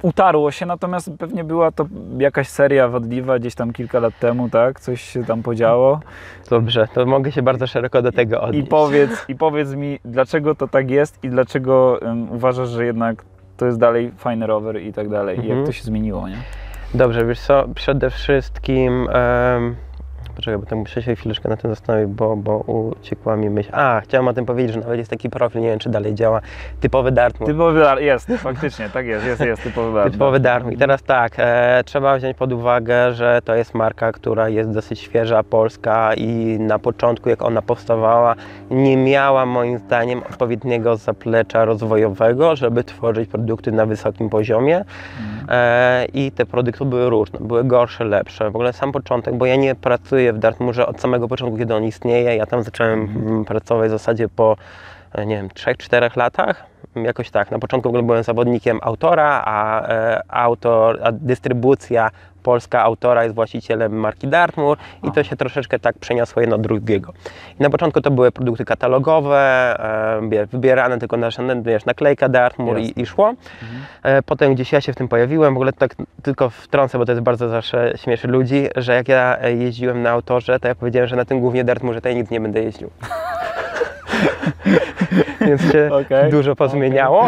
utarło 0.01 0.51
się, 0.51 0.65
natomiast 0.65 1.11
pewnie 1.19 1.43
była 1.43 1.71
to 1.71 1.85
jakaś 2.17 2.47
seria 2.47 2.87
wadliwa 2.87 3.39
gdzieś 3.39 3.55
tam 3.55 3.73
kilka 3.73 3.99
lat 3.99 4.19
temu, 4.19 4.49
tak? 4.49 4.79
Coś 4.79 5.01
się 5.01 5.25
tam 5.25 5.43
podziało. 5.43 5.99
Dobrze, 6.49 6.87
to 6.93 7.05
mogę 7.05 7.31
się 7.31 7.41
bardzo 7.41 7.67
szeroko 7.67 8.01
do 8.01 8.11
tego 8.11 8.35
I 8.37 8.39
odnieść. 8.39 8.69
powiedz, 8.69 9.25
I 9.27 9.35
powiedz 9.35 9.73
mi, 9.75 9.99
dlaczego 10.05 10.55
to 10.55 10.67
tak 10.67 10.91
jest 10.91 11.23
i 11.23 11.29
dlaczego 11.29 12.01
em, 12.01 12.31
uważasz, 12.31 12.69
że 12.69 12.85
jednak 12.85 13.23
to 13.57 13.65
jest 13.65 13.79
dalej 13.79 14.11
fajny 14.17 14.47
rower 14.47 14.81
i 14.81 14.93
tak 14.93 15.09
dalej. 15.09 15.37
I 15.37 15.39
Mhm. 15.41 15.57
jak 15.57 15.67
to 15.67 15.71
się 15.73 15.83
zmieniło, 15.83 16.29
nie? 16.29 16.37
Dobrze, 16.93 17.25
wiesz 17.25 17.39
co, 17.39 17.65
przede 17.75 18.09
wszystkim... 18.09 19.07
em, 19.13 19.75
Poczekaj, 20.35 20.59
bo 20.59 20.65
tak 20.65 20.79
muszę 20.79 21.01
się 21.01 21.15
chwileczkę 21.15 21.49
na 21.49 21.57
tym 21.57 21.69
zastanowić, 21.69 22.07
bo, 22.07 22.35
bo 22.35 22.57
uciekła 22.57 23.35
mi 23.35 23.49
myśl. 23.49 23.69
A, 23.73 24.01
chciałem 24.01 24.27
o 24.27 24.33
tym 24.33 24.45
powiedzieć, 24.45 24.73
że 24.73 24.79
nawet 24.79 24.97
jest 24.97 25.09
taki 25.09 25.29
profil, 25.29 25.61
nie 25.61 25.67
wiem 25.67 25.79
czy 25.79 25.89
dalej 25.89 26.15
działa, 26.15 26.41
typowy 26.79 27.11
Dartmoor. 27.11 27.51
Typowy 27.51 27.79
dar, 27.79 28.01
jest, 28.01 28.27
faktycznie, 28.37 28.89
tak 28.89 29.05
jest, 29.05 29.25
jest, 29.25 29.41
jest 29.41 29.63
typowy 29.63 29.99
dar. 29.99 30.11
Typowy 30.11 30.39
Dartmoor. 30.39 30.73
I 30.73 30.77
teraz 30.77 31.03
tak, 31.03 31.33
e, 31.37 31.81
trzeba 31.85 32.17
wziąć 32.17 32.37
pod 32.37 32.53
uwagę, 32.53 33.13
że 33.13 33.41
to 33.45 33.55
jest 33.55 33.73
marka, 33.73 34.11
która 34.11 34.49
jest 34.49 34.69
dosyć 34.69 34.99
świeża, 34.99 35.43
polska 35.43 36.13
i 36.13 36.57
na 36.59 36.79
początku, 36.79 37.29
jak 37.29 37.41
ona 37.41 37.61
powstawała, 37.61 38.35
nie 38.71 38.97
miała 38.97 39.45
moim 39.45 39.77
zdaniem 39.77 40.21
odpowiedniego 40.29 40.97
zaplecza 40.97 41.65
rozwojowego, 41.65 42.55
żeby 42.55 42.83
tworzyć 42.83 43.29
produkty 43.29 43.71
na 43.71 43.85
wysokim 43.85 44.29
poziomie. 44.29 44.77
E, 44.77 44.85
I 46.13 46.31
te 46.31 46.45
produkty 46.45 46.85
były 46.85 47.09
różne, 47.09 47.39
były 47.39 47.63
gorsze, 47.63 48.03
lepsze. 48.03 48.51
W 48.51 48.55
ogóle 48.55 48.73
sam 48.73 48.91
początek, 48.91 49.35
bo 49.35 49.45
ja 49.45 49.55
nie 49.55 49.75
pracuję 49.75 50.33
w 50.33 50.37
Dartmoorze 50.37 50.87
od 50.87 51.01
samego 51.01 51.27
początku, 51.27 51.57
kiedy 51.57 51.75
on 51.75 51.83
istnieje. 51.83 52.35
Ja 52.35 52.45
tam 52.45 52.63
zacząłem 52.63 52.99
mm, 52.99 53.45
pracować 53.45 53.87
w 53.87 53.91
zasadzie 53.91 54.29
po, 54.29 54.55
e, 55.13 55.25
nie 55.25 55.35
wiem, 55.35 55.47
3-4 55.47 56.17
latach. 56.17 56.65
Jakoś 56.95 57.29
tak. 57.29 57.51
Na 57.51 57.59
początku 57.59 57.89
w 57.89 57.91
ogóle 57.91 58.03
byłem 58.03 58.23
zawodnikiem 58.23 58.79
autora, 58.81 59.43
a 59.45 59.87
e, 59.87 60.21
autor, 60.27 60.99
a 61.03 61.11
dystrybucja 61.11 62.09
polska 62.43 62.83
autora 62.83 63.23
jest 63.23 63.35
właścicielem 63.35 63.93
marki 63.93 64.27
Dartmoor 64.27 64.77
i 65.03 65.11
to 65.11 65.23
się 65.23 65.35
troszeczkę 65.35 65.79
tak 65.79 65.97
przeniosło 65.99 66.41
jedno 66.41 66.57
drugiego. 66.57 67.13
I 67.59 67.63
na 67.63 67.69
początku 67.69 68.01
to 68.01 68.11
były 68.11 68.31
produkty 68.31 68.65
katalogowe, 68.65 69.75
wybierane 70.51 70.97
tylko 70.99 71.17
na 71.17 71.29
wiesz, 71.61 71.85
naklejka 71.85 72.29
Dartmoor 72.29 72.79
i, 72.79 73.01
i 73.01 73.05
szło. 73.05 73.33
E, 74.03 74.21
Potem 74.21 74.55
gdzieś 74.55 74.71
ja 74.71 74.81
się 74.81 74.93
w 74.93 74.95
tym 74.95 75.07
pojawiłem, 75.07 75.53
w 75.53 75.57
ogóle 75.57 75.73
tak 75.73 75.95
tylko 76.23 76.49
wtrącę, 76.49 76.97
bo 76.97 77.05
to 77.05 77.11
jest 77.11 77.23
bardzo 77.23 77.49
zawsze 77.49 77.93
śmieszy 77.95 78.27
ludzi, 78.27 78.67
że 78.75 78.93
jak 78.95 79.07
ja 79.07 79.37
e, 79.41 79.53
jeździłem 79.53 80.01
na 80.01 80.09
autorze, 80.09 80.59
to 80.59 80.67
ja 80.67 80.75
powiedziałem, 80.75 81.07
że 81.09 81.15
na 81.15 81.25
tym 81.25 81.39
głównie 81.39 81.63
Dartmoorze 81.63 82.01
to 82.01 82.09
ja 82.09 82.15
nic 82.15 82.29
nie 82.29 82.41
będę 82.41 82.63
jeździł. 82.63 82.89
Więc 85.47 85.71
się 85.71 85.89
Okej, 85.93 86.31
dużo 86.31 86.55
pozmieniało. 86.55 87.27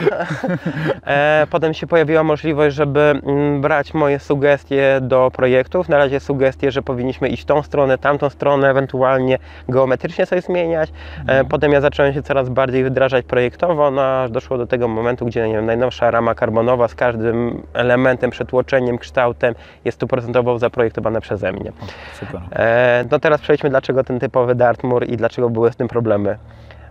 E, 1.06 1.47
potem 1.49 1.73
się 1.73 1.88
pojawiła 1.88 2.23
możliwość, 2.23 2.76
żeby 2.76 2.99
mm, 2.99 3.62
brać 3.62 3.93
moje 3.93 4.19
sugestie 4.19 4.99
do 5.02 5.32
projektów. 5.34 5.89
Na 5.89 5.97
razie 5.97 6.19
sugestie, 6.19 6.71
że 6.71 6.82
powinniśmy 6.82 7.30
iść 7.30 7.45
tą 7.45 7.63
stronę, 7.63 7.97
tamtą 7.97 8.30
stronę, 8.30 8.69
ewentualnie 8.69 9.39
geometrycznie 9.69 10.26
coś 10.26 10.43
zmieniać. 10.43 10.91
E, 11.28 11.43
potem 11.43 11.71
ja 11.71 11.82
zacząłem 11.82 12.13
się 12.13 12.23
coraz 12.23 12.49
bardziej 12.49 12.84
wdrażać 12.84 13.26
projektowo, 13.26 13.91
no 13.91 14.02
aż 14.02 14.32
doszło 14.32 14.58
do 14.58 14.67
tego 14.67 14.88
momentu, 14.88 15.26
gdzie 15.26 15.47
nie 15.47 15.54
wiem, 15.54 15.65
najnowsza 15.65 16.12
rama 16.12 16.36
karbonowa 16.36 16.88
z 16.88 16.95
każdym 16.95 17.62
elementem, 17.73 18.32
przetłoczeniem, 18.32 18.97
kształtem 18.97 19.56
jest 19.86 19.95
stuprocentowo 19.95 20.60
zaprojektowana 20.60 21.21
przeze 21.21 21.52
mnie. 21.52 21.71
Super. 22.19 22.41
E, 22.52 23.06
no 23.12 23.19
teraz 23.19 23.41
przejdźmy, 23.41 23.69
dlaczego 23.69 24.04
ten 24.04 24.19
typowy 24.19 24.56
Dartmoor 24.56 25.10
i 25.10 25.17
dlaczego 25.17 25.49
były 25.49 25.71
z 25.71 25.76
tym 25.76 25.88
problemy. 25.88 26.38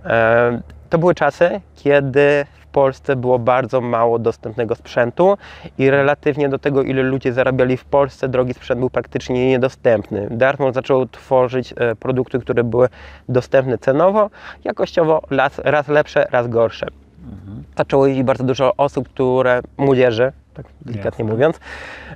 E, 0.05 0.61
to 0.91 0.99
były 0.99 1.15
czasy, 1.15 1.61
kiedy 1.77 2.47
w 2.61 2.67
Polsce 2.67 3.17
było 3.17 3.39
bardzo 3.39 3.81
mało 3.81 4.19
dostępnego 4.19 4.75
sprzętu 4.75 5.39
i 5.79 5.91
relatywnie 5.91 6.49
do 6.49 6.59
tego, 6.59 6.83
ile 6.83 7.03
ludzie 7.03 7.33
zarabiali 7.33 7.77
w 7.77 7.85
Polsce, 7.85 8.29
drogi 8.29 8.55
sprzęt 8.55 8.81
był 8.81 8.91
praktycznie 8.91 9.49
niedostępny. 9.49 10.29
Dartmoor 10.31 10.73
zaczął 10.73 11.07
tworzyć 11.07 11.75
e, 11.77 11.97
produkty, 11.97 12.39
które 12.39 12.65
były 12.65 12.89
dostępne 13.29 13.79
cenowo, 13.79 14.31
jakościowo 14.65 15.23
raz, 15.31 15.59
raz 15.59 15.89
lepsze, 15.89 16.27
raz 16.31 16.49
gorsze. 16.49 16.87
Zaczęło 17.77 18.07
jeździć 18.07 18.25
bardzo 18.25 18.45
dużo 18.45 18.77
osób, 18.77 19.09
które, 19.09 19.61
młodzieży, 19.77 20.33
tak 20.55 20.67
delikatnie 20.81 21.25
Jasne. 21.25 21.35
mówiąc, 21.35 21.61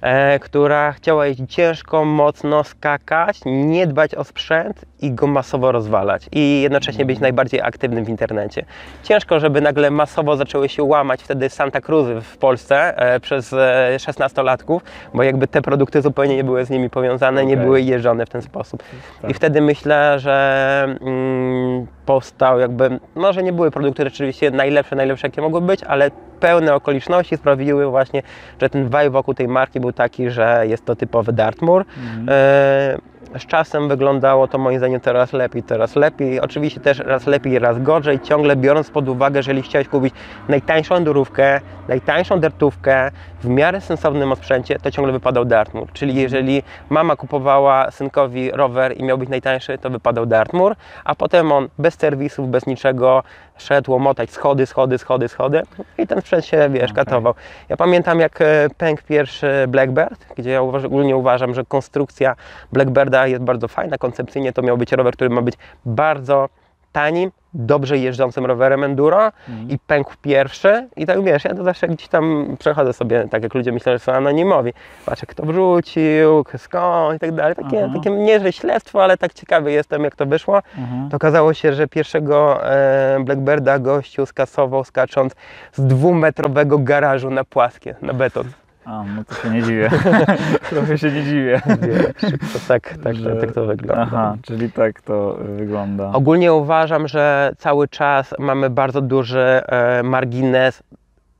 e, 0.00 0.38
która 0.38 0.92
chciała 0.92 1.26
jeździć 1.26 1.54
ciężko, 1.54 2.04
mocno, 2.04 2.64
skakać, 2.64 3.40
nie 3.46 3.86
dbać 3.86 4.14
o 4.14 4.24
sprzęt 4.24 4.84
i 5.00 5.12
go 5.12 5.26
masowo 5.26 5.72
rozwalać 5.72 6.28
i 6.32 6.60
jednocześnie 6.62 7.04
być 7.04 7.20
najbardziej 7.20 7.60
aktywnym 7.60 8.04
w 8.04 8.08
internecie. 8.08 8.64
Ciężko, 9.02 9.40
żeby 9.40 9.60
nagle 9.60 9.90
masowo 9.90 10.36
zaczęły 10.36 10.68
się 10.68 10.82
łamać 10.82 11.22
wtedy 11.22 11.50
Santa 11.50 11.80
Cruzy 11.80 12.20
w 12.20 12.38
Polsce 12.38 12.98
e, 12.98 13.20
przez 13.20 13.52
e, 13.52 13.96
16-latków, 13.98 14.80
bo 15.14 15.22
jakby 15.22 15.46
te 15.46 15.62
produkty 15.62 16.02
zupełnie 16.02 16.36
nie 16.36 16.44
były 16.44 16.64
z 16.64 16.70
nimi 16.70 16.90
powiązane, 16.90 17.46
nie 17.46 17.54
Okej. 17.54 17.64
były 17.64 17.80
jeżdżone 17.82 18.26
w 18.26 18.28
ten 18.28 18.42
sposób. 18.42 18.82
Tak. 19.22 19.30
I 19.30 19.34
wtedy 19.34 19.60
myślę, 19.60 20.18
że 20.18 20.96
mm, 21.00 21.86
powstał 22.06 22.60
jakby, 22.60 23.00
może 23.14 23.42
nie 23.42 23.52
były 23.52 23.70
produkty 23.70 24.04
rzeczywiście 24.04 24.50
najlepsze, 24.50 24.96
najlepsze 24.96 25.26
jakie 25.26 25.42
mogły 25.42 25.60
być, 25.60 25.82
ale 25.82 26.10
pełne 26.40 26.74
okoliczności 26.74 27.36
sprawiły 27.36 27.86
właśnie, 27.86 28.22
że 28.60 28.70
ten 28.70 28.84
vibe 28.84 29.10
wokół 29.10 29.34
tej 29.34 29.48
marki 29.48 29.80
był 29.80 29.92
taki, 29.92 30.30
że 30.30 30.64
jest 30.66 30.84
to 30.84 30.96
typowy 30.96 31.32
Dartmoor. 31.32 31.84
Mhm. 31.96 32.26
E, 32.28 32.98
z 33.38 33.46
czasem 33.46 33.88
wyglądało 33.88 34.48
to 34.48 34.58
moim 34.58 34.78
zdaniem 34.78 35.00
coraz 35.00 35.32
lepiej, 35.32 35.62
coraz 35.62 35.96
lepiej. 35.96 36.40
Oczywiście 36.40 36.80
też 36.80 36.98
raz 36.98 37.26
lepiej, 37.26 37.58
raz 37.58 37.82
gorzej, 37.82 38.20
ciągle 38.20 38.56
biorąc 38.56 38.90
pod 38.90 39.08
uwagę, 39.08 39.42
że 39.42 39.50
jeżeli 39.50 39.68
chciałeś 39.68 39.88
kupić 39.88 40.14
najtańszą 40.48 40.94
endurówkę, 40.94 41.60
najtańszą 41.88 42.40
dertówkę 42.40 43.10
w 43.40 43.48
miarę 43.48 43.80
sensownym 43.80 44.32
osprzęcie, 44.32 44.78
to 44.78 44.90
ciągle 44.90 45.12
wypadał 45.12 45.44
Dartmoor. 45.44 45.92
Czyli 45.92 46.14
jeżeli 46.14 46.62
mama 46.90 47.16
kupowała 47.16 47.90
synkowi 47.90 48.50
rower 48.50 48.96
i 48.96 49.04
miał 49.04 49.18
być 49.18 49.28
najtańszy, 49.28 49.78
to 49.78 49.90
wypadał 49.90 50.26
Dartmoor, 50.26 50.76
a 51.04 51.14
potem 51.14 51.52
on 51.52 51.68
bez 51.78 51.94
serwisów, 51.94 52.50
bez 52.50 52.66
niczego 52.66 53.22
szedł 53.58 53.92
łomotać 53.92 54.30
schody, 54.30 54.66
schody, 54.66 54.98
schody, 54.98 55.28
schody 55.28 55.62
i 55.98 56.06
ten 56.06 56.20
sprzęt 56.20 56.44
się, 56.44 56.68
wiesz, 56.70 56.90
Okej. 56.90 57.04
katował. 57.04 57.34
Ja 57.68 57.76
pamiętam 57.76 58.20
jak 58.20 58.40
e, 58.40 58.68
pękł 58.78 59.02
pierwszy 59.08 59.64
Blackbird, 59.68 60.26
gdzie 60.36 60.50
ja 60.50 60.62
uważ, 60.62 60.84
ogólnie 60.84 61.16
uważam, 61.16 61.54
że 61.54 61.64
konstrukcja 61.64 62.36
Blackbirda 62.72 63.15
jest 63.26 63.42
bardzo 63.42 63.68
fajna. 63.68 63.98
Koncepcyjnie 63.98 64.52
to 64.52 64.62
miał 64.62 64.78
być 64.78 64.92
rower, 64.92 65.14
który 65.14 65.30
ma 65.30 65.42
być 65.42 65.54
bardzo 65.86 66.48
tanim, 66.96 67.30
dobrze 67.54 67.98
jeżdżącym 67.98 68.46
rowerem 68.46 68.84
enduro 68.84 69.32
i 69.68 69.78
pękł 69.78 70.12
pierwszy 70.22 70.88
i 70.96 71.06
tak 71.06 71.24
wiesz, 71.24 71.44
ja 71.44 71.54
to 71.54 71.64
zawsze 71.64 71.88
gdzieś 71.88 72.08
tam 72.08 72.56
przechodzę 72.58 72.92
sobie, 72.92 73.28
tak 73.30 73.42
jak 73.42 73.54
ludzie 73.54 73.72
myślą, 73.72 73.92
że 73.92 73.98
są 73.98 74.12
anonimowi, 74.12 74.72
patrzę 75.06 75.26
kto 75.26 75.46
wrzucił, 75.46 76.44
skąd 76.58 77.16
i 77.16 77.18
tak 77.18 77.32
dalej, 77.32 77.54
takie, 77.54 77.84
Aha. 77.84 77.94
takie 77.96 78.10
nie, 78.10 78.40
że 78.40 78.52
śledztwo, 78.52 79.04
ale 79.04 79.16
tak 79.16 79.34
ciekawy 79.34 79.72
jestem 79.72 80.04
jak 80.04 80.16
to 80.16 80.26
wyszło. 80.26 80.62
Mhm. 80.78 81.10
To 81.10 81.16
okazało 81.16 81.54
się, 81.54 81.72
że 81.72 81.88
pierwszego 81.88 82.66
e, 82.70 83.18
Blackbirda 83.24 83.78
gościu 83.78 84.26
skasował 84.26 84.84
skacząc 84.84 85.32
z 85.72 85.86
dwumetrowego 85.86 86.78
garażu 86.78 87.30
na 87.30 87.44
płaskie, 87.44 87.94
na 88.02 88.12
beton. 88.12 88.44
A, 88.86 89.04
no 89.16 89.24
to 89.24 89.34
się 89.34 89.50
nie 89.50 89.62
dziwię. 89.62 89.90
Trochę 90.70 90.98
się 90.98 91.10
nie 91.10 91.22
dziwię. 91.24 91.60
Wiesz, 91.80 92.32
to 92.52 92.58
tak, 92.68 92.94
tak, 93.04 93.16
Że- 93.16 93.36
tak, 93.36 93.52
to 93.52 93.66
wygląda. 93.66 94.02
Aha, 94.02 94.36
czyli 94.42 94.72
tak 94.72 95.02
to 95.02 95.36
wygląda. 95.40 96.10
Ogólnie 96.12 96.52
uważam, 96.52 97.08
że 97.08 97.52
cały 97.58 97.88
czas 97.88 98.34
mamy 98.38 98.70
bardzo 98.70 99.00
duży 99.00 99.40
e, 99.40 100.02
margines 100.02 100.82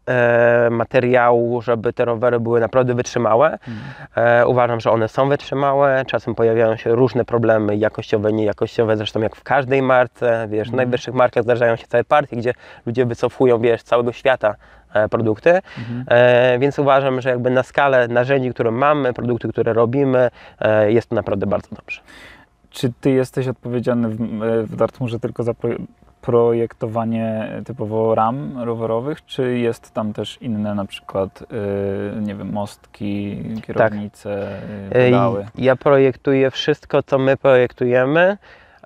e, 0.06 0.68
materiału, 0.70 1.62
żeby 1.62 1.92
te 1.92 2.04
rowery 2.04 2.40
były 2.40 2.60
naprawdę 2.60 2.94
wytrzymałe. 2.94 3.58
E, 4.16 4.46
uważam, 4.46 4.80
że 4.80 4.90
one 4.90 5.08
są 5.08 5.28
wytrzymałe. 5.28 6.04
Czasem 6.06 6.34
pojawiają 6.34 6.76
się 6.76 6.94
różne 6.94 7.24
problemy 7.24 7.76
jakościowe, 7.76 8.32
niejakościowe, 8.32 8.96
zresztą 8.96 9.20
jak 9.20 9.36
w 9.36 9.42
każdej 9.42 9.82
marce. 9.82 10.46
Wiesz, 10.50 10.70
w 10.70 10.74
najwyższych 10.74 11.14
markach 11.14 11.42
zdarzają 11.42 11.76
się 11.76 11.86
całe 11.86 12.04
partie, 12.04 12.36
gdzie 12.36 12.52
ludzie 12.86 13.06
wycofują, 13.06 13.58
wiesz, 13.58 13.82
całego 13.82 14.12
świata 14.12 14.54
produkty. 15.10 15.60
E, 16.08 16.58
więc 16.58 16.78
uważam, 16.78 17.20
że 17.20 17.30
jakby 17.30 17.50
na 17.50 17.62
skalę 17.62 18.08
narzędzi, 18.08 18.50
które 18.50 18.70
mamy, 18.70 19.12
produkty, 19.12 19.48
które 19.48 19.72
robimy, 19.72 20.30
e, 20.60 20.92
jest 20.92 21.08
to 21.08 21.14
naprawdę 21.14 21.46
bardzo 21.46 21.76
dobrze. 21.76 22.00
Czy 22.70 22.92
ty 23.00 23.10
jesteś 23.10 23.48
odpowiedzialny 23.48 24.08
w, 24.08 24.16
w 24.66 24.76
Dartmurze 24.76 25.20
tylko 25.20 25.42
za 25.42 25.54
pro, 25.54 25.70
projektowanie 26.26 27.48
typowo 27.64 28.14
ram 28.14 28.58
rowerowych, 28.58 29.24
czy 29.24 29.58
jest 29.58 29.90
tam 29.94 30.12
też 30.12 30.38
inne 30.40 30.74
na 30.74 30.84
przykład, 30.84 31.44
nie 32.20 32.34
wiem, 32.34 32.52
mostki, 32.52 33.42
kierownice, 33.66 34.58
y, 34.86 34.90
pedały? 34.90 35.46
Ja 35.58 35.76
projektuję 35.76 36.50
wszystko, 36.50 37.02
co 37.02 37.18
my 37.18 37.36
projektujemy. 37.36 38.36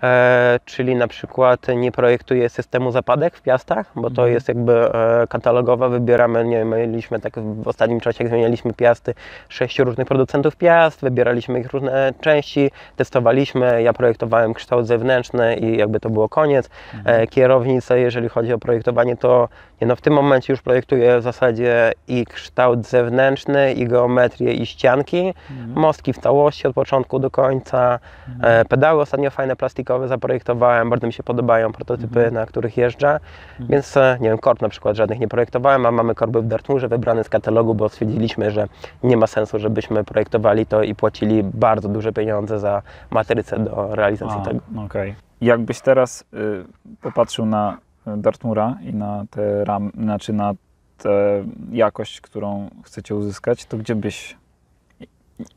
E, 0.03 0.61
czyli 0.65 0.95
na 0.95 1.09
przykład 1.09 1.67
nie 1.77 1.93
projektuję 1.93 2.49
systemu 2.49 2.91
zapadek 2.93 3.37
w 3.37 3.43
piastach, 3.43 3.91
bo 3.95 4.11
to 4.11 4.23
Mhm. 4.23 4.33
jest 4.33 4.49
jakby 4.49 4.73
e, 4.95 5.27
katalogowe, 5.29 5.89
wybieramy, 5.89 6.45
nie 6.45 6.65
mieliśmy 6.65 7.21
tak 7.21 7.39
w 7.39 7.69
ostatnim 7.69 8.01
czasie, 8.01 8.25
jak 8.25 8.29
zmienialiśmy 8.33 8.73
piasty, 8.73 9.15
sześciu 9.49 9.85
różnych 9.85 10.07
producentów 10.07 10.57
piast, 10.57 11.01
wybieraliśmy 11.01 11.61
ich 11.61 11.73
różne 11.73 12.13
części, 12.21 12.71
testowaliśmy, 12.97 13.83
ja 13.83 13.93
projektowałem 13.93 14.55
kształt 14.55 14.87
zewnętrzny 14.87 15.57
i 15.57 15.77
jakby 15.77 16.01
to 16.01 16.11
było 16.11 16.29
koniec. 16.29 16.71
Mhm. 16.95 17.21
E, 17.23 17.27
kierownicę, 17.27 18.01
jeżeli 18.01 18.29
chodzi 18.29 18.53
o 18.53 18.59
projektowanie, 18.59 19.17
to 19.17 19.49
nie 19.81 19.87
no, 19.87 19.97
w 19.97 20.01
tym 20.01 20.13
momencie 20.13 20.53
już 20.53 20.63
projektuję 20.63 21.19
w 21.19 21.23
zasadzie 21.23 21.93
i 22.09 22.27
kształt 22.27 22.87
zewnętrzny, 22.87 23.73
i 23.73 23.87
geometrię, 23.87 24.53
i 24.53 24.67
ścianki, 24.67 25.35
Mhm. 25.51 25.73
mostki 25.81 26.13
w 26.13 26.19
całości 26.19 26.67
od 26.69 26.75
początku 26.75 27.19
do 27.19 27.31
końca. 27.31 27.99
E, 28.43 28.65
pedały 28.65 29.01
ostatnio 29.01 29.31
fajne 29.31 29.57
plastikowe 29.57 30.09
zaprojektowałem, 30.09 30.91
bardzo 30.91 31.07
mi 31.07 31.13
się 31.13 31.23
podobają 31.23 31.73
prototypy, 31.73 32.31
na 32.31 32.47
których 32.47 32.77
jeżdżę, 32.77 33.21
więc 33.61 33.97
e, 33.97 34.19
nie 34.21 34.29
wiem, 34.29 34.39
korb 34.39 34.63
na 34.63 34.69
przykład 34.69 34.97
żadnych 34.97 35.19
nie 35.19 35.29
projektowałem, 35.29 35.87
a 35.87 35.91
mamy 35.91 36.15
korby 36.15 36.43
w 36.43 36.47
Dartmurze 36.47 36.89
wybrane 36.89 37.25
z 37.25 37.29
katalogu, 37.29 37.75
bo 37.75 37.89
stwierdziliśmy, 37.89 38.51
że 38.51 38.67
nie 39.03 39.17
ma 39.17 39.27
sensu, 39.27 39.59
żebyśmy 39.59 40.05
projektowali 40.05 40.67
to 40.67 40.83
i 40.83 40.95
płacili 40.95 41.43
bardzo 41.45 41.89
duże 41.89 42.13
pieniądze 42.13 42.59
za 42.59 42.83
matrycę 43.11 43.59
do 43.59 43.95
realizacji 43.95 44.39
A, 44.43 44.45
tego. 44.45 44.61
Okej. 44.85 45.15
Jakbyś 45.41 45.81
teraz 45.81 46.25
y, 46.35 46.65
popatrzył 47.03 47.47
na 47.47 47.79
Dartmura 48.17 48.79
i 48.83 48.95
na 48.95 49.25
te 49.31 49.65
ram, 49.65 49.93
znaczy 49.95 50.33
na 50.33 50.55
tę 50.99 51.45
jakość, 51.73 52.21
którą 52.21 52.71
chcecie 52.85 53.15
uzyskać, 53.15 53.65
to 53.65 53.77
gdzie 53.77 53.95
byś, 53.95 54.37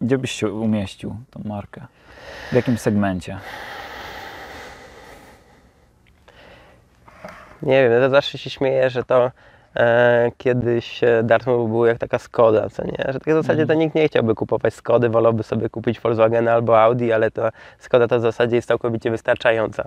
gdzie 0.01 0.17
byś 0.17 0.31
się 0.31 0.51
umieścił 0.51 1.15
tą 1.31 1.41
markę? 1.45 1.87
W 2.51 2.55
jakim 2.55 2.77
segmencie? 2.77 3.37
Nie 7.61 7.83
wiem, 7.83 7.91
ja 7.91 8.09
zawsze 8.09 8.37
się 8.37 8.49
śmieję, 8.49 8.89
że 8.89 9.03
to 9.03 9.31
e, 9.75 10.31
kiedyś 10.37 11.03
e, 11.03 11.23
Dartmoor 11.23 11.69
był 11.69 11.85
jak 11.85 11.97
taka 11.97 12.19
Skoda, 12.19 12.69
co 12.69 12.83
nie? 12.83 13.05
Że 13.07 13.19
tak 13.19 13.23
w 13.23 13.31
zasadzie 13.31 13.65
to 13.65 13.73
nikt 13.73 13.95
nie 13.95 14.07
chciałby 14.07 14.35
kupować 14.35 14.73
Skody, 14.73 15.09
wolałby 15.09 15.43
sobie 15.43 15.69
kupić 15.69 15.99
Volkswagen 15.99 16.47
albo 16.47 16.81
Audi, 16.81 17.11
ale 17.11 17.31
to 17.31 17.49
Skoda 17.79 18.07
to 18.07 18.19
w 18.19 18.21
zasadzie 18.21 18.55
jest 18.55 18.67
całkowicie 18.67 19.11
wystarczająca. 19.11 19.85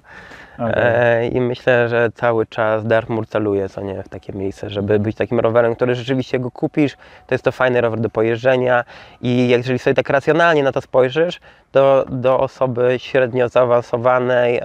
Okej. 0.58 0.72
E, 0.76 1.28
I 1.28 1.40
myślę, 1.40 1.88
że 1.88 2.10
cały 2.14 2.46
czas 2.46 2.86
Dartmoor 2.86 3.26
celuje, 3.26 3.68
co 3.68 3.80
nie, 3.80 4.02
w 4.02 4.08
takie 4.08 4.32
miejsce, 4.32 4.70
żeby 4.70 4.98
być 4.98 5.16
takim 5.16 5.40
rowerem, 5.40 5.74
który 5.74 5.94
rzeczywiście 5.94 6.38
go 6.38 6.50
kupisz, 6.50 6.96
to 7.26 7.34
jest 7.34 7.44
to 7.44 7.52
fajny 7.52 7.80
rower 7.80 8.00
do 8.00 8.10
pojeżdżenia 8.10 8.84
i 9.22 9.48
jeżeli 9.48 9.78
sobie 9.78 9.94
tak 9.94 10.10
racjonalnie 10.10 10.62
na 10.62 10.72
to 10.72 10.80
spojrzysz, 10.80 11.40
to 11.72 12.04
do 12.08 12.40
osoby 12.40 12.94
średnio 12.98 13.48
zaawansowanej 13.48 14.60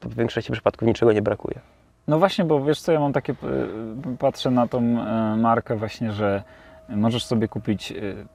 to 0.00 0.08
w 0.08 0.14
większości 0.14 0.52
przypadków 0.52 0.88
niczego 0.88 1.12
nie 1.12 1.22
brakuje. 1.22 1.60
No 2.10 2.18
właśnie, 2.18 2.44
bo 2.44 2.64
wiesz 2.64 2.80
co, 2.80 2.92
ja 2.92 3.00
mam 3.00 3.12
takie, 3.12 3.32
y, 3.32 4.16
patrzę 4.18 4.50
na 4.50 4.68
tą 4.68 4.78
y, 4.78 5.36
markę 5.36 5.76
właśnie, 5.76 6.12
że 6.12 6.42
możesz 6.88 7.24
sobie 7.24 7.48
kupić, 7.48 7.92
y, 7.92 8.26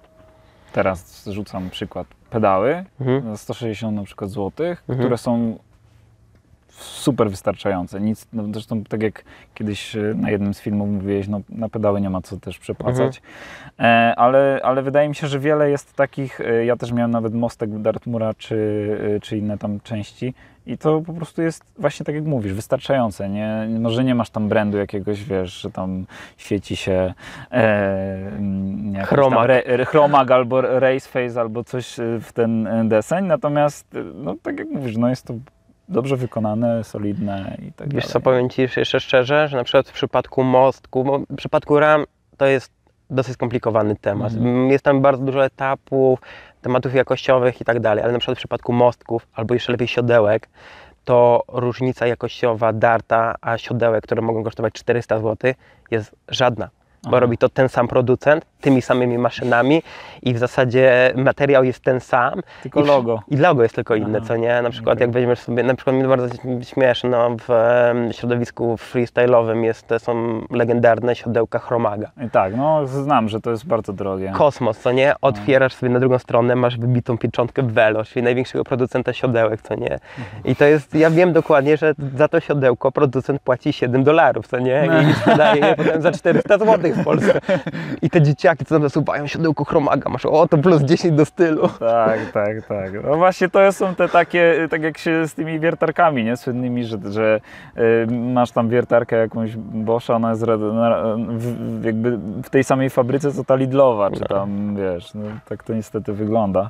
teraz 0.72 1.26
rzucam 1.28 1.70
przykład, 1.70 2.08
pedały 2.30 2.86
Mhm. 3.02 3.22
za 3.32 3.38
160 3.38 3.96
na 3.96 4.04
przykład 4.04 4.30
złotych, 4.30 4.80
Mhm. 4.90 5.00
które 5.00 5.18
są 5.18 5.58
super 6.70 7.30
wystarczające. 7.30 8.02
Nic, 8.02 8.28
no 8.34 8.44
zresztą 8.54 8.84
tak 8.84 9.04
jak 9.04 9.24
kiedyś 9.54 9.96
na 10.16 10.30
jednym 10.30 10.54
z 10.54 10.60
filmów 10.62 10.90
mówiłeś, 10.90 11.28
no 11.28 11.42
na 11.50 11.70
pedały 11.70 12.02
nie 12.02 12.10
ma 12.10 12.22
co 12.22 12.38
też 12.38 12.60
przepłacać. 12.60 13.22
E, 13.80 14.14
ale, 14.18 14.60
ale 14.64 14.82
wydaje 14.82 15.10
mi 15.10 15.16
się, 15.16 15.28
że 15.28 15.40
wiele 15.40 15.70
jest 15.70 15.94
takich, 15.94 16.40
ja 16.66 16.76
też 16.76 16.92
miałem 16.92 17.12
nawet 17.12 17.34
mostek 17.34 17.82
Dartmura 17.82 18.34
czy, 18.34 19.20
czy 19.22 19.38
inne 19.38 19.58
tam 19.58 19.80
części 19.80 20.34
i 20.68 20.78
to 20.78 21.02
po 21.02 21.14
prostu 21.14 21.42
jest 21.42 21.64
właśnie 21.78 22.06
tak 22.06 22.16
jak 22.16 22.24
mówisz, 22.24 22.54
wystarczające. 22.54 23.30
Nie, 23.30 23.68
może 23.80 24.04
nie 24.04 24.16
masz 24.16 24.30
tam 24.30 24.50
brandu 24.50 24.78
jakiegoś, 24.78 25.24
wiesz, 25.24 25.62
że 25.62 25.72
tam 25.72 26.06
świeci 26.38 26.76
się 26.76 27.14
e, 27.52 27.58
mm, 28.28 28.94
jakiś 28.94 29.10
tam 29.10 29.18
Chromag. 29.18 29.50
Re, 29.50 29.64
re, 29.66 29.86
chromag 29.86 30.32
albo 30.32 30.62
race 30.62 31.10
face 31.10 31.42
albo 31.42 31.64
coś 31.64 32.00
y, 32.00 32.20
w 32.22 32.34
ten 32.34 32.68
y, 32.68 32.90
deseń, 32.90 33.26
natomiast 33.26 33.96
y, 33.96 34.04
no 34.16 34.36
tak 34.44 34.60
jak 34.60 34.70
mówisz, 34.70 34.98
no 34.98 35.10
jest 35.10 35.26
to 35.26 35.34
dobrze 35.90 36.18
wykonane, 36.18 36.84
solidne 36.84 37.58
i 37.68 37.72
tak 37.72 37.88
Wiesz 37.88 38.04
dalej. 38.04 38.14
co, 38.14 38.20
powiem 38.20 38.50
Ci 38.50 38.62
jeszcze 38.62 39.00
szczerze, 39.00 39.48
że 39.48 39.58
na 39.58 39.64
przykład 39.64 39.90
w 39.90 39.94
przypadku 39.94 40.44
mostku, 40.44 41.04
bo 41.04 41.20
w 41.20 41.36
przypadku 41.36 41.80
ram 41.80 42.04
to 42.38 42.46
jest 42.46 42.72
dosyć 43.10 43.34
skomplikowany 43.34 43.96
temat. 43.96 44.34
Mhm. 44.34 44.72
Jest 44.72 44.84
tam 44.84 45.02
bardzo 45.02 45.24
dużo 45.24 45.46
etapów, 45.46 46.20
tematów 46.66 46.96
jakościowych 46.96 47.62
i 47.62 47.66
tak 47.66 47.80
dalej, 47.80 48.04
ale 48.04 48.14
na 48.14 48.20
przykład 48.20 48.38
w 48.38 48.40
przypadku 48.40 48.74
mostków, 48.74 49.28
albo 49.34 49.54
jeszcze 49.54 49.72
lepiej 49.72 49.88
siodełek, 49.88 50.50
to 51.04 51.44
różnica 51.48 52.08
jakościowa 52.08 52.74
darta, 52.74 53.36
a 53.42 53.58
siodełek, 53.58 54.04
które 54.04 54.22
mogą 54.22 54.44
kosztować 54.44 54.74
400 54.74 55.20
zł, 55.20 55.54
jest 55.92 56.16
żadna. 56.30 56.70
Bo 57.04 57.10
Aha. 57.10 57.20
robi 57.20 57.38
to 57.38 57.50
ten 57.50 57.70
sam 57.70 57.88
producent, 57.88 58.46
tymi 58.66 58.82
samymi 58.82 59.18
maszynami 59.18 59.84
i 60.22 60.34
w 60.34 60.38
zasadzie 60.38 61.14
materiał 61.16 61.64
jest 61.64 61.84
ten 61.84 62.00
sam. 62.00 62.42
Tylko 62.64 62.82
I 62.82 62.86
logo. 62.86 63.22
I 63.28 63.38
logo 63.38 63.64
jest 63.64 63.76
tylko 63.76 63.96
inne, 63.96 64.18
Aha. 64.18 64.28
co 64.28 64.38
nie? 64.38 64.62
Na 64.62 64.70
przykład 64.70 64.98
Okej. 64.98 65.08
jak 65.08 65.12
weźmiesz 65.12 65.40
sobie, 65.40 65.64
na 65.64 65.76
przykład 65.76 65.96
mnie 65.96 66.08
bardzo 66.08 66.28
śmieszy, 66.64 67.08
no 67.08 67.36
w 67.48 67.50
środowisku 68.12 68.76
freestyle'owym 68.76 69.64
jest, 69.64 69.90
są 69.98 70.42
legendarne 70.52 71.16
siodełka 71.16 71.60
Chromaga. 71.60 72.12
I 72.28 72.30
tak, 72.30 72.56
no 72.58 72.88
znam, 72.88 73.30
że 73.30 73.42
to 73.42 73.52
jest 73.52 73.68
bardzo 73.68 73.94
drogie. 73.94 74.32
Kosmos, 74.36 74.80
co 74.80 74.92
nie? 74.92 75.14
Otwierasz 75.22 75.74
sobie 75.74 75.92
na 75.92 76.00
drugą 76.00 76.20
stronę, 76.20 76.56
masz 76.56 76.78
wybitą 76.78 77.18
pieczątkę 77.18 77.64
Velo, 77.64 78.04
czyli 78.04 78.24
największego 78.24 78.64
producenta 78.64 79.14
siodełek, 79.14 79.62
co 79.62 79.76
nie? 79.76 80.00
I 80.46 80.56
to 80.56 80.66
jest, 80.66 80.96
ja 80.96 81.10
wiem 81.10 81.34
dokładnie, 81.34 81.78
że 81.78 81.94
za 82.18 82.28
to 82.28 82.40
siodełko 82.40 82.92
producent 82.92 83.42
płaci 83.42 83.74
7 83.74 84.04
dolarów, 84.04 84.48
co 84.48 84.60
nie? 84.60 84.90
I 85.10 85.14
sprzedaje 85.14 85.66
je 85.66 85.76
potem 85.76 86.02
za 86.02 86.12
400 86.12 86.58
zł 86.58 86.92
w 86.94 87.04
Polsce. 87.04 87.42
I 88.06 88.10
te 88.10 88.22
dzieciaki, 88.22 88.55
co 88.58 88.76
tam 88.76 88.82
zasuwają 88.82 89.28
siodełko 89.28 89.66
Chromaga, 89.66 90.10
masz 90.10 90.26
o, 90.26 90.48
to 90.48 90.58
plus 90.58 90.82
10 90.82 91.18
do 91.18 91.26
stylu. 91.26 91.70
Tak, 91.80 92.32
tak, 92.32 92.68
tak. 92.68 93.04
No 93.04 93.18
właśnie 93.18 93.50
to 93.50 93.72
są 93.72 93.96
te 93.96 94.10
takie, 94.10 94.68
tak 94.70 94.82
jak 94.82 94.98
się 94.98 95.28
z 95.28 95.34
tymi 95.34 95.60
wiertarkami, 95.60 96.24
nie? 96.24 96.38
Słynnymi, 96.38 96.84
że, 96.84 96.98
że 97.12 97.42
y, 97.78 98.12
masz 98.12 98.52
tam 98.52 98.70
wiertarkę 98.70 99.16
jakąś 99.16 99.56
Boscha, 99.58 100.16
ona 100.16 100.30
jest 100.30 100.46
w, 100.46 101.86
jakby 101.86 102.18
w 102.44 102.50
tej 102.50 102.64
samej 102.64 102.90
fabryce 102.90 103.32
co 103.32 103.44
ta 103.44 103.56
Lidlowa, 103.56 104.12
czy 104.12 104.20
tam, 104.20 104.76
wiesz, 104.76 105.14
no, 105.14 105.26
tak 105.50 105.64
to 105.64 105.74
niestety 105.74 106.14
wygląda. 106.14 106.70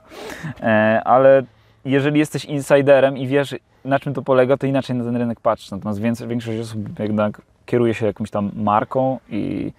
E, 0.62 1.02
ale 1.06 1.44
jeżeli 1.86 2.20
jesteś 2.20 2.46
insiderem 2.46 3.18
i 3.18 3.28
wiesz, 3.28 3.56
na 3.86 4.00
czym 4.00 4.14
to 4.14 4.22
polega, 4.22 4.58
to 4.58 4.68
inaczej 4.68 4.96
na 4.96 5.04
ten 5.04 5.16
rynek 5.16 5.40
patrzysz. 5.40 5.72
Natomiast 5.72 6.28
większość 6.28 6.60
osób 6.60 7.00
jednak 7.00 7.42
kieruje 7.66 7.94
się 7.94 8.06
jakąś 8.06 8.32
tam 8.32 8.52
marką 8.56 9.20
i 9.30 9.72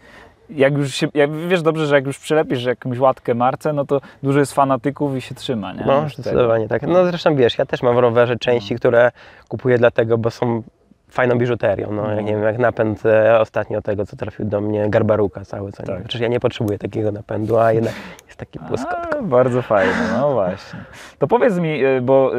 jak 0.51 0.75
już 0.79 0.95
się, 0.95 1.09
jak 1.15 1.33
wiesz 1.33 1.63
dobrze, 1.63 1.87
że 1.87 1.95
jak 1.95 2.07
już 2.07 2.19
przylepisz 2.19 2.65
jakąś 2.65 2.99
łatkę 2.99 3.35
marce, 3.35 3.73
no 3.73 3.85
to 3.85 4.01
dużo 4.23 4.39
jest 4.39 4.53
fanatyków 4.53 5.17
i 5.17 5.21
się 5.21 5.35
trzyma, 5.35 5.73
nie? 5.73 5.85
No, 5.87 6.09
zdecydowanie 6.09 6.69
tak. 6.69 6.83
No 6.83 7.05
zresztą 7.07 7.37
wiesz, 7.37 7.59
ja 7.59 7.67
też 7.67 7.83
mam 7.83 7.95
w 7.97 7.99
rowerze 7.99 8.37
części, 8.37 8.75
które 8.77 9.11
kupuję 9.49 9.79
dlatego, 9.79 10.19
bo 10.19 10.31
są 10.31 10.63
fajną 11.09 11.39
biżuterią. 11.39 11.93
No, 11.93 12.07
jak 12.11 12.17
No. 12.17 12.21
nie 12.23 12.33
wiem, 12.33 12.43
jak 12.43 12.59
napęd 12.59 13.07
e, 13.07 13.41
ostatnio 13.41 13.83
tego, 13.83 14.07
co 14.07 14.17
trafił 14.17 14.45
do 14.45 14.61
mnie, 14.61 14.91
Garbaruka 14.91 15.45
cały, 15.45 15.73
co 15.73 15.83
nie? 15.83 15.87
Tak. 15.87 15.99
Przecież 16.03 16.21
ja 16.21 16.29
nie 16.29 16.41
potrzebuję 16.41 16.79
takiego 16.79 17.13
napędu, 17.13 17.59
a 17.59 17.73
jednak 17.73 17.95
jest 18.27 18.39
taki 18.39 18.59
błyskotko. 18.59 19.23
Bardzo 19.23 19.63
fajnie, 19.63 19.93
no 20.21 20.33
właśnie. 20.33 20.81
To 21.19 21.27
powiedz 21.27 21.59
mi, 21.59 21.85
y, 21.85 22.01
bo 22.01 22.37
y, 22.37 22.39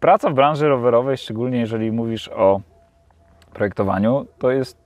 praca 0.00 0.30
w 0.30 0.34
branży 0.34 0.68
rowerowej, 0.68 1.16
szczególnie 1.16 1.58
jeżeli 1.60 1.92
mówisz 1.92 2.28
o 2.28 2.60
projektowaniu, 3.54 4.26
to 4.38 4.50
jest 4.50 4.76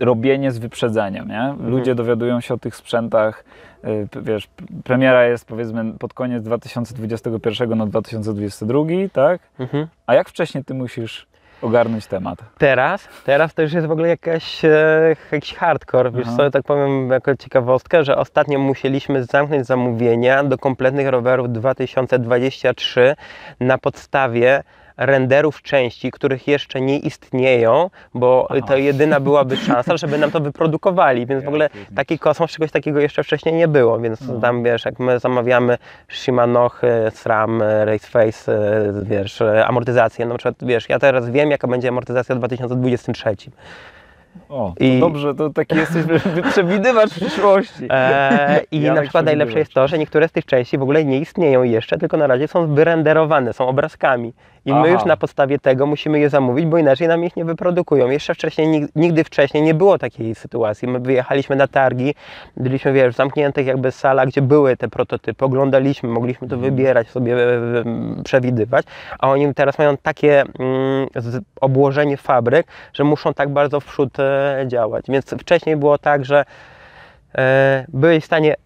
robienie 0.00 0.52
z 0.52 0.58
wyprzedzeniem, 0.58 1.28
nie? 1.28 1.54
Ludzie 1.60 1.94
dowiadują 1.94 2.40
się 2.40 2.54
o 2.54 2.58
tych 2.58 2.76
sprzętach, 2.76 3.44
y, 3.84 4.08
wiesz, 4.22 4.48
premiera 4.84 5.24
jest 5.24 5.44
powiedzmy 5.44 5.92
pod 5.98 6.14
koniec 6.14 6.42
2021 6.42 7.78
na 7.78 7.86
2022, 7.86 8.84
tak? 9.12 9.40
Mhm. 9.58 9.86
A 10.06 10.14
jak 10.14 10.28
wcześniej 10.28 10.64
ty 10.64 10.74
musisz 10.74 11.26
ogarnąć 11.62 12.06
temat. 12.06 12.38
Teraz, 12.58 13.08
teraz 13.24 13.54
to 13.54 13.62
już 13.62 13.72
jest 13.72 13.86
w 13.86 13.90
ogóle 13.90 14.08
jakaś, 14.08 14.64
e, 14.64 15.16
jakiś 15.32 15.54
hardcore. 15.54 16.10
Wiesz 16.10 16.26
Aha. 16.26 16.36
co, 16.36 16.50
tak 16.50 16.62
powiem 16.62 17.10
jako 17.10 17.36
ciekawostkę, 17.36 18.04
że 18.04 18.16
ostatnio 18.16 18.58
musieliśmy 18.58 19.24
zamknąć 19.24 19.66
zamówienia 19.66 20.44
do 20.44 20.58
kompletnych 20.58 21.08
rowerów 21.08 21.52
2023 21.52 23.16
na 23.60 23.78
podstawie 23.78 24.62
renderów 25.00 25.62
części, 25.62 26.10
których 26.10 26.48
jeszcze 26.48 26.80
nie 26.80 26.98
istnieją, 26.98 27.90
bo 28.14 28.46
Aha. 28.50 28.60
to 28.68 28.76
jedyna 28.76 29.20
byłaby 29.20 29.56
szansa, 29.56 29.96
żeby 29.96 30.18
nam 30.18 30.30
to 30.30 30.40
wyprodukowali, 30.40 31.26
więc 31.26 31.44
w 31.44 31.48
ogóle 31.48 31.70
taki 31.96 32.18
kosmos, 32.18 32.50
czegoś 32.50 32.70
takiego 32.70 33.00
jeszcze 33.00 33.24
wcześniej 33.24 33.54
nie 33.54 33.68
było, 33.68 34.00
więc 34.00 34.20
No. 34.28 34.40
tam 34.40 34.62
wiesz, 34.62 34.84
jak 34.84 34.98
my 34.98 35.18
zamawiamy 35.18 35.78
Shimanochy, 36.08 36.88
SRAM, 37.14 37.62
Raceface, 37.84 38.52
e, 38.52 38.92
wiesz, 39.02 39.40
e, 39.40 39.66
amortyzację, 39.66 40.26
na 40.26 40.34
przykład 40.34 40.54
wiesz, 40.62 40.88
ja 40.88 40.98
teraz 40.98 41.30
wiem 41.30 41.50
jaka 41.50 41.68
będzie 41.68 41.88
amortyzacja 41.88 42.34
w 42.34 42.38
2023. 42.38 43.50
O, 44.48 44.72
to 44.78 44.84
I- 44.84 45.00
dobrze, 45.00 45.34
to 45.34 45.50
taki 45.50 45.76
jesteś 45.76 46.04
przewidywacz 46.52 47.10
przyszłości. 47.10 47.86
E, 47.90 48.60
I 48.70 48.80
Janek 48.80 48.96
na 48.96 49.02
przykład 49.02 49.24
najlepsze 49.24 49.58
jest 49.58 49.72
to, 49.74 49.88
że 49.88 49.98
niektóre 49.98 50.28
z 50.28 50.32
tych 50.32 50.46
części 50.46 50.78
w 50.78 50.82
ogóle 50.82 51.04
nie 51.04 51.18
istnieją 51.18 51.62
jeszcze, 51.62 51.98
tylko 51.98 52.16
na 52.16 52.26
razie 52.26 52.48
są 52.48 52.74
wyrenderowane, 52.74 53.52
są 53.52 53.68
obrazkami. 53.68 54.32
I 54.66 54.70
Aha. 54.72 54.80
my 54.82 54.90
już 54.90 55.04
na 55.04 55.16
podstawie 55.16 55.58
tego 55.58 55.86
musimy 55.86 56.18
je 56.20 56.30
zamówić, 56.30 56.66
bo 56.66 56.78
inaczej 56.78 57.08
nam 57.08 57.24
ich 57.24 57.36
nie 57.36 57.44
wyprodukują. 57.44 58.10
Jeszcze 58.10 58.34
wcześniej, 58.34 58.66
nig- 58.68 58.88
nigdy 58.96 59.24
wcześniej 59.24 59.62
nie 59.62 59.74
było 59.74 59.98
takiej 59.98 60.34
sytuacji. 60.34 60.88
My 60.88 61.00
wyjechaliśmy 61.00 61.56
na 61.56 61.66
targi, 61.68 62.14
byliśmy 62.56 62.92
wiesz, 62.92 63.14
w 63.14 63.16
zamkniętych 63.16 63.66
jakby 63.66 63.92
salach, 63.92 64.28
gdzie 64.28 64.42
były 64.42 64.76
te 64.76 64.88
prototypy, 64.88 65.44
oglądaliśmy, 65.44 66.08
mogliśmy 66.08 66.48
to 66.48 66.54
Mhm. 66.54 66.74
wybierać, 66.74 67.08
sobie 67.08 67.36
przewidywać, 68.24 68.86
a 69.18 69.28
oni 69.30 69.54
teraz 69.54 69.78
mają 69.78 69.96
takie 69.96 70.40
mm, 70.40 71.06
obłożenie 71.60 72.16
fabryk, 72.16 72.66
że 72.92 73.04
muszą 73.04 73.34
tak 73.34 73.48
bardzo 73.48 73.80
w 73.80 73.84
przód 73.84 74.19
działać. 74.66 75.04
Więc 75.08 75.30
wcześniej 75.30 75.76
było 75.76 75.98
tak, 75.98 76.24
że 76.24 76.44
e, 77.38 77.84
byłeś 77.88 78.22
w 78.22 78.26
stanie 78.26 78.56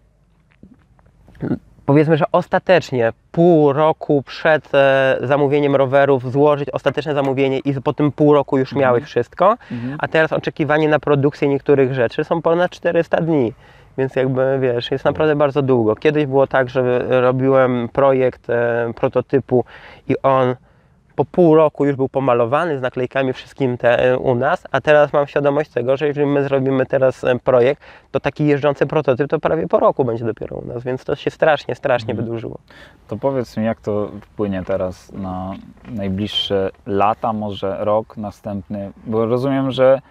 powiedzmy, 1.85 2.17
że 2.17 2.25
ostatecznie 2.31 3.13
pół 3.31 3.73
roku 3.73 4.23
przed 4.23 4.75
e, 4.75 5.17
zamówieniem 5.21 5.75
rowerów 5.75 6.31
złożyć 6.31 6.69
ostateczne 6.69 7.13
zamówienie 7.13 7.59
i 7.59 7.73
po 7.73 7.93
tym 7.93 8.11
pół 8.11 8.33
roku 8.33 8.57
już 8.57 8.75
miałeś 8.75 9.03
wszystko, 9.03 9.57
Mhm. 9.71 9.95
a 9.99 10.07
teraz 10.07 10.33
oczekiwanie 10.33 10.89
na 10.89 10.99
produkcję 10.99 11.47
niektórych 11.47 11.93
rzeczy 11.93 12.23
są 12.23 12.41
ponad 12.41 12.71
400 12.71 13.21
dni. 13.21 13.53
Więc 13.97 14.15
jakby 14.15 14.59
wiesz, 14.61 14.91
jest 14.91 15.05
naprawdę 15.05 15.35
bardzo 15.35 15.61
długo. 15.61 15.95
Kiedyś 15.95 16.25
było 16.25 16.47
tak, 16.47 16.69
że 16.69 16.99
robiłem 17.21 17.89
projekt 17.93 18.49
e, 18.49 18.91
prototypu 18.95 19.65
i 20.07 20.15
on 20.23 20.55
po 21.15 21.25
pół 21.25 21.55
roku 21.55 21.85
już 21.85 21.95
był 21.95 22.09
pomalowany 22.09 22.77
z 22.77 22.81
naklejkami 22.81 23.33
wszystkim 23.33 23.77
te, 23.77 23.99
e, 23.99 24.17
u 24.17 24.35
nas, 24.35 24.63
a 24.71 24.81
teraz 24.81 25.13
mam 25.13 25.27
świadomość 25.27 25.71
tego, 25.71 25.97
że 25.97 26.07
jeżeli 26.07 26.27
my 26.27 26.43
zrobimy 26.43 26.85
teraz 26.85 27.23
e, 27.23 27.39
projekt, 27.39 27.81
to 28.11 28.19
taki 28.19 28.45
jeżdżący 28.45 28.85
prototyp 28.85 29.29
to 29.29 29.39
prawie 29.39 29.67
po 29.67 29.79
roku 29.79 30.05
będzie 30.05 30.25
dopiero 30.25 30.57
u 30.57 30.65
nas, 30.65 30.83
więc 30.83 31.05
to 31.05 31.15
się 31.15 31.31
strasznie, 31.31 31.75
strasznie 31.75 32.11
Mhm. 32.11 32.25
wydłużyło. 32.25 32.57
To 33.07 33.17
powiedz 33.17 33.57
mi, 33.57 33.65
jak 33.65 33.81
to 33.81 34.11
wpłynie 34.21 34.63
teraz 34.63 35.11
na 35.11 35.53
najbliższe 35.87 36.69
lata, 36.85 37.33
może 37.33 37.77
rok 37.85 38.17
następny, 38.17 38.91
bo 39.05 39.25
rozumiem, 39.25 39.71
że 39.71 40.01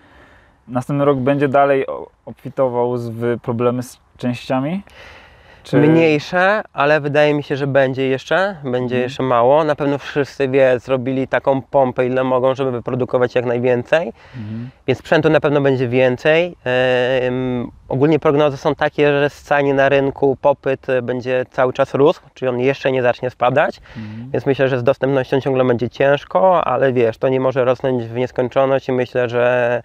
następny 0.68 1.04
rok 1.04 1.18
będzie 1.18 1.48
dalej 1.48 1.84
obfitował 2.26 2.96
w 2.98 3.36
problemy 3.42 3.82
z 3.82 4.00
częściami? 4.16 4.82
Czy... 5.64 5.76
Mniejsze, 5.76 6.62
ale 6.72 7.00
wydaje 7.00 7.34
mi 7.34 7.42
się, 7.42 7.56
że 7.56 7.66
będzie 7.66 8.08
jeszcze, 8.08 8.56
będzie 8.64 8.94
Mhm. 8.94 9.02
jeszcze 9.02 9.22
mało. 9.22 9.64
Na 9.64 9.74
pewno 9.76 9.98
wszyscy 9.98 10.48
wie, 10.48 10.78
zrobili 10.78 11.28
taką 11.28 11.62
pompę, 11.62 12.06
ile 12.06 12.24
mogą, 12.24 12.54
żeby 12.54 12.70
wyprodukować 12.70 13.34
jak 13.34 13.44
najwięcej. 13.44 14.12
Mhm. 14.36 14.70
Więc 14.86 14.98
sprzętu 14.98 15.30
na 15.30 15.40
pewno 15.40 15.60
będzie 15.60 15.88
więcej. 15.88 16.56
Em, 16.64 17.70
ogólnie 17.88 18.18
prognozy 18.18 18.56
są 18.56 18.74
takie, 18.74 19.08
że 19.12 19.30
scanie 19.30 19.74
na 19.74 19.88
rynku 19.88 20.36
popyt 20.40 20.88
e, 20.88 21.02
będzie 21.02 21.44
cały 21.50 21.72
czas 21.72 21.94
rósł, 21.94 22.20
czyli 22.34 22.48
on 22.48 22.60
jeszcze 22.60 22.92
nie 22.92 23.02
zacznie 23.02 23.30
spadać. 23.30 23.80
Mhm. 23.96 24.30
Więc 24.32 24.46
myślę, 24.46 24.68
że 24.68 24.78
z 24.78 24.84
dostępnością 24.84 25.40
ciągle 25.40 25.64
będzie 25.64 25.90
ciężko, 25.90 26.64
ale 26.64 26.92
wiesz, 26.92 27.18
to 27.18 27.28
nie 27.28 27.40
może 27.40 27.64
rosnąć 27.64 28.04
w 28.04 28.14
nieskończoność 28.14 28.88
i 28.88 28.92
myślę, 28.92 29.28
że 29.28 29.82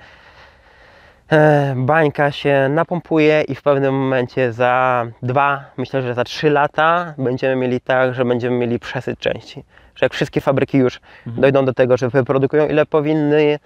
bańka 1.75 2.31
się 2.31 2.69
napompuje 2.69 3.41
i 3.41 3.55
w 3.55 3.61
pewnym 3.61 3.93
momencie 3.95 4.53
za 4.53 5.05
dwa, 5.23 5.63
myślę, 5.77 6.01
że 6.01 6.13
za 6.13 6.23
trzy 6.23 6.49
lata 6.49 7.13
będziemy 7.17 7.55
mieli 7.55 7.81
tak, 7.81 8.13
że 8.13 8.25
będziemy 8.25 8.57
mieli 8.57 8.79
przesyt 8.79 9.19
części. 9.19 9.63
Że 9.95 10.05
jak 10.05 10.13
wszystkie 10.13 10.41
fabryki 10.41 10.77
już 10.77 10.99
Mhm. 11.25 11.41
dojdą 11.41 11.65
do 11.65 11.73
tego, 11.73 11.97
że 11.97 12.09
wyprodukują 12.09 12.67
ile 12.67 12.85
powinny, 12.85 13.59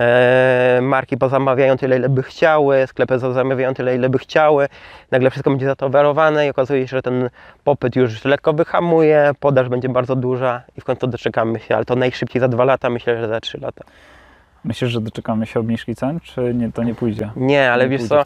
e, 0.00 0.78
marki 0.82 1.16
pozamawiają 1.16 1.76
tyle, 1.76 1.96
ile 1.96 2.08
by 2.08 2.22
chciały, 2.22 2.86
sklepy 2.86 3.18
zamawiają 3.18 3.74
tyle, 3.74 3.94
ile 3.94 4.08
by 4.08 4.18
chciały, 4.18 4.68
nagle 5.10 5.30
wszystko 5.30 5.50
będzie 5.50 5.66
zatowarowane 5.66 6.46
i 6.46 6.50
okazuje 6.50 6.88
się, 6.88 6.96
że 6.96 7.02
ten 7.02 7.30
popyt 7.64 7.96
już 7.96 8.24
lekko 8.24 8.52
wyhamuje, 8.52 9.30
podaż 9.40 9.68
będzie 9.68 9.88
bardzo 9.88 10.16
duża 10.16 10.62
i 10.76 10.80
w 10.80 10.84
końcu 10.84 11.06
doczekamy 11.06 11.60
się, 11.60 11.76
ale 11.76 11.84
to 11.84 11.96
najszybciej 11.96 12.40
za 12.40 12.48
dwa 12.48 12.64
lata, 12.64 12.90
myślę, 12.90 13.20
że 13.20 13.28
za 13.28 13.40
trzy 13.40 13.58
lata. 13.60 13.84
Myślisz, 14.64 14.90
że 14.90 15.00
doczekamy 15.00 15.46
się 15.46 15.60
obniżki 15.60 15.94
cen, 15.94 16.20
czy 16.20 16.54
nie, 16.54 16.72
to 16.72 16.82
nie 16.82 16.94
pójdzie? 16.94 17.30
Nie, 17.36 17.72
ale 17.72 17.84
nie 17.84 17.90
wiesz 17.90 18.08
co. 18.08 18.24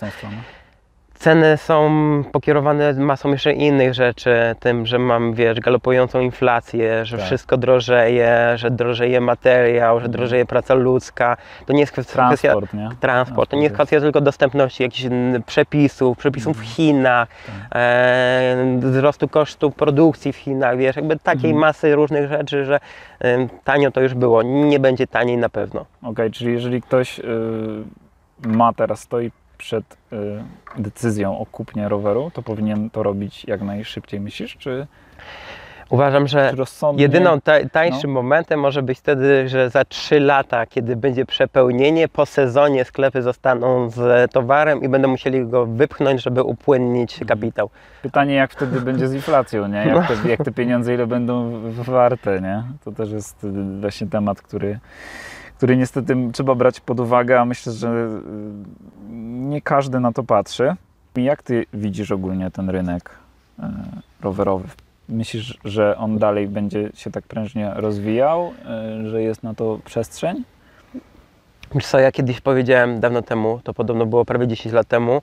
ceny 1.23 1.57
są 1.57 1.91
pokierowane 2.33 2.93
masą 2.93 3.31
jeszcze 3.33 3.53
innych 3.53 3.95
rzeczy, 3.95 4.35
tym, 4.61 4.87
że 4.87 4.99
mam, 4.99 5.35
wiesz, 5.35 5.61
galopującą 5.61 6.21
inflację, 6.21 7.05
że 7.05 7.17
Tak. 7.17 7.27
wszystko 7.27 7.57
drożeje, 7.57 8.53
że 8.55 8.71
drożeje 8.71 9.21
materiał, 9.21 10.01
że 10.01 10.09
drożeje 10.09 10.47
praca 10.47 10.75
ludzka. 10.75 11.37
To 11.67 11.73
nie 11.73 11.81
jest 11.81 11.93
kwestia, 11.93 12.27
kwestia 12.27 12.49
Transport, 12.49 12.75
nie? 12.75 12.89
transport, 13.01 13.51
to 13.51 13.57
nie 13.57 13.63
jest 13.63 13.75
kwestia 13.75 14.01
tylko 14.01 14.21
dostępności 14.21 14.83
jakichś 14.83 15.05
mm, 15.05 15.43
przepisów, 15.43 16.19
przepisów 16.19 16.57
w 16.59 16.63
Chinach, 16.65 17.29
Tak. 17.47 17.55
e, 17.83 18.57
wzrostu 18.79 19.29
kosztu 19.29 19.71
produkcji 19.71 20.33
w 20.33 20.37
Chinach, 20.37 20.77
wiesz, 20.79 20.97
jakby 20.97 21.19
takiej 21.19 21.51
Mhm. 21.51 21.61
masy 21.61 21.95
różnych 21.95 22.29
rzeczy, 22.29 22.65
że 22.65 22.81
em, 23.21 23.49
tanio 23.65 23.91
to 23.91 24.01
już 24.01 24.15
było, 24.15 24.43
nie 24.43 24.81
będzie 24.81 25.07
taniej 25.07 25.37
na 25.37 25.49
pewno. 25.49 25.85
Okej, 26.03 26.31
czyli 26.31 26.53
jeżeli 26.53 26.83
ktoś 26.83 27.19
y, 27.19 27.23
ma 28.47 28.73
teraz, 28.73 29.01
stoi 29.01 29.31
przed 29.63 29.97
y, 30.13 30.17
decyzją 30.79 31.39
o 31.39 31.47
kupnie 31.47 31.89
roweru, 31.89 32.31
to 32.35 32.43
powinien 32.43 32.91
to 32.91 33.03
robić 33.03 33.45
jak 33.45 33.63
najszybciej, 33.63 34.21
myślisz? 34.21 34.57
Czy, 34.57 34.87
Uważam, 35.91 36.27
że? 36.29 36.55
Jedyną 36.97 37.41
ta, 37.41 37.53
tańszym 37.73 38.11
No. 38.13 38.23
momentem 38.23 38.61
może 38.61 38.83
być 38.83 38.99
wtedy, 38.99 39.49
że 39.49 39.71
za 39.71 39.85
3 39.85 40.21
lata, 40.21 40.67
kiedy 40.67 40.97
będzie 40.97 41.27
przepełnienie, 41.27 42.09
po 42.09 42.27
sezonie 42.27 42.85
sklepy 42.85 43.23
zostaną 43.23 43.91
z 43.91 44.33
towarem 44.33 44.83
i 44.83 44.89
będą 44.89 45.09
musieli 45.09 45.47
go 45.47 45.67
wypchnąć, 45.67 46.23
żeby 46.23 46.43
upłynnić 46.43 47.13
Mhm. 47.13 47.29
kapitał. 47.29 47.71
Pytanie, 48.03 48.35
jak 48.35 48.53
wtedy 48.53 48.81
będzie 48.81 49.09
z 49.09 49.15
inflacją, 49.15 49.69
nie? 49.69 49.85
Jak 49.87 50.09
te, 50.09 50.29
jak 50.29 50.45
te 50.45 50.53
pieniądze, 50.53 50.95
ile 50.95 51.07
będą 51.07 51.61
warte, 51.73 52.41
nie? 52.41 52.63
To 52.85 52.93
też 52.93 53.11
jest 53.11 53.45
y, 53.45 53.53
właśnie 53.81 54.07
temat, 54.07 54.43
który, 54.43 54.79
który 55.63 55.77
niestety 55.77 56.17
trzeba 56.33 56.55
brać 56.55 56.81
pod 56.81 57.01
uwagę, 57.01 57.41
a 57.41 57.45
myślę, 57.45 57.73
że 57.73 57.89
y, 57.89 58.21
nie 59.23 59.63
każdy 59.63 60.01
na 60.01 60.13
to 60.13 60.23
patrzy. 60.23 60.75
Jak 61.17 61.43
ty 61.43 61.67
widzisz 61.75 62.11
ogólnie 62.11 62.51
ten 62.51 62.71
rynek 62.71 63.11
y, 63.59 63.63
rowerowy? 64.21 64.69
Myślisz, 65.09 65.59
że 65.65 65.97
on 65.99 66.19
dalej 66.19 66.49
będzie 66.49 66.91
się 66.95 67.11
tak 67.11 67.25
prężnie 67.25 67.73
rozwijał, 67.75 68.53
y, 69.03 69.09
że 69.09 69.23
jest 69.23 69.43
na 69.43 69.55
to 69.55 69.79
przestrzeń? 69.85 70.45
Wiesz 71.75 71.87
co, 71.87 71.99
ja 71.99 72.13
kiedyś 72.13 72.41
powiedziałem 72.41 73.01
dawno 73.01 73.23
temu, 73.23 73.61
to 73.65 73.75
podobno 73.75 74.07
było 74.07 74.25
prawie 74.25 74.47
10 74.47 74.75
lat 74.75 74.89
temu, 74.89 75.23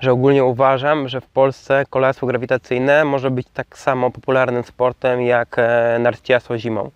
że 0.00 0.12
ogólnie 0.12 0.44
uważam, 0.44 1.08
że 1.08 1.20
w 1.20 1.26
Polsce 1.26 1.84
kolarstwo 1.90 2.26
grawitacyjne 2.26 3.04
może 3.04 3.30
być 3.30 3.46
tak 3.54 3.78
samo 3.78 4.10
popularnym 4.10 4.62
sportem 4.62 5.22
jak 5.22 5.56
e, 5.58 5.98
narciarstwo 5.98 6.58
zimą. 6.58 6.90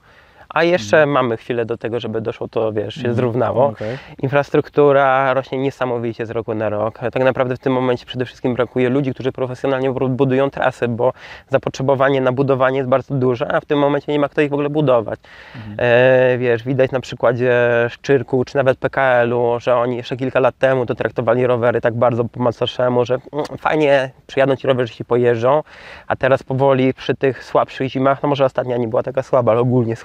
A 0.54 0.64
jeszcze 0.64 1.06
mamy 1.06 1.36
chwilę 1.36 1.64
do 1.64 1.76
tego, 1.76 2.00
żeby 2.00 2.20
doszło 2.20 2.48
to, 2.48 2.72
wiesz, 2.72 2.94
się 2.94 3.00
Mhm. 3.00 3.14
zrównało. 3.14 3.66
Okej. 3.66 3.98
Infrastruktura 4.22 5.34
rośnie 5.34 5.58
niesamowicie 5.58 6.26
z 6.26 6.30
roku 6.30 6.54
na 6.54 6.68
rok. 6.68 6.98
Tak 6.98 7.24
naprawdę 7.24 7.56
w 7.56 7.58
tym 7.58 7.72
momencie 7.72 8.06
przede 8.06 8.24
wszystkim 8.24 8.54
brakuje 8.54 8.88
ludzi, 8.88 9.14
którzy 9.14 9.32
profesjonalnie 9.32 9.90
budują 9.92 10.50
trasy, 10.50 10.88
bo 10.88 11.12
zapotrzebowanie 11.48 12.20
na 12.20 12.32
budowanie 12.32 12.76
jest 12.78 12.88
bardzo 12.90 13.14
duże, 13.14 13.52
a 13.54 13.60
w 13.60 13.64
tym 13.64 13.78
momencie 13.78 14.12
nie 14.12 14.18
ma 14.18 14.28
kto 14.28 14.40
ich 14.40 14.50
w 14.50 14.52
ogóle 14.52 14.70
budować. 14.70 15.20
Mhm. 15.56 15.76
E, 15.78 16.38
wiesz, 16.38 16.62
widać 16.64 16.90
na 16.90 17.00
przykładzie 17.00 17.52
Szczyrku 17.90 18.44
czy 18.44 18.56
nawet 18.56 18.78
PKL-u, 18.78 19.60
że 19.60 19.76
oni 19.76 19.96
jeszcze 19.96 20.16
kilka 20.16 20.40
lat 20.40 20.58
temu 20.58 20.86
to 20.86 20.94
traktowali 20.94 21.46
rowery 21.46 21.80
tak 21.80 21.94
bardzo 21.94 22.24
po 22.24 22.40
macoszemu, 22.42 23.04
że 23.04 23.14
mm, 23.32 23.44
fajnie 23.58 24.10
przyjadą 24.26 24.56
ci 24.56 24.66
rowerzyści 24.66 25.04
pojeżdżą, 25.04 25.62
a 26.06 26.16
teraz 26.16 26.42
powoli 26.42 26.94
przy 26.94 27.14
tych 27.14 27.44
słabszych 27.44 27.88
zimach, 27.90 28.22
no 28.22 28.28
może 28.28 28.44
ostatnia 28.44 28.76
nie 28.76 28.88
była 28.88 29.02
taka 29.02 29.22
słaba, 29.22 29.52
ale 29.52 29.60
ogólnie 29.60 29.96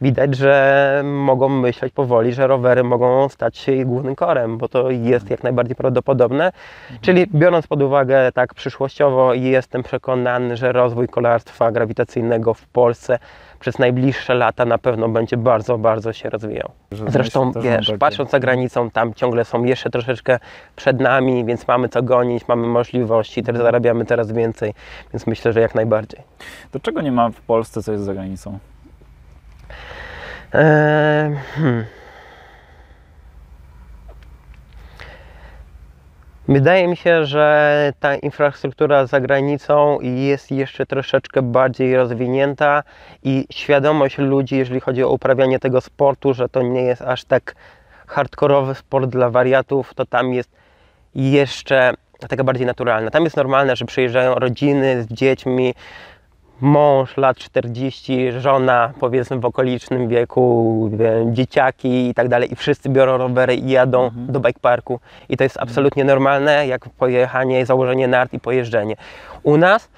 widać, 0.00 0.36
że 0.36 1.02
mogą 1.04 1.48
myśleć 1.48 1.92
powoli, 1.92 2.32
że 2.32 2.46
rowery 2.46 2.84
mogą 2.84 3.28
stać 3.28 3.56
się 3.58 3.72
ich 3.72 3.86
głównym 3.86 4.14
korem, 4.16 4.58
bo 4.58 4.68
to 4.68 4.90
jest 4.90 5.30
jak 5.30 5.42
najbardziej 5.42 5.76
prawdopodobne. 5.76 6.52
Czyli 7.00 7.26
biorąc 7.34 7.66
pod 7.66 7.82
uwagę 7.82 8.32
tak 8.32 8.54
przyszłościowo, 8.54 9.34
jestem 9.34 9.82
przekonany, 9.82 10.56
że 10.56 10.72
rozwój 10.72 11.08
kolarstwa 11.08 11.72
grawitacyjnego 11.72 12.54
w 12.54 12.66
Polsce 12.66 13.18
przez 13.60 13.78
najbliższe 13.78 14.34
lata 14.34 14.64
na 14.64 14.78
pewno 14.78 15.08
będzie 15.08 15.36
bardzo, 15.36 15.78
bardzo 15.78 16.12
się 16.12 16.30
rozwijał. 16.30 16.70
Że 16.92 17.04
Zresztą 17.08 17.52
wiesz, 17.52 17.86
takie- 17.86 17.98
patrząc 17.98 18.30
za 18.30 18.40
granicą, 18.40 18.90
tam 18.90 19.14
ciągle 19.14 19.44
są 19.44 19.64
jeszcze 19.64 19.90
troszeczkę 19.90 20.38
przed 20.76 21.00
nami, 21.00 21.44
więc 21.44 21.68
mamy 21.68 21.88
co 21.88 22.02
gonić, 22.02 22.48
mamy 22.48 22.66
możliwości, 22.66 23.42
też 23.42 23.56
zarabiamy 23.56 24.04
teraz 24.04 24.32
więcej, 24.32 24.74
więc 25.12 25.26
myślę, 25.26 25.52
że 25.52 25.60
jak 25.60 25.74
najbardziej. 25.74 26.20
To 26.70 26.80
czego 26.80 27.00
nie 27.00 27.12
ma 27.12 27.30
w 27.30 27.40
Polsce, 27.40 27.82
co 27.82 27.92
jest 27.92 28.04
za 28.04 28.14
granicą? 28.14 28.58
Eee, 30.52 31.36
hmm. 31.56 31.84
Wydaje 36.48 36.88
mi 36.88 36.96
się, 36.96 37.24
że 37.24 37.92
ta 38.00 38.14
infrastruktura 38.14 39.06
za 39.06 39.20
granicą 39.20 39.98
jest 40.00 40.50
jeszcze 40.50 40.86
troszeczkę 40.86 41.42
bardziej 41.42 41.96
rozwinięta 41.96 42.82
i 43.22 43.46
świadomość 43.52 44.18
ludzi, 44.18 44.56
jeżeli 44.56 44.80
chodzi 44.80 45.04
o 45.04 45.10
uprawianie 45.10 45.58
tego 45.58 45.80
sportu, 45.80 46.34
że 46.34 46.48
to 46.48 46.62
nie 46.62 46.82
jest 46.82 47.02
aż 47.02 47.24
tak 47.24 47.54
hardkorowy 48.06 48.74
sport 48.74 49.10
dla 49.10 49.30
wariatów, 49.30 49.94
to 49.94 50.06
tam 50.06 50.32
jest 50.32 50.50
jeszcze 51.14 51.94
taka 52.28 52.44
bardziej 52.44 52.66
naturalna. 52.66 53.10
Tam 53.10 53.24
jest 53.24 53.36
normalne, 53.36 53.76
że 53.76 53.84
przyjeżdżają 53.84 54.34
rodziny 54.34 55.02
z 55.02 55.06
dziećmi, 55.06 55.74
mąż 56.60 57.16
lat 57.16 57.36
40, 57.36 58.32
żona 58.40 58.92
powiedzmy 59.00 59.40
w 59.40 59.44
okolicznym 59.44 60.08
wieku, 60.08 60.90
wie, 60.92 61.32
dzieciaki 61.32 62.08
i 62.08 62.14
tak 62.14 62.28
dalej. 62.28 62.52
I 62.52 62.56
wszyscy 62.56 62.88
biorą 62.88 63.18
rowery 63.18 63.54
i 63.54 63.70
jadą 63.70 64.10
do 64.14 64.40
bike 64.40 64.60
parku. 64.60 65.00
I 65.28 65.36
to 65.36 65.44
jest 65.44 65.56
absolutnie 65.60 66.04
normalne 66.04 66.66
jak 66.66 66.88
pojechanie, 66.88 67.66
założenie 67.66 68.08
nart 68.08 68.32
i 68.32 68.40
pojeżdżenie. 68.40 68.96
U 69.42 69.56
nas 69.56 69.88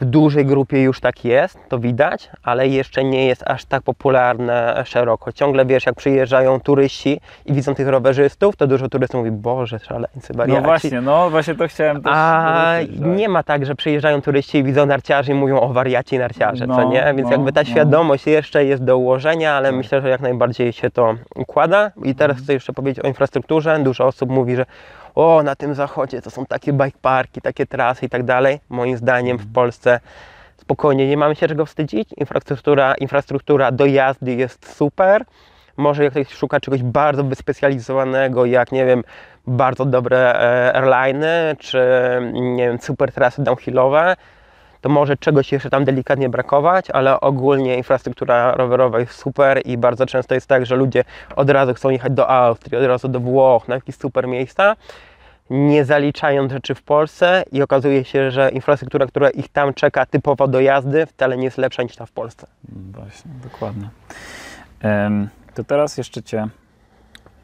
w 0.00 0.04
dużej 0.04 0.46
grupie 0.46 0.82
już 0.82 1.00
tak 1.00 1.24
jest, 1.24 1.58
to 1.68 1.78
widać, 1.78 2.30
ale 2.42 2.68
jeszcze 2.68 3.04
nie 3.04 3.26
jest 3.26 3.42
aż 3.46 3.64
tak 3.64 3.82
popularne 3.82 4.82
szeroko. 4.86 5.32
Ciągle 5.32 5.66
wiesz, 5.66 5.86
jak 5.86 5.94
przyjeżdżają 5.94 6.60
turyści 6.60 7.20
i 7.46 7.52
widzą 7.52 7.74
tych 7.74 7.88
rowerzystów, 7.88 8.56
to 8.56 8.66
dużo 8.66 8.88
turystów 8.88 9.18
mówi, 9.18 9.30
Boże, 9.30 9.78
szaleńcy, 9.78 10.32
No 10.32 10.38
wariaci. 10.38 10.62
właśnie, 10.64 11.00
no 11.00 11.30
właśnie 11.30 11.54
to 11.54 11.68
chciałem 11.68 12.02
też 12.02 12.12
A 12.16 12.74
tak. 12.80 13.00
nie 13.16 13.28
ma 13.28 13.42
tak, 13.42 13.66
że 13.66 13.74
przyjeżdżają 13.74 14.22
turyści 14.22 14.58
i 14.58 14.64
widzą 14.64 14.86
narciarzy 14.86 15.32
i 15.32 15.34
mówią 15.34 15.60
o 15.60 15.68
wariaci 15.72 16.18
narciarze, 16.18 16.66
co 16.66 16.72
No, 16.76 16.84
nie? 16.84 17.04
Więc 17.16 17.22
no, 17.28 17.32
jakby 17.32 17.52
ta 17.52 17.60
no. 17.60 17.64
świadomość 17.68 18.26
jeszcze 18.26 18.64
jest 18.64 18.84
do 18.84 18.98
ułożenia, 18.98 19.52
ale 19.54 19.68
Tak. 19.68 19.76
myślę, 19.76 20.00
że 20.00 20.08
jak 20.08 20.20
najbardziej 20.20 20.72
się 20.72 20.90
to 20.90 21.14
układa. 21.36 21.90
I 22.04 22.14
teraz 22.14 22.34
Mhm. 22.34 22.44
chcę 22.44 22.52
jeszcze 22.52 22.72
powiedzieć 22.72 23.04
o 23.04 23.08
infrastrukturze. 23.08 23.78
Dużo 23.78 24.06
osób 24.06 24.30
mówi, 24.30 24.56
że 24.56 24.66
o, 25.14 25.42
na 25.42 25.56
tym 25.56 25.74
zachodzie 25.74 26.22
to 26.22 26.30
są 26.30 26.46
takie 26.46 26.72
bike 26.72 26.98
parki, 27.02 27.40
takie 27.40 27.66
trasy 27.66 28.06
i 28.06 28.08
tak 28.08 28.22
dalej. 28.22 28.60
Moim 28.68 28.96
zdaniem 28.96 29.38
w 29.38 29.52
Polsce 29.52 30.00
spokojnie 30.56 31.08
nie 31.08 31.16
mamy 31.16 31.36
się 31.36 31.48
czego 31.48 31.66
wstydzić. 31.66 32.12
Infrastruktura, 32.16 32.94
infrastruktura 32.94 33.72
do 33.72 33.86
jazdy 33.86 34.34
jest 34.34 34.76
super. 34.76 35.24
Może 35.76 36.04
jak 36.04 36.12
ktoś 36.12 36.28
szuka 36.28 36.60
czegoś 36.60 36.82
bardzo 36.82 37.24
wyspecjalizowanego, 37.24 38.44
jak 38.44 38.72
nie 38.72 38.86
wiem, 38.86 39.04
bardzo 39.46 39.84
dobre 39.84 40.40
e, 40.40 40.76
airliny, 40.76 41.56
czy 41.58 41.80
nie 42.32 42.68
wiem, 42.68 42.78
super 42.78 43.12
trasy 43.12 43.42
downhillowe, 43.42 44.16
to 44.84 44.88
może 44.88 45.16
czegoś 45.16 45.52
jeszcze 45.52 45.70
tam 45.70 45.84
delikatnie 45.84 46.28
brakować, 46.28 46.90
ale 46.90 47.20
ogólnie 47.20 47.76
infrastruktura 47.76 48.52
rowerowa 48.52 49.00
jest 49.00 49.12
super 49.12 49.62
i 49.64 49.78
bardzo 49.78 50.06
często 50.06 50.34
jest 50.34 50.46
tak, 50.46 50.66
że 50.66 50.76
ludzie 50.76 51.04
od 51.36 51.50
razu 51.50 51.74
chcą 51.74 51.90
jechać 51.90 52.12
do 52.12 52.30
Austrii, 52.30 52.78
od 52.78 52.84
razu 52.84 53.08
do 53.08 53.20
Włoch, 53.20 53.68
na 53.68 53.74
jakieś 53.74 53.96
super 53.96 54.28
miejsca, 54.28 54.76
nie 55.50 55.84
zaliczając 55.84 56.52
rzeczy 56.52 56.74
w 56.74 56.82
Polsce 56.82 57.44
i 57.52 57.62
okazuje 57.62 58.04
się, 58.04 58.30
że 58.30 58.50
infrastruktura, 58.50 59.06
która 59.06 59.30
ich 59.30 59.48
tam 59.48 59.74
czeka 59.74 60.06
typowo 60.06 60.48
do 60.48 60.60
jazdy, 60.60 61.06
wcale 61.06 61.36
nie 61.36 61.44
jest 61.44 61.58
lepsza 61.58 61.82
niż 61.82 61.96
ta 61.96 62.06
w 62.06 62.12
Polsce. 62.12 62.46
Właśnie, 62.68 63.30
dokładnie. 63.42 63.88
To 65.54 65.64
teraz 65.64 65.98
jeszcze 65.98 66.22
Cię 66.22 66.48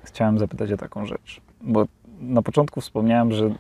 chciałem 0.05 0.38
zapytać 0.38 0.72
o 0.72 0.76
taką 0.76 1.07
rzecz, 1.07 1.41
bo 1.61 1.84
na 2.20 2.42
początku 2.42 2.80
wspomniałem, 2.80 3.32
że 3.32 3.50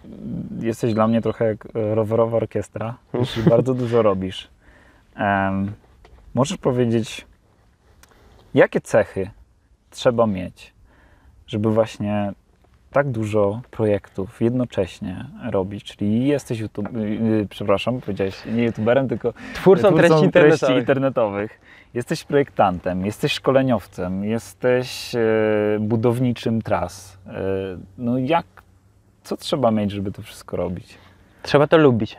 jesteś 0.60 0.94
dla 0.94 1.08
mnie 1.08 1.20
trochę 1.20 1.44
jak 1.44 1.66
e, 1.66 1.94
rowerowa 1.94 2.36
orkiestra, 2.36 2.96
jeśli 3.14 3.42
bardzo 3.42 3.74
dużo 3.74 4.02
robisz. 4.02 4.48
Em, 5.14 5.72
możesz 6.34 6.58
powiedzieć, 6.58 7.26
jakie 8.54 8.80
cechy 8.80 9.30
trzeba 9.90 10.26
mieć, 10.26 10.74
żeby 11.46 11.70
właśnie 11.70 12.32
tak 12.92 13.10
dużo 13.10 13.60
projektów 13.70 14.40
jednocześnie 14.40 15.26
robić, 15.50 15.84
czyli 15.84 16.26
jesteś 16.26 16.60
YouTube, 16.60 16.88
yy, 16.92 17.46
przepraszam, 17.50 18.00
powiedziałeś 18.00 18.44
nie 18.46 18.64
youtuberem, 18.64 19.08
tylko 19.08 19.32
Twórcą, 19.54 19.94
treści 19.94 20.24
internetowych. 20.24 20.78
internetowych. 20.78 21.60
Jesteś 21.94 22.24
projektantem, 22.24 23.06
jesteś 23.06 23.32
szkoleniowcem, 23.32 24.24
jesteś 24.24 25.14
e, 25.14 25.20
budowniczym 25.80 26.62
tras. 26.62 27.18
E, 27.26 27.32
no 27.98 28.18
jak, 28.18 28.46
co 29.24 29.36
trzeba 29.36 29.70
mieć, 29.70 29.90
żeby 29.90 30.12
to 30.12 30.22
wszystko 30.22 30.56
robić? 30.56 30.98
Trzeba 31.42 31.66
to 31.66 31.78
lubić. 31.78 32.16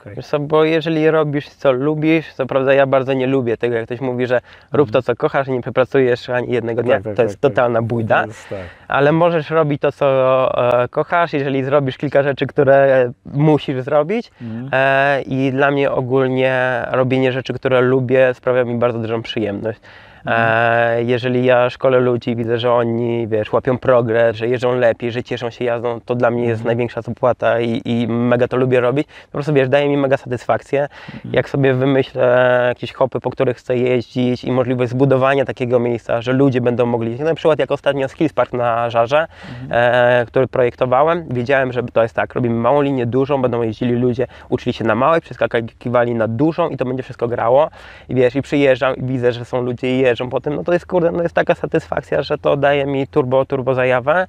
Okej. 0.00 0.14
Wiesz 0.16 0.26
co, 0.26 0.38
bo 0.38 0.64
jeżeli 0.64 1.10
robisz 1.10 1.48
co 1.48 1.72
lubisz, 1.72 2.32
co 2.34 2.46
prawda 2.46 2.74
ja 2.74 2.86
bardzo 2.86 3.12
nie 3.12 3.26
lubię 3.26 3.56
tego, 3.56 3.76
jak 3.76 3.86
ktoś 3.86 4.00
mówi, 4.00 4.26
że 4.26 4.40
rób 4.72 4.90
to 4.90 5.02
co 5.02 5.16
kochasz 5.16 5.48
i 5.48 5.52
nie 5.52 5.60
przepracujesz 5.60 6.30
ani 6.30 6.52
jednego 6.52 6.82
dnia, 6.82 6.94
Tak, 6.94 7.04
tak, 7.04 7.16
to 7.16 7.22
jest 7.22 7.34
tak, 7.34 7.40
tak. 7.40 7.50
totalna 7.50 7.82
bójda, 7.82 8.26
jest 8.26 8.48
tak. 8.48 8.58
ale 8.88 9.12
możesz 9.12 9.50
robić 9.50 9.80
to 9.82 9.92
co 9.92 10.82
e, 10.82 10.88
kochasz, 10.88 11.32
jeżeli 11.32 11.64
zrobisz 11.64 11.98
kilka 11.98 12.22
rzeczy, 12.22 12.46
które 12.46 13.10
musisz 13.32 13.80
zrobić 13.82 14.30
Mhm. 14.42 14.68
e, 14.72 15.22
i 15.22 15.52
dla 15.52 15.70
mnie 15.70 15.90
ogólnie 15.90 16.82
robienie 16.90 17.32
rzeczy, 17.32 17.52
które 17.54 17.80
lubię 17.80 18.34
sprawia 18.34 18.64
mi 18.64 18.74
bardzo 18.78 18.98
dużą 18.98 19.22
przyjemność. 19.22 19.80
E, 20.26 21.02
jeżeli 21.02 21.44
ja 21.44 21.70
szkolę 21.70 22.00
ludzi, 22.00 22.36
widzę, 22.36 22.58
że 22.58 22.72
oni, 22.72 23.28
wiesz, 23.28 23.52
łapią 23.52 23.78
progres, 23.78 24.36
że 24.36 24.48
jeżdżą 24.48 24.74
lepiej, 24.74 25.12
że 25.12 25.22
cieszą 25.22 25.50
się 25.50 25.64
jazdą, 25.64 26.00
to 26.04 26.14
dla 26.14 26.30
mnie 26.30 26.44
jest 26.44 26.64
największa 26.64 27.02
zapłata 27.02 27.60
i, 27.60 27.82
i 27.84 28.08
mega 28.08 28.48
to 28.48 28.56
lubię 28.56 28.80
robić. 28.80 29.06
Po 29.26 29.32
prostu, 29.32 29.52
wiesz, 29.52 29.68
daje 29.68 29.88
mi 29.88 29.96
mega 29.96 30.16
satysfakcję. 30.16 30.88
Jak 31.24 31.48
sobie 31.48 31.74
wymyślę 31.74 32.64
jakieś 32.68 32.92
hopy, 32.92 33.20
po 33.20 33.30
których 33.30 33.56
chcę 33.56 33.76
jeździć 33.76 34.44
i 34.44 34.52
możliwość 34.52 34.90
zbudowania 34.90 35.44
takiego 35.44 35.78
miejsca, 35.78 36.22
że 36.22 36.32
ludzie 36.32 36.60
będą 36.60 36.86
mogli, 36.86 37.20
na 37.20 37.34
przykład 37.34 37.58
jak 37.58 37.70
ostatnio 37.70 38.08
Skills 38.08 38.32
Park 38.32 38.52
na 38.52 38.90
Żarze, 38.90 39.26
e, 39.70 40.26
który 40.26 40.48
projektowałem, 40.48 41.24
wiedziałem, 41.30 41.72
że 41.72 41.82
to 41.82 42.02
jest 42.02 42.14
tak, 42.14 42.34
robimy 42.34 42.54
małą 42.54 42.82
linię, 42.82 43.06
dużą, 43.06 43.42
będą 43.42 43.62
jeździli 43.62 43.94
ludzie, 43.94 44.26
uczyli 44.48 44.72
się 44.72 44.84
na 44.84 44.94
małej, 44.94 45.20
przeskakiwali 45.20 46.14
na 46.14 46.28
dużą 46.28 46.68
i 46.68 46.76
to 46.76 46.84
będzie 46.84 47.02
wszystko 47.02 47.28
grało. 47.28 47.70
I 48.08 48.14
wiesz, 48.14 48.34
i 48.34 48.42
przyjeżdżam 48.42 48.96
i 48.96 49.02
widzę, 49.02 49.32
że 49.32 49.44
są 49.44 49.62
ludzie 49.62 50.00
i 50.00 50.09
jeżdżą 50.10 50.30
po 50.30 50.40
tym, 50.40 50.54
no 50.54 50.64
to 50.64 50.72
jest 50.72 50.86
kurde, 50.86 51.10
no 51.12 51.22
jest 51.22 51.34
taka 51.34 51.54
satysfakcja, 51.54 52.22
że 52.22 52.38
to 52.38 52.56
daje 52.56 52.86
mi 52.86 53.06
turbo, 53.06 53.44
turbo 53.44 53.74
zajawę. 53.74 54.26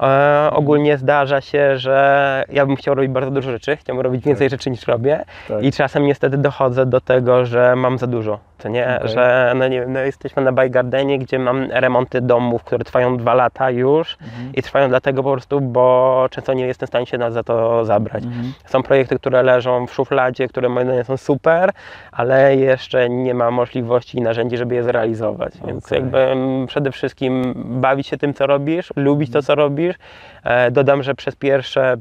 E, 0.00 0.50
ogólnie 0.52 0.98
zdarza 0.98 1.40
się, 1.40 1.78
że 1.78 2.44
ja 2.52 2.66
bym 2.66 2.76
chciał 2.76 2.94
robić 2.94 3.10
bardzo 3.10 3.30
dużo 3.30 3.50
rzeczy, 3.50 3.76
chciałbym 3.76 4.04
robić 4.04 4.24
więcej 4.24 4.50
rzeczy 4.50 4.70
niż 4.70 4.86
robię 4.86 5.24
Tak. 5.48 5.62
i 5.62 5.72
czasem 5.72 6.06
niestety 6.06 6.36
dochodzę 6.38 6.86
do 6.86 7.00
tego, 7.00 7.46
że 7.46 7.76
mam 7.76 7.98
za 7.98 8.06
dużo, 8.06 8.38
to 8.62 8.68
nie, 8.68 8.96
Okej. 8.96 9.08
że 9.08 9.52
no 9.56 9.68
nie 9.68 9.80
wiem, 9.80 9.92
no 9.92 10.00
jesteśmy 10.00 10.42
na 10.42 10.52
Bike 10.52 10.70
Gardenie, 10.70 11.18
gdzie 11.18 11.38
mam 11.38 11.70
remonty 11.70 12.20
domów, 12.20 12.64
które 12.64 12.84
trwają 12.84 13.16
dwa 13.16 13.34
lata 13.34 13.70
już 13.70 14.16
Mhm. 14.20 14.52
i 14.54 14.62
trwają 14.62 14.88
dlatego 14.88 15.22
po 15.22 15.32
prostu, 15.32 15.60
bo 15.60 16.26
często 16.30 16.52
nie 16.52 16.66
jestem 16.66 16.86
w 16.86 16.90
stanie 16.90 17.06
się 17.06 17.18
na, 17.18 17.30
za 17.30 17.42
to 17.42 17.84
zabrać. 17.84 18.24
Mhm. 18.24 18.52
Są 18.66 18.82
projekty, 18.82 19.18
które 19.18 19.42
leżą 19.42 19.86
w 19.86 19.92
szufladzie, 19.94 20.48
które 20.48 20.68
moim 20.68 20.86
zdaniem 20.86 21.04
są 21.04 21.16
super, 21.16 21.70
ale 22.12 22.56
jeszcze 22.56 23.08
nie 23.08 23.34
ma 23.34 23.50
możliwości 23.50 24.18
i 24.18 24.20
narzędzi, 24.20 24.56
żeby 24.56 24.74
je 24.74 24.82
zrealizować. 24.82 25.52
Więc 25.66 25.86
Okej. 25.86 25.98
jakby 26.00 26.18
mm, 26.18 26.66
przede 26.66 26.92
wszystkim 26.92 27.52
bawić 27.56 28.06
się 28.06 28.16
tym, 28.16 28.34
co 28.34 28.46
robisz, 28.46 28.92
lubić 28.96 29.32
to, 29.32 29.42
co 29.42 29.54
robisz. 29.54 29.96
E, 30.44 30.70
dodam, 30.70 31.02
że 31.02 31.14
przez 31.14 31.36
pierwsze 31.36 31.96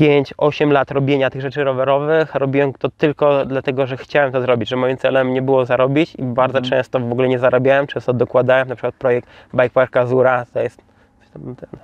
5-8 0.00 0.70
lat 0.72 0.90
robienia 0.90 1.30
tych 1.30 1.40
rzeczy 1.42 1.64
rowerowych 1.64 2.34
robiłem 2.34 2.72
to 2.72 2.88
tylko 2.90 3.44
dlatego, 3.46 3.86
że 3.86 3.96
chciałem 3.96 4.32
to 4.32 4.40
zrobić, 4.40 4.68
że 4.68 4.76
moim 4.76 4.96
celem 4.96 5.32
nie 5.34 5.42
było 5.42 5.64
zarobić 5.64 6.14
i 6.14 6.22
bardzo 6.22 6.58
Mhm. 6.58 6.70
często 6.70 7.00
w 7.00 7.12
ogóle 7.12 7.28
nie 7.28 7.38
zarabiałem, 7.38 7.86
często 7.86 8.12
dokładałem, 8.12 8.68
na 8.68 8.74
przykład 8.74 8.94
projekt 8.94 9.28
Bike 9.54 9.70
Park 9.70 9.96
Azura, 9.96 10.46
to 10.52 10.60
jest 10.60 10.82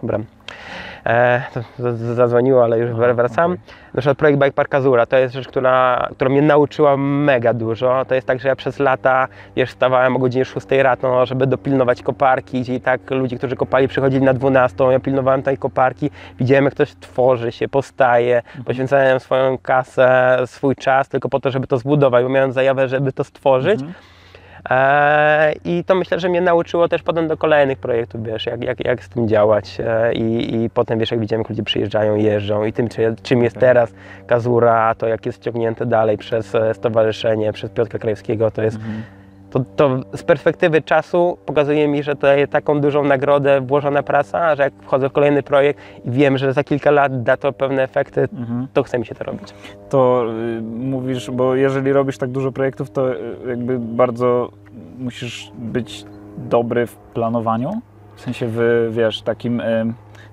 Dobra. 0.03 0.19
E, 1.07 1.43
to 1.53 1.93
zadzwoniło, 2.15 2.65
ale 2.65 2.79
już 2.79 2.91
Aha, 2.91 3.15
wracam. 3.15 3.53
okej. 3.53 3.65
Na 3.95 4.01
przykład 4.01 4.19
projekt 4.19 4.39
Bike 4.39 4.53
Park 4.53 4.75
Azura 4.75 5.07
to 5.07 5.17
jest 5.17 5.35
rzecz, 5.35 5.49
która, 5.49 6.09
która 6.13 6.31
mnie 6.31 6.43
nauczyła 6.43 6.97
mega 6.97 7.55
dużo. 7.55 8.05
To 8.05 8.15
jest 8.15 8.27
tak, 8.27 8.41
że 8.41 8.49
ja 8.49 8.57
przez 8.57 8.79
lata, 8.79 9.29
wiesz, 9.57 9.71
wstawałem 9.71 10.17
o 10.17 10.19
godzinie 10.19 10.45
6 10.45 10.67
rano, 10.71 11.27
żeby 11.27 11.47
dopilnować 11.47 12.03
koparki 12.03 12.73
i 12.73 12.81
tak 12.81 13.11
ludzi, 13.11 13.39
którzy 13.39 13.57
kopali 13.57 13.89
przychodzili 13.89 14.25
na 14.25 14.35
12, 14.35 14.85
ja 14.85 15.01
pilnowałem 15.01 15.43
tej 15.43 15.59
koparki, 15.59 16.11
widziałem 16.39 16.65
jak 16.65 16.75
ktoś 16.75 16.95
tworzy 17.01 17.53
się, 17.53 17.69
powstaje, 17.69 18.43
poświęcałem 18.65 19.21
swoją 19.21 19.59
kasę, 19.59 20.39
swój 20.47 20.77
czas 20.77 21.09
tylko 21.09 21.29
po 21.29 21.41
to, 21.41 21.51
żeby 21.51 21.67
to 21.67 21.79
zbudować, 21.79 22.25
bo 22.25 22.29
miałem 22.29 22.53
zajawę, 22.53 22.89
żeby 22.89 23.13
to 23.13 23.25
stworzyć. 23.25 23.81
Mhm. 23.81 23.95
E, 24.71 25.53
I 25.65 25.85
to 25.85 25.95
myślę, 25.95 26.21
że 26.21 26.29
mnie 26.29 26.41
nauczyło 26.41 26.89
też 26.89 27.03
potem 27.03 27.29
do 27.29 27.37
kolejnych 27.37 27.79
projektów, 27.79 28.25
wiesz, 28.25 28.47
jak, 28.47 28.65
jak, 28.65 28.85
jak 28.85 29.05
z 29.05 29.09
tym 29.09 29.29
działać. 29.29 29.79
E, 29.81 30.13
i, 30.15 30.55
I 30.55 30.71
potem, 30.71 30.99
wiesz, 30.99 31.11
jak 31.11 31.21
widziałem, 31.21 31.41
jak 31.41 31.49
ludzie 31.49 31.63
przyjeżdżają, 31.63 32.17
jeżdżą 32.17 32.65
i 32.65 32.73
tym, 32.73 32.89
czy, 32.89 33.15
czym 33.23 33.43
jest 33.43 33.59
teraz 33.59 33.95
Kazura, 34.27 34.95
to 34.95 35.07
jak 35.07 35.27
jest 35.27 35.43
ciągnięte 35.43 35.87
dalej 35.87 36.19
przez 36.19 36.55
e, 36.55 36.75
stowarzyszenie, 36.75 37.53
przez 37.53 37.71
Piotra 37.71 37.99
Krajewskiego, 37.99 38.51
to 38.51 38.63
jest 38.63 38.77
Mhm. 38.77 39.22
To, 39.53 39.61
to 39.77 40.01
z 40.17 40.23
perspektywy 40.23 40.83
czasu 40.83 41.39
pokazuje 41.47 41.89
mi, 41.89 42.03
że 42.03 42.15
to 42.15 42.21
daje 42.21 42.47
taką 42.49 42.81
dużą 42.81 43.05
nagrodę 43.05 43.61
włożona 43.61 44.03
praca, 44.03 44.57
że 44.57 44.63
jak 44.63 44.73
wchodzę 44.83 45.09
w 45.09 45.13
kolejny 45.13 45.43
projekt 45.43 45.81
i 46.05 46.11
wiem, 46.11 46.39
że 46.39 46.53
za 46.53 46.65
kilka 46.65 46.91
lat 46.91 47.23
da 47.23 47.37
to 47.37 47.53
pewne 47.53 47.83
efekty, 47.83 48.29
Mhm. 48.39 48.67
to 48.73 48.83
chce 48.83 48.99
mi 48.99 49.07
się 49.07 49.15
to 49.15 49.25
robić. 49.25 49.49
To 49.91 50.25
y, 50.59 50.63
mówisz, 50.63 51.31
bo 51.31 51.55
jeżeli 51.55 51.93
robisz 51.93 52.19
tak 52.19 52.31
dużo 52.31 52.53
projektów, 52.53 52.91
to 52.91 53.13
y, 53.15 53.19
jakby 53.49 53.79
bardzo 53.79 54.51
musisz 54.99 55.53
być 55.59 56.05
dobry 56.37 56.87
w 56.87 56.97
planowaniu. 56.97 57.71
W 58.17 58.21
sensie 58.21 58.47
w, 58.49 58.89
wiesz, 58.91 59.23
takim 59.23 59.61
y, 59.61 59.93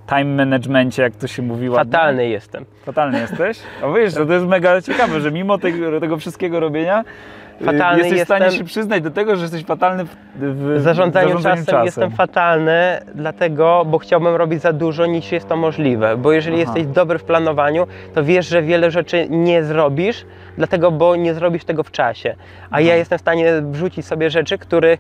time 0.10 0.26
managemencie, 0.26 1.04
jak 1.04 1.16
to 1.16 1.28
się 1.28 1.42
mówiło. 1.42 1.76
Fatalny 1.76 2.28
jestem. 2.30 2.66
Fatalny 2.86 3.20
jesteś? 3.20 3.60
A 3.84 3.92
wiesz, 3.94 4.14
to 4.14 4.24
jest 4.34 4.46
mega 4.46 4.82
ciekawe, 4.82 5.22
że 5.22 5.32
mimo 5.32 5.58
tego, 5.58 6.00
tego 6.00 6.18
wszystkiego 6.18 6.60
robienia 6.60 7.04
Fatalny 7.66 8.04
jesteś 8.04 8.22
w 8.22 8.24
stanie 8.26 8.46
jestem- 8.46 8.60
się 8.60 8.66
przyznać 8.66 9.04
do 9.04 9.12
tego, 9.12 9.36
że 9.36 9.42
jesteś 9.42 9.66
fatalny 9.66 10.04
w, 10.06 10.16
w 10.36 10.82
zarządzaniu, 10.82 11.28
zarządzaniu 11.28 11.66
czasem, 11.66 11.86
jestem 11.86 12.12
fatalny, 12.12 13.00
dlatego, 13.16 13.84
bo 13.86 13.98
chciałbym 13.98 14.36
robić 14.36 14.62
za 14.62 14.74
dużo 14.74 15.06
niż 15.06 15.32
jest 15.32 15.48
to 15.48 15.56
możliwe. 15.56 16.18
Bo 16.18 16.32
jeżeli 16.32 16.62
Aha. 16.62 16.74
jesteś 16.74 16.94
dobry 16.96 17.20
w 17.20 17.24
planowaniu, 17.24 17.88
to 18.14 18.24
wiesz, 18.24 18.48
że 18.48 18.62
wiele 18.62 18.92
rzeczy 18.92 19.28
nie 19.30 19.64
zrobisz, 19.64 20.26
dlatego, 20.58 20.92
bo 20.92 21.16
nie 21.16 21.34
zrobisz 21.34 21.64
tego 21.66 21.84
w 21.84 21.92
czasie. 21.92 22.36
A 22.72 22.82
ja 22.82 22.88
Aha. 22.92 22.98
jestem 22.98 23.18
w 23.18 23.22
stanie 23.22 23.46
wrzucić 23.62 24.06
sobie 24.06 24.30
rzeczy, 24.30 24.58
które 24.58 24.98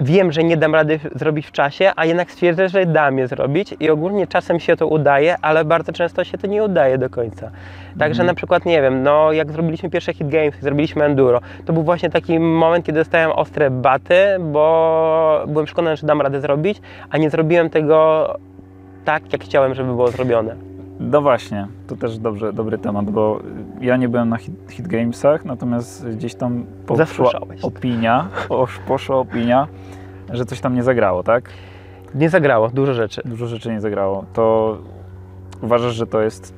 wiem, 0.00 0.32
że 0.32 0.44
nie 0.44 0.56
dam 0.56 0.74
rady 0.74 1.00
zrobić 1.14 1.46
w 1.46 1.52
czasie, 1.52 1.92
a 1.96 2.04
jednak 2.04 2.30
stwierdzę, 2.30 2.68
że 2.68 2.86
dam 2.86 3.18
je 3.18 3.28
zrobić 3.28 3.74
i 3.80 3.90
ogólnie 3.90 4.26
czasem 4.26 4.60
się 4.60 4.76
to 4.76 4.86
udaje, 4.86 5.36
ale 5.42 5.64
bardzo 5.64 5.92
często 5.92 6.24
się 6.24 6.38
to 6.38 6.46
nie 6.46 6.64
udaje 6.64 6.98
do 6.98 7.10
końca. 7.10 7.50
Także 7.98 8.22
Mhm. 8.22 8.26
na 8.26 8.34
przykład, 8.34 8.64
nie 8.66 8.82
wiem, 8.82 9.02
no 9.02 9.32
jak 9.32 9.52
zrobiliśmy 9.52 9.90
pierwsze 9.90 10.12
hit 10.14 10.28
games, 10.28 10.54
zrobiliśmy 10.60 11.04
enduro, 11.04 11.40
to 11.64 11.72
był 11.72 11.82
właśnie 11.82 12.10
taki 12.10 12.38
moment, 12.40 12.86
kiedy 12.86 12.98
dostałem 13.00 13.30
ostre 13.32 13.70
baty, 13.70 14.14
bo 14.40 15.44
byłem 15.46 15.66
przekonany, 15.66 15.96
że 15.96 16.06
dam 16.06 16.20
radę 16.20 16.40
zrobić, 16.40 16.80
a 17.10 17.18
nie 17.18 17.30
zrobiłem 17.30 17.70
tego 17.70 18.26
tak, 19.04 19.32
jak 19.32 19.42
chciałem, 19.44 19.74
żeby 19.74 19.88
było 19.88 20.08
zrobione. 20.08 20.71
No 21.10 21.20
właśnie, 21.22 21.66
to 21.86 21.96
też 21.96 22.18
dobrze, 22.18 22.52
dobry 22.52 22.78
temat, 22.78 23.10
bo 23.10 23.40
ja 23.80 23.96
nie 23.96 24.08
byłem 24.08 24.28
na 24.28 24.36
hit, 24.36 24.54
hit 24.70 24.88
Gamesach, 24.88 25.44
natomiast 25.44 26.08
gdzieś 26.08 26.34
tam 26.34 26.64
poszła 26.86 27.30
opinia, 27.62 28.28
posz, 28.48 28.78
poszła 28.78 29.16
opinia, 29.16 29.66
że 30.32 30.44
coś 30.44 30.60
tam 30.60 30.74
nie 30.74 30.82
zagrało, 30.82 31.22
tak? 31.22 31.50
Nie 32.14 32.30
zagrało, 32.30 32.68
dużo 32.68 32.94
rzeczy. 32.94 33.22
Dużo 33.24 33.46
rzeczy 33.46 33.70
nie 33.72 33.80
zagrało. 33.80 34.24
To 34.32 34.76
uważasz, 35.62 35.94
że 35.94 36.06
to 36.06 36.20
jest... 36.22 36.54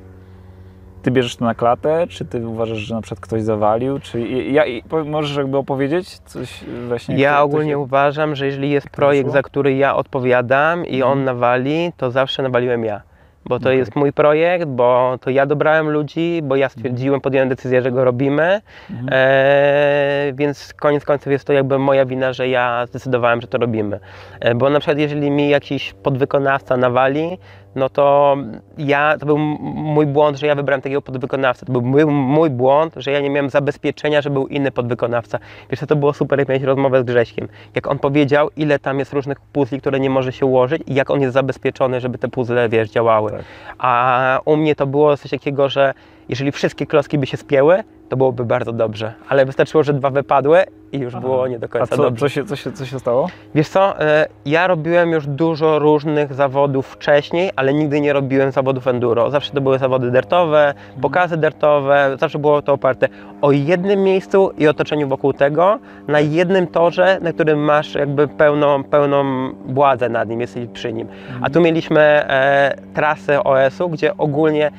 Ty 1.01 1.11
bierzesz 1.11 1.35
to 1.35 1.45
na 1.45 1.55
klatę, 1.55 2.07
czy 2.07 2.25
ty 2.25 2.47
uważasz, 2.47 2.77
że 2.77 2.95
na 2.95 3.01
przykład 3.01 3.19
ktoś 3.19 3.41
zawalił, 3.41 3.99
czy 3.99 4.21
ja, 4.27 4.65
i- 4.65 4.83
możesz 5.05 5.37
jakby 5.37 5.57
opowiedzieć 5.57 6.09
coś 6.19 6.63
właśnie? 6.87 7.17
Ja 7.17 7.41
ogólnie 7.41 7.71
ktoś- 7.73 7.83
uważam, 7.85 8.35
że 8.35 8.45
jeżeli 8.45 8.69
jest 8.69 8.89
projekt, 8.89 9.31
za 9.31 9.41
który 9.41 9.73
ja 9.75 9.95
odpowiadam 9.95 10.85
i 10.85 11.03
on 11.03 11.09
Mhm. 11.19 11.25
nawali, 11.25 11.91
to 11.97 12.11
zawsze 12.11 12.43
nawaliłem 12.43 12.83
ja. 12.85 13.01
Bo 13.49 13.59
to 13.59 13.65
Okej. 13.65 13.77
jest 13.77 13.95
mój 13.95 14.13
projekt, 14.13 14.65
bo 14.65 15.17
to 15.21 15.29
ja 15.29 15.45
dobrałem 15.45 15.89
ludzi, 15.89 16.41
bo 16.43 16.55
ja 16.55 16.69
stwierdziłem, 16.69 17.21
podjąłem 17.21 17.49
decyzję, 17.49 17.81
że 17.81 17.91
go 17.91 18.03
robimy. 18.03 18.61
Mhm. 18.89 19.09
E, 19.11 20.33
więc 20.33 20.73
koniec 20.73 21.05
końców 21.05 21.31
jest 21.31 21.45
to 21.45 21.53
jakby 21.53 21.79
moja 21.79 22.05
wina, 22.05 22.33
że 22.33 22.47
ja 22.47 22.85
zdecydowałem, 22.87 23.41
że 23.41 23.47
to 23.47 23.57
robimy. 23.57 23.99
E, 24.39 24.55
bo 24.55 24.69
na 24.69 24.79
przykład 24.79 24.97
jeżeli 24.97 25.31
mi 25.31 25.49
jakiś 25.49 25.93
podwykonawca 25.93 26.77
nawali, 26.77 27.37
no 27.75 27.89
to 27.89 28.35
ja, 28.77 29.17
to 29.19 29.25
był 29.25 29.37
mój 29.37 30.05
błąd, 30.05 30.37
że 30.37 30.47
ja 30.47 30.55
wybrałem 30.55 30.81
takiego 30.81 31.01
podwykonawcę. 31.01 31.65
To 31.65 31.71
był 31.71 31.81
mój, 31.81 32.05
mój 32.05 32.49
błąd, 32.49 32.93
że 32.97 33.11
ja 33.11 33.19
nie 33.19 33.29
miałem 33.29 33.49
zabezpieczenia, 33.49 34.21
że 34.21 34.29
był 34.29 34.47
inny 34.47 34.71
podwykonawca. 34.71 35.39
Wiesz, 35.69 35.79
to 35.87 35.95
było 35.95 36.13
super, 36.13 36.39
jak 36.39 36.49
mieć 36.49 36.63
rozmowę 36.63 37.01
z 37.01 37.03
Grześkiem. 37.03 37.47
Jak 37.75 37.87
on 37.87 37.99
powiedział, 37.99 38.49
ile 38.57 38.79
tam 38.79 38.99
jest 38.99 39.13
różnych 39.13 39.39
puzli, 39.39 39.79
które 39.81 39.99
nie 39.99 40.09
może 40.09 40.31
się 40.31 40.45
ułożyć 40.45 40.81
i 40.87 40.95
jak 40.95 41.09
on 41.09 41.21
jest 41.21 41.33
zabezpieczony, 41.33 42.01
żeby 42.01 42.17
te 42.17 42.27
puzzle, 42.27 42.69
wiesz, 42.69 42.89
działały. 42.89 43.31
Tak. 43.31 43.43
A 43.77 44.39
u 44.45 44.57
mnie 44.57 44.75
to 44.75 44.87
było 44.87 45.17
coś 45.17 45.31
takiego, 45.31 45.69
że 45.69 45.93
jeżeli 46.29 46.51
wszystkie 46.51 46.85
klocki 46.85 47.17
by 47.17 47.25
się 47.25 47.37
spięły, 47.37 47.83
to 48.09 48.17
byłoby 48.17 48.45
bardzo 48.45 48.71
dobrze. 48.73 49.13
Ale 49.29 49.45
wystarczyło, 49.45 49.83
że 49.83 49.93
dwa 49.93 50.09
wypadły 50.09 50.63
i 50.91 50.99
już 50.99 51.15
Aha. 51.15 51.21
było 51.21 51.47
nie 51.47 51.59
do 51.59 51.65
A 51.65 51.69
końca 51.69 51.95
co, 51.95 52.03
dobrze. 52.03 52.19
co, 52.19 52.29
się, 52.29 52.45
co, 52.45 52.55
się, 52.55 52.71
co 52.71 52.85
się 52.85 52.99
stało? 52.99 53.29
Wiesz 53.55 53.69
co, 53.69 53.99
e, 54.01 54.25
ja 54.45 54.67
robiłem 54.67 55.11
już 55.11 55.27
dużo 55.27 55.79
różnych 55.79 56.33
zawodów 56.33 56.87
wcześniej, 56.87 57.51
ale 57.55 57.73
nigdy 57.73 58.01
nie 58.01 58.13
robiłem 58.13 58.51
zawodów 58.51 58.87
enduro. 58.87 59.31
Zawsze 59.31 59.51
to 59.51 59.61
były 59.61 59.79
zawody 59.79 60.11
dertowe, 60.11 60.73
pokazy 61.01 61.37
dertowe, 61.37 62.17
zawsze 62.19 62.39
było 62.39 62.61
to 62.61 62.73
oparte 62.73 63.07
o 63.41 63.51
jednym 63.51 64.03
miejscu 64.03 64.51
i 64.57 64.67
otoczeniu 64.67 65.07
wokół 65.07 65.33
tego, 65.33 65.79
na 66.07 66.19
jednym 66.19 66.67
torze, 66.67 67.17
na 67.21 67.33
którym 67.33 67.59
masz 67.59 67.95
jakby 67.95 68.27
pełną, 68.27 68.83
pełną 68.83 69.49
władzę 69.65 70.09
nad 70.09 70.29
nim, 70.29 70.41
jesteś 70.41 70.67
przy 70.73 70.93
nim. 70.93 71.07
A 71.41 71.49
tu 71.49 71.61
mieliśmy 71.61 72.01
e, 72.01 72.75
trasy 72.93 73.43
OS-u, 73.43 73.89
gdzie 73.89 74.17
ogólnie 74.17 74.71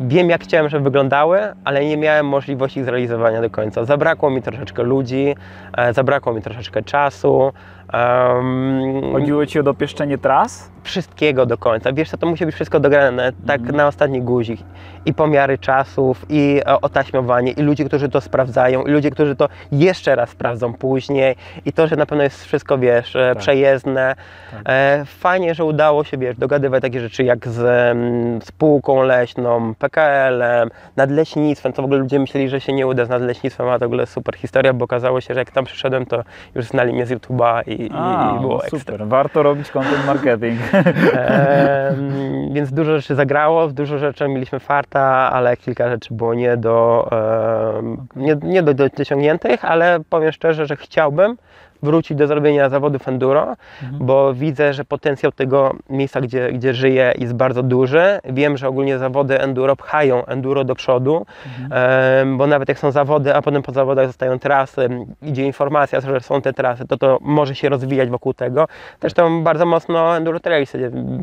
wiem 0.00 0.30
jak 0.30 0.42
chciałem, 0.44 0.68
żeby 0.68 0.84
wyglądały, 0.84 1.40
ale 1.64 1.84
nie 1.84 1.96
miałem 1.96 2.26
możliwości 2.28 2.78
ich 2.80 2.84
zrealizowania 2.84 3.40
do 3.40 3.50
końca. 3.50 3.84
Zabrakło 3.84 4.30
mi 4.30 4.42
troszeczkę 4.42 4.82
ludzi, 4.82 5.34
e, 5.76 5.92
zabrakło 5.94 6.32
mi 6.34 6.42
troszeczkę 6.42 6.82
czasu. 6.82 7.52
em, 7.92 9.12
Chodziło 9.12 9.46
ci 9.46 9.60
o 9.60 9.62
dopieszczenie 9.62 10.18
tras? 10.18 10.70
Wszystkiego 10.82 11.46
do 11.46 11.58
końca. 11.58 11.92
Wiesz 11.92 12.10
co, 12.10 12.16
to 12.18 12.26
musi 12.26 12.46
być 12.46 12.54
wszystko 12.54 12.80
dograne 12.80 13.32
tak 13.46 13.60
Mhm. 13.60 13.76
na 13.76 13.86
ostatni 13.86 14.22
guzik. 14.22 14.60
I 15.06 15.14
pomiary 15.14 15.58
czasów, 15.58 16.26
i 16.28 16.60
e, 16.66 16.80
otaśmowanie, 16.80 17.52
i 17.52 17.62
ludzie, 17.62 17.84
którzy 17.84 18.08
to 18.08 18.20
sprawdzają, 18.20 18.84
i 18.84 18.90
ludzie, 18.90 19.10
którzy 19.10 19.36
to 19.36 19.48
jeszcze 19.72 20.14
raz 20.14 20.30
sprawdzą 20.30 20.74
później. 20.74 21.36
I 21.66 21.72
to, 21.72 21.86
że 21.86 21.96
na 21.96 22.06
pewno 22.06 22.24
jest 22.24 22.44
wszystko, 22.44 22.78
wiesz, 22.78 23.16
e, 23.16 23.28
Tak. 23.34 23.38
przejezdne. 23.38 24.14
Tak. 24.50 24.60
E, 24.68 25.02
fajnie, 25.06 25.54
że 25.54 25.64
udało 25.64 26.04
się, 26.04 26.18
wiesz, 26.18 26.36
dogadywać 26.36 26.82
takie 26.82 27.00
rzeczy 27.00 27.24
jak 27.24 27.48
z 27.48 27.60
mm, 27.60 28.42
spółką 28.42 29.02
leśną, 29.02 29.74
PKL-em, 29.74 30.70
nadleśnictwem, 30.96 31.72
co 31.72 31.82
w 31.82 31.84
ogóle 31.84 32.00
ludzie 32.00 32.18
myśleli, 32.18 32.48
że 32.48 32.60
się 32.60 32.72
nie 32.72 32.86
uda 32.86 33.04
z 33.04 33.08
nadleśnictwem, 33.08 33.68
a 33.68 33.78
to 33.78 33.84
w 33.84 33.86
ogóle 33.86 34.06
super 34.06 34.36
historia, 34.36 34.72
bo 34.72 34.84
okazało 34.84 35.20
się, 35.20 35.34
że 35.34 35.40
jak 35.40 35.50
tam 35.50 35.64
przyszedłem, 35.64 36.06
to 36.06 36.24
już 36.54 36.64
znali 36.64 36.92
mnie 36.92 37.06
z 37.06 37.10
YouTube'a 37.10 37.62
i, 37.66 37.90
A, 37.94 38.34
i 38.36 38.40
było 38.40 38.54
no 38.54 38.62
ekstra. 38.62 38.78
super. 38.78 39.06
Warto 39.08 39.42
robić 39.42 39.70
content 39.70 40.06
marketing. 40.06 40.58
Więc 42.54 42.72
dużo 42.72 42.96
rzeczy 42.96 43.14
zagrało, 43.14 43.68
dużo 43.68 43.98
rzeczy 43.98 44.28
mieliśmy 44.28 44.60
farta, 44.60 45.02
ale 45.32 45.56
kilka 45.56 45.88
rzeczy 45.88 46.14
było 46.14 46.34
nie 46.34 46.56
do, 46.56 47.08
em, 47.78 47.96
nie, 48.16 48.36
nie 48.42 48.62
do, 48.62 48.74
do 48.74 48.88
dosiągniętych, 48.88 49.64
ale 49.64 49.98
powiem 50.10 50.32
szczerze, 50.32 50.66
że 50.66 50.76
chciałbym 50.76 51.36
wrócić 51.82 52.18
do 52.18 52.26
zrobienia 52.26 52.68
zawodów 52.68 53.08
enduro, 53.08 53.56
Mhm. 53.82 54.06
bo 54.06 54.34
widzę, 54.34 54.72
że 54.72 54.84
potencjał 54.84 55.32
tego 55.32 55.74
miejsca, 55.90 56.20
gdzie, 56.20 56.52
gdzie 56.52 56.74
żyję 56.74 57.12
jest 57.18 57.34
bardzo 57.34 57.62
duży. 57.62 58.02
Wiem, 58.24 58.56
że 58.56 58.68
ogólnie 58.68 58.98
zawody 58.98 59.40
enduro 59.40 59.76
pchają 59.76 60.26
enduro 60.26 60.64
do 60.64 60.74
przodu, 60.74 61.26
em, 61.70 62.38
bo 62.38 62.46
nawet 62.46 62.68
jak 62.68 62.78
są 62.78 62.90
zawody, 62.90 63.34
a 63.34 63.42
potem 63.42 63.62
po 63.62 63.72
zawodach 63.72 64.06
zostają 64.06 64.38
trasy, 64.38 64.88
idzie 65.22 65.44
informacja, 65.46 66.00
że 66.00 66.20
są 66.20 66.42
te 66.42 66.52
trasy, 66.52 66.86
to 66.86 66.96
to 66.96 67.18
może 67.20 67.54
się 67.54 67.68
rozwijać 67.68 68.08
wokół 68.10 68.34
tego. 68.34 68.68
Zresztą 69.00 69.42
bardzo 69.44 69.66
mocno 69.66 70.16
Enduro 70.16 70.40
Trails 70.40 70.72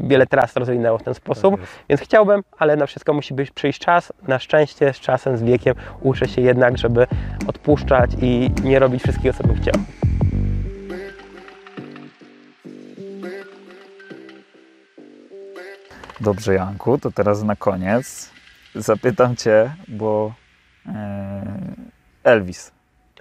wiele 0.04 0.26
tras 0.28 0.56
rozwinęło 0.56 0.98
w 0.98 1.04
ten 1.04 1.14
sposób, 1.14 1.52
Tak 1.62 1.70
więc 1.90 2.02
chciałbym, 2.02 2.44
ale 2.60 2.76
na 2.76 2.86
wszystko 2.86 3.14
musi 3.14 3.34
być 3.34 3.52
przyjść 3.52 3.80
czas. 3.80 4.14
Na 4.28 4.40
szczęście 4.40 4.94
z 4.94 5.00
czasem, 5.00 5.38
z 5.38 5.44
wiekiem 5.44 5.76
uczę 6.02 6.28
się 6.28 6.42
jednak, 6.42 6.78
żeby 6.78 7.08
odpuszczać 7.48 8.12
i 8.22 8.52
nie 8.64 8.80
robić 8.80 9.04
wszystkiego, 9.04 9.38
co 9.38 9.44
bym 9.48 9.56
chciał. 9.56 9.74
Dobrze, 16.22 16.54
Janku, 16.54 16.98
to 16.98 17.12
teraz 17.12 17.44
na 17.44 17.56
koniec 17.56 18.32
zapytam 18.76 19.36
Cię, 19.36 19.76
bo 19.88 20.34
e, 20.86 21.44
Elvis. 22.24 22.72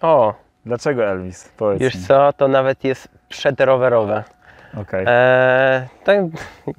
O, 0.03 0.35
Dlaczego 0.67 1.05
Elvis? 1.05 1.49
Powiedz 1.57 1.81
wiesz 1.81 1.95
mi. 1.95 2.01
co, 2.03 2.33
to 2.33 2.49
nawet 2.49 2.85
jest 2.85 3.09
przedrowerowe. 3.29 4.25
Okej. 4.77 5.05
Eee, 5.09 5.83
to 6.05 6.13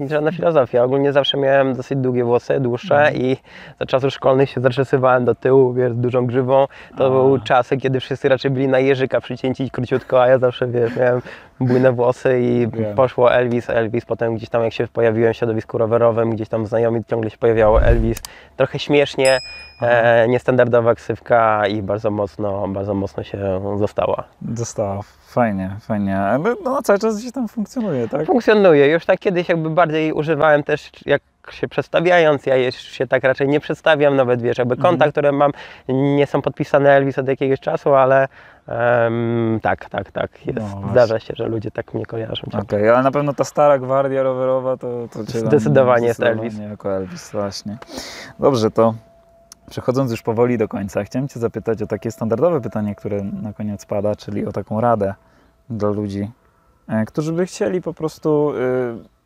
żadna 0.09 0.31
filozofia. 0.31 0.83
Ogólnie 0.83 1.13
zawsze 1.13 1.37
miałem 1.37 1.73
dosyć 1.73 1.97
długie 1.97 2.23
włosy, 2.23 2.59
dłuższe 2.59 2.95
Mhm. 2.97 3.15
i 3.15 3.37
za 3.79 3.85
czasów 3.85 4.13
szkolnych 4.13 4.49
się 4.49 4.61
zaczesywałem 4.61 5.25
do 5.25 5.35
tyłu, 5.35 5.73
wiesz, 5.73 5.93
z 5.93 5.97
dużą 5.97 6.25
grzywą. 6.25 6.67
To 6.97 7.09
były 7.09 7.41
czasy, 7.41 7.77
kiedy 7.77 7.99
wszyscy 7.99 8.29
raczej 8.29 8.51
byli 8.51 8.67
na 8.67 8.79
jeżyka 8.79 9.21
przycięci 9.21 9.71
króciutko, 9.71 10.21
a 10.23 10.27
ja 10.27 10.37
zawsze, 10.39 10.67
wiesz, 10.67 10.95
miałem 10.95 11.21
bujne 11.59 11.91
włosy 11.91 12.39
i 12.41 12.67
Wiem. 12.67 12.95
poszło 12.95 13.33
Elvis, 13.33 13.69
Elvis. 13.69 14.05
Potem 14.05 14.35
gdzieś 14.35 14.49
tam, 14.49 14.63
jak 14.63 14.73
się 14.73 14.87
pojawiłem 14.87 15.33
w 15.33 15.37
środowisku 15.37 15.77
rowerowym, 15.77 16.35
gieś 16.35 16.49
tam 16.49 16.65
znajomi 16.65 17.03
ciągle 17.05 17.29
się 17.29 17.37
pojawiało 17.37 17.81
Elvis. 17.81 18.21
Trochę 18.57 18.79
śmiesznie, 18.79 19.39
e, 19.81 20.27
niestandardowa 20.27 20.95
ksywka 20.95 21.67
i 21.67 21.81
bardzo 21.81 22.11
mocno, 22.11 22.67
bardzo 22.67 22.93
mocno 22.93 23.23
się 23.23 23.61
została. 23.77 24.23
Została 24.55 24.99
Fajnie, 25.27 25.75
fajnie. 25.79 26.17
Ale 26.19 26.55
no, 26.63 26.81
cały 26.81 26.99
czas 26.99 27.17
gdzieś 27.19 27.31
tam 27.31 27.47
funkcjonuje, 27.47 28.07
tak? 28.09 28.25
Funkcjonuje. 28.25 28.87
Już 28.87 29.05
tak 29.05 29.19
kiedyś 29.19 29.49
jakby 29.49 29.69
bardziej 29.69 30.13
używałem 30.13 30.63
też 30.63 30.91
jak 31.05 31.21
się 31.51 31.67
przedstawiając, 31.67 32.45
ja 32.45 32.55
już 32.57 32.75
się 32.75 33.07
tak 33.07 33.23
raczej 33.23 33.47
nie 33.47 33.59
przedstawiam, 33.59 34.15
nawet 34.15 34.41
wiesz, 34.41 34.57
jakby 34.57 34.75
konta, 34.75 34.93
Mhm. 35.05 35.11
które 35.11 35.31
mam 35.31 35.51
nie 35.89 36.27
są 36.27 36.41
podpisane 36.41 36.91
Elvis 36.91 37.17
od 37.17 37.27
jakiegoś 37.27 37.59
czasu, 37.59 37.93
ale 37.93 38.27
em, 38.67 39.59
tak, 39.61 39.89
tak, 39.89 40.11
tak, 40.11 40.45
jest. 40.45 40.59
No. 40.81 40.89
Zdarza 40.91 41.19
się, 41.19 41.33
że 41.37 41.47
ludzie 41.47 41.71
tak 41.71 41.93
mnie 41.93 42.05
kojarzą. 42.05 42.43
Okej, 42.61 42.89
ale 42.89 43.03
na 43.03 43.11
pewno 43.11 43.33
ta 43.33 43.43
stara 43.43 43.77
gwardia 43.79 44.23
rowerowa 44.23 44.77
to, 44.77 45.07
to 45.13 45.25
cię 45.25 45.39
Zdecydowanie 45.39 46.07
jest 46.07 46.19
zdecydowanie 46.19 46.47
Elvis. 46.49 46.69
jako 46.69 46.95
Elvis, 46.95 47.31
właśnie. 47.31 47.77
Dobrze, 48.39 48.71
to 48.71 48.93
przechodząc 49.69 50.11
już 50.11 50.21
powoli 50.21 50.57
do 50.57 50.67
końca, 50.67 51.03
chciałem 51.03 51.27
Cię 51.27 51.39
zapytać 51.39 51.81
o 51.81 51.87
takie 51.87 52.11
standardowe 52.11 52.61
pytanie, 52.61 52.95
które 52.95 53.23
na 53.23 53.53
koniec 53.53 53.85
pada, 53.85 54.15
czyli 54.15 54.45
o 54.45 54.51
taką 54.51 54.81
radę 54.81 55.13
dla 55.69 55.89
ludzi, 55.89 56.31
e, 56.87 57.05
którzy 57.05 57.33
by 57.33 57.45
chcieli 57.45 57.81
po 57.81 57.93
prostu. 57.93 58.51
y, 58.53 59.17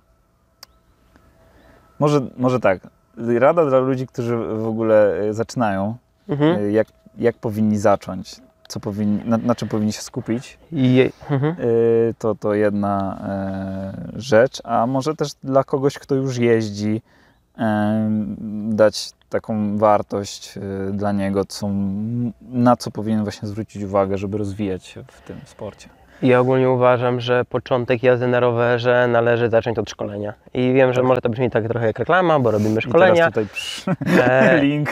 może, 1.99 2.21
może 2.37 2.59
tak. 2.59 2.79
Rada 3.39 3.65
dla 3.65 3.79
ludzi, 3.79 4.07
którzy 4.07 4.37
w 4.37 4.67
ogóle 4.67 5.21
y, 5.23 5.33
zaczynają, 5.33 5.95
Mhm. 6.29 6.71
jak, 6.71 6.87
jak 7.17 7.35
powinni 7.35 7.77
zacząć, 7.77 8.41
co 8.67 8.79
powinni, 8.79 9.21
na, 9.25 9.37
na 9.37 9.55
czym 9.55 9.67
powinni 9.67 9.93
się 9.93 10.01
skupić. 10.01 10.57
I, 10.71 11.09
mhm. 11.29 11.55
To, 12.19 12.35
to 12.35 12.53
jedna 12.53 13.19
e, 13.27 14.11
rzecz, 14.21 14.61
a 14.63 14.87
może 14.87 15.15
też 15.15 15.33
dla 15.43 15.63
kogoś, 15.63 15.99
kto 15.99 16.15
już 16.15 16.37
jeździ, 16.37 17.01
e, 17.57 18.09
dać 18.69 19.13
taką 19.31 19.77
wartość 19.77 20.57
e, 20.57 20.61
dla 20.93 21.11
niego, 21.11 21.45
co, 21.45 21.69
na 22.41 22.77
co 22.77 22.91
powinien 22.91 23.23
właśnie 23.23 23.47
zwrócić 23.47 23.83
uwagę, 23.83 24.17
żeby 24.17 24.37
rozwijać 24.37 24.85
się 24.85 25.03
w 25.03 25.21
tym 25.21 25.37
sporcie. 25.45 26.00
Ja 26.23 26.39
ogólnie 26.39 26.69
uważam, 26.69 27.19
że 27.19 27.45
początek 27.45 28.03
jazdy 28.03 28.27
na 28.27 28.39
rowerze 28.39 29.07
należy 29.07 29.49
zacząć 29.49 29.79
od 29.79 29.89
szkolenia. 29.89 30.33
I 30.53 30.73
wiem, 30.73 30.93
że 30.93 31.03
może 31.03 31.21
to 31.21 31.29
brzmi 31.29 31.49
tak 31.49 31.67
trochę 31.67 31.85
jak 31.87 31.99
reklama, 31.99 32.39
bo 32.39 32.51
robimy 32.51 32.79
I 32.79 32.81
szkolenia. 32.81 33.31
teraz 33.31 33.47
tutaj 33.85 34.25
E, 34.29 34.57
link. 34.63 34.89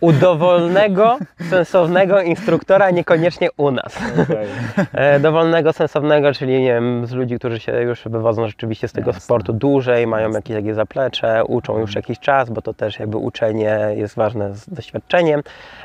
u 0.00 0.12
dowolnego, 0.12 1.18
sensownego 1.50 2.20
instruktora, 2.22 2.90
niekoniecznie 2.90 3.48
u 3.56 3.70
nas. 3.70 3.98
Okej. 4.22 4.46
E, 4.92 5.20
dowolnego, 5.20 5.72
sensownego, 5.72 6.32
czyli 6.32 6.52
nie 6.62 6.72
wiem, 6.74 7.06
z 7.06 7.12
ludzi, 7.12 7.38
którzy 7.38 7.60
się 7.60 7.72
już 7.82 8.02
wywodzą 8.04 8.46
rzeczywiście 8.46 8.88
z 8.88 8.92
tego 8.92 9.08
Jasne. 9.08 9.20
sportu 9.20 9.52
dłużej, 9.52 10.06
mają 10.06 10.30
jakieś 10.30 10.56
takie 10.56 10.74
zaplecze, 10.74 11.44
uczą 11.44 11.78
już 11.78 11.94
jakiś 11.94 12.18
czas, 12.18 12.50
bo 12.50 12.62
to 12.62 12.74
też 12.74 12.98
jakby 12.98 13.16
uczenie 13.16 13.78
jest 13.94 14.14
ważne 14.16 14.54
z 14.54 14.68
doświadczeniem, 14.68 15.42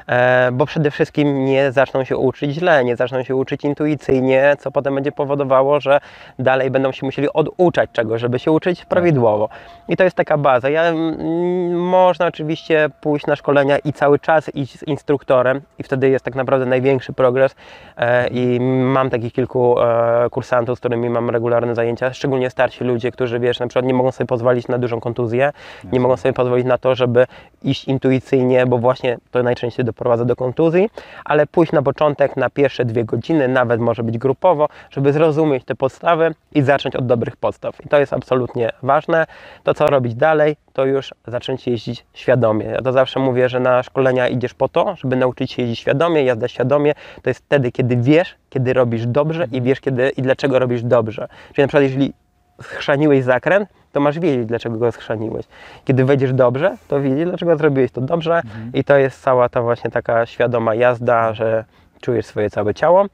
e, 0.07 0.49
bo 0.51 0.65
przede 0.65 0.91
wszystkim 0.91 1.45
nie 1.45 1.71
zaczną 1.71 2.03
się 2.03 2.17
uczyć 2.17 2.51
źle, 2.51 2.83
nie 2.85 2.95
zaczną 2.95 3.23
się 3.23 3.35
uczyć 3.35 3.63
intuicyjnie, 3.63 4.55
co 4.59 4.71
potem 4.71 4.82
będzie 4.91 5.11
powodowało, 5.11 5.79
że 5.79 5.99
dalej 6.39 6.71
będą 6.71 6.91
się 6.91 7.05
musieli 7.05 7.27
oduczać 7.33 7.89
czegoś, 7.93 8.21
żeby 8.21 8.39
się 8.39 8.51
uczyć 8.51 8.85
prawidłowo. 8.85 9.49
I 9.87 9.97
to 9.97 10.03
jest 10.03 10.15
taka 10.15 10.37
baza. 10.37 10.69
Ja, 10.69 10.83
mm, 10.83 11.79
można 11.79 12.27
oczywiście 12.27 12.89
pójść 13.01 13.27
na 13.27 13.35
szkolenia 13.35 13.77
i 13.77 13.93
cały 13.93 14.19
czas 14.19 14.55
iść 14.55 14.79
z 14.79 14.83
instruktorem 14.83 15.61
i 15.79 15.83
wtedy 15.83 16.09
jest 16.09 16.25
tak 16.25 16.35
naprawdę 16.35 16.65
największy 16.65 17.13
progres 17.13 17.55
e, 17.97 18.27
i 18.27 18.59
mam 18.59 19.09
takich 19.09 19.33
kilku 19.33 19.79
e, 19.79 20.29
kursantów, 20.29 20.77
z 20.77 20.79
którymi 20.79 21.09
mam 21.09 21.29
regularne 21.29 21.75
zajęcia, 21.75 22.13
szczególnie 22.13 22.49
starsi 22.49 22.83
ludzie, 22.83 23.11
którzy 23.11 23.39
wiesz, 23.39 23.59
na 23.59 23.67
przykład 23.67 23.85
nie 23.85 23.93
mogą 23.93 24.11
sobie 24.11 24.27
pozwolić 24.27 24.67
na 24.67 24.77
dużą 24.77 24.99
kontuzję, 24.99 25.51
nie 25.91 25.99
mogą 25.99 26.17
sobie 26.17 26.33
pozwolić 26.33 26.65
na 26.65 26.77
to, 26.77 26.95
żeby 26.95 27.25
iść 27.63 27.85
intuicyjnie, 27.85 28.65
bo 28.65 28.77
właśnie 28.77 29.17
to 29.31 29.43
najczęściej 29.43 29.85
doprowadza 29.85 30.25
do 30.25 30.35
kontuzji, 30.35 30.89
ale 31.25 31.47
pójść 31.47 31.71
na 31.71 31.81
początek 31.81 32.37
na 32.37 32.49
pierwsze 32.49 32.85
dwie 32.85 33.03
godziny, 33.03 33.47
nawet 33.47 33.79
może 33.79 34.03
być 34.03 34.17
grupowo, 34.17 34.67
żeby 34.89 35.13
zrozumieć 35.13 35.63
te 35.65 35.75
podstawy 35.75 36.33
i 36.51 36.61
zacząć 36.61 36.95
od 36.95 37.05
dobrych 37.05 37.37
podstaw. 37.37 37.85
I 37.85 37.89
to 37.89 37.99
jest 37.99 38.13
absolutnie 38.13 38.69
ważne. 38.83 39.25
To, 39.63 39.73
co 39.73 39.87
robić 39.87 40.15
dalej, 40.15 40.55
to 40.73 40.85
już 40.85 41.13
zacząć 41.27 41.67
jeździć 41.67 42.05
świadomie. 42.13 42.65
Ja 42.65 42.81
to 42.81 42.91
zawsze 42.91 43.19
mówię, 43.19 43.49
że 43.49 43.59
na 43.59 43.83
szkolenia 43.83 44.27
idziesz 44.27 44.53
po 44.53 44.69
to, 44.69 44.95
żeby 44.95 45.15
nauczyć 45.15 45.51
się 45.51 45.61
jeździć 45.61 45.79
świadomie. 45.79 46.23
Jazda 46.23 46.47
świadomie 46.47 46.93
to 47.21 47.29
jest 47.29 47.45
wtedy, 47.45 47.71
kiedy 47.71 47.97
wiesz, 47.97 48.35
kiedy 48.49 48.73
robisz 48.73 49.05
dobrze 49.05 49.47
i 49.51 49.61
wiesz, 49.61 49.79
kiedy 49.79 50.09
i 50.09 50.21
dlaczego 50.21 50.59
robisz 50.59 50.83
dobrze. 50.83 51.27
Czyli 51.53 51.63
na 51.63 51.67
przykład, 51.67 51.83
jeżeli 51.83 52.13
schrzaniłeś 52.61 53.23
zakręt, 53.23 53.69
to 53.91 53.99
masz 53.99 54.19
wiedzieć, 54.19 54.45
dlaczego 54.45 54.77
go 54.77 54.91
schrzaniłeś. 54.91 55.45
Kiedy 55.85 56.05
wejdziesz 56.05 56.33
dobrze, 56.33 56.77
to 56.87 57.01
wiedzieć, 57.01 57.25
dlaczego 57.25 57.55
zrobiłeś 57.55 57.91
to 57.91 58.01
dobrze 58.01 58.41
i 58.73 58.83
to 58.83 58.97
jest 58.97 59.21
cała 59.21 59.49
ta 59.49 59.61
właśnie 59.61 59.91
taka 59.91 60.25
świadoma 60.25 60.75
jazda, 60.75 61.33
że 61.33 61.65
czujesz 62.01 62.25
swoje 62.25 62.49
całe 62.49 62.73
ciało. 62.73 63.05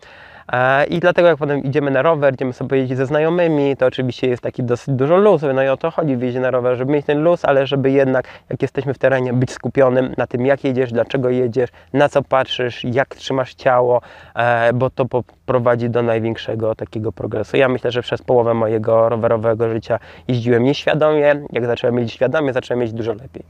E, 0.54 0.86
I 0.86 1.00
dlatego 1.00 1.28
jak 1.28 1.38
potem 1.38 1.64
idziemy 1.64 1.91
na 1.91 2.02
rower, 2.02 2.34
idziemy 2.34 2.54
sobie 2.54 2.70
pojeździć 2.70 2.97
ze 2.97 3.06
znajomymi, 3.06 3.78
to 3.78 3.86
oczywiście 3.86 4.30
jest 4.30 4.43
taki 4.43 4.64
dosyć 4.64 4.95
dużo 4.95 5.18
luzu, 5.18 5.54
no 5.54 5.64
i 5.64 5.68
o 5.68 5.78
to 5.78 5.91
chodzi 5.91 6.18
w 6.18 6.39
na 6.39 6.52
rowerze, 6.52 6.78
żeby 6.78 6.91
mieć 6.91 7.06
ten 7.06 7.24
luz, 7.24 7.45
ale 7.45 7.68
żeby 7.68 7.91
jednak, 7.91 8.26
jak 8.50 8.62
jesteśmy 8.62 8.93
w 8.93 8.97
terenie, 8.97 9.34
być 9.34 9.52
skupionym 9.52 10.14
na 10.18 10.28
tym, 10.28 10.45
jak 10.45 10.64
jedziesz, 10.64 10.91
dlaczego 10.91 11.30
jedziesz, 11.30 11.70
na 11.93 12.10
co 12.10 12.22
patrzysz, 12.22 12.84
jak 12.84 13.16
trzymasz 13.16 13.54
ciało, 13.54 14.02
e, 14.36 14.74
bo 14.74 14.89
to 14.89 15.06
prowadzi 15.45 15.89
do 15.89 16.02
największego 16.02 16.76
takiego 16.76 17.12
progresu. 17.12 17.58
Ja 17.58 17.70
myślę, 17.70 17.91
że 17.91 18.02
przez 18.02 18.22
połowę 18.22 18.54
mojego 18.54 19.10
rowerowego 19.10 19.70
życia 19.70 20.00
jeździłem 20.28 20.64
nieświadomie, 20.64 21.36
jak 21.52 21.66
zacząłem 21.66 21.97
jeździć 21.97 22.16
świadomie, 22.16 22.54
zacząłem 22.54 22.82
jeździć 22.82 22.97
dużo 22.97 23.14
lepiej. 23.14 23.43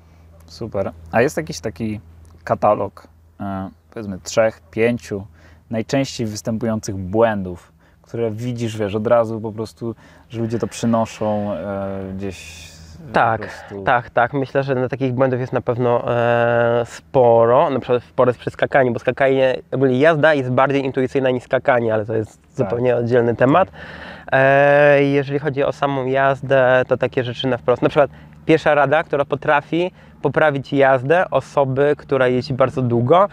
Super. 0.45 0.91
A 1.11 1.21
jest 1.21 1.37
jakiś 1.37 1.59
taki 1.59 1.99
katalog, 2.43 3.07
e, 3.39 3.69
powiedzmy 3.91 4.19
trzech, 4.23 4.61
pięciu 4.71 5.23
najczęściej 5.69 6.27
występujących 6.27 6.95
błędów, 6.95 7.71
które 8.01 8.31
widzisz, 8.31 8.77
wiesz, 8.77 8.95
od 8.95 9.07
razu 9.07 9.41
po 9.41 9.51
prostu, 9.51 9.95
że 10.29 10.41
ludzie 10.41 10.59
to 10.59 10.67
przynoszą 10.67 11.53
e, 11.53 12.13
gdzieś. 12.17 12.69
Tak. 13.13 13.65
Tak, 13.85 14.09
tak. 14.09 14.33
Myślę, 14.33 14.63
że 14.63 14.75
na 14.75 14.89
takich 14.89 15.13
błędów 15.13 15.39
jest 15.39 15.53
na 15.53 15.61
pewno 15.61 16.15
e, 16.15 16.83
sporo. 16.85 17.69
Na 17.69 17.79
przykład 17.79 18.03
sporo 18.03 18.29
jest 18.29 18.39
przy 18.39 18.49
skakaniu, 18.49 18.93
bo 18.93 18.99
skakanie, 18.99 19.55
ogólnie 19.71 19.99
jazda 19.99 20.33
jest 20.33 20.51
bardziej 20.51 20.85
intuicyjna 20.85 21.29
niż 21.29 21.43
skakanie, 21.43 21.93
ale 21.93 22.05
to 22.05 22.15
jest 22.15 22.39
zupełnie 22.55 22.95
oddzielny 22.95 23.35
temat. 23.35 23.71
E, 24.31 25.03
jeżeli 25.03 25.39
chodzi 25.39 25.63
o 25.63 25.71
samą 25.71 26.05
jazdę, 26.05 26.83
to 26.87 26.97
takie 26.97 27.23
rzeczy 27.23 27.47
na 27.47 27.57
wprost. 27.57 27.81
Na 27.81 27.89
przykład 27.89 28.11
pierwsza 28.45 28.75
rada, 28.75 29.03
która 29.03 29.25
potrafi 29.25 29.91
poprawić 30.21 30.73
jazdę 30.73 31.29
osoby, 31.29 31.95
która 31.97 32.27
jeździ 32.27 32.53
bardzo 32.53 32.81
długo, 32.81 33.27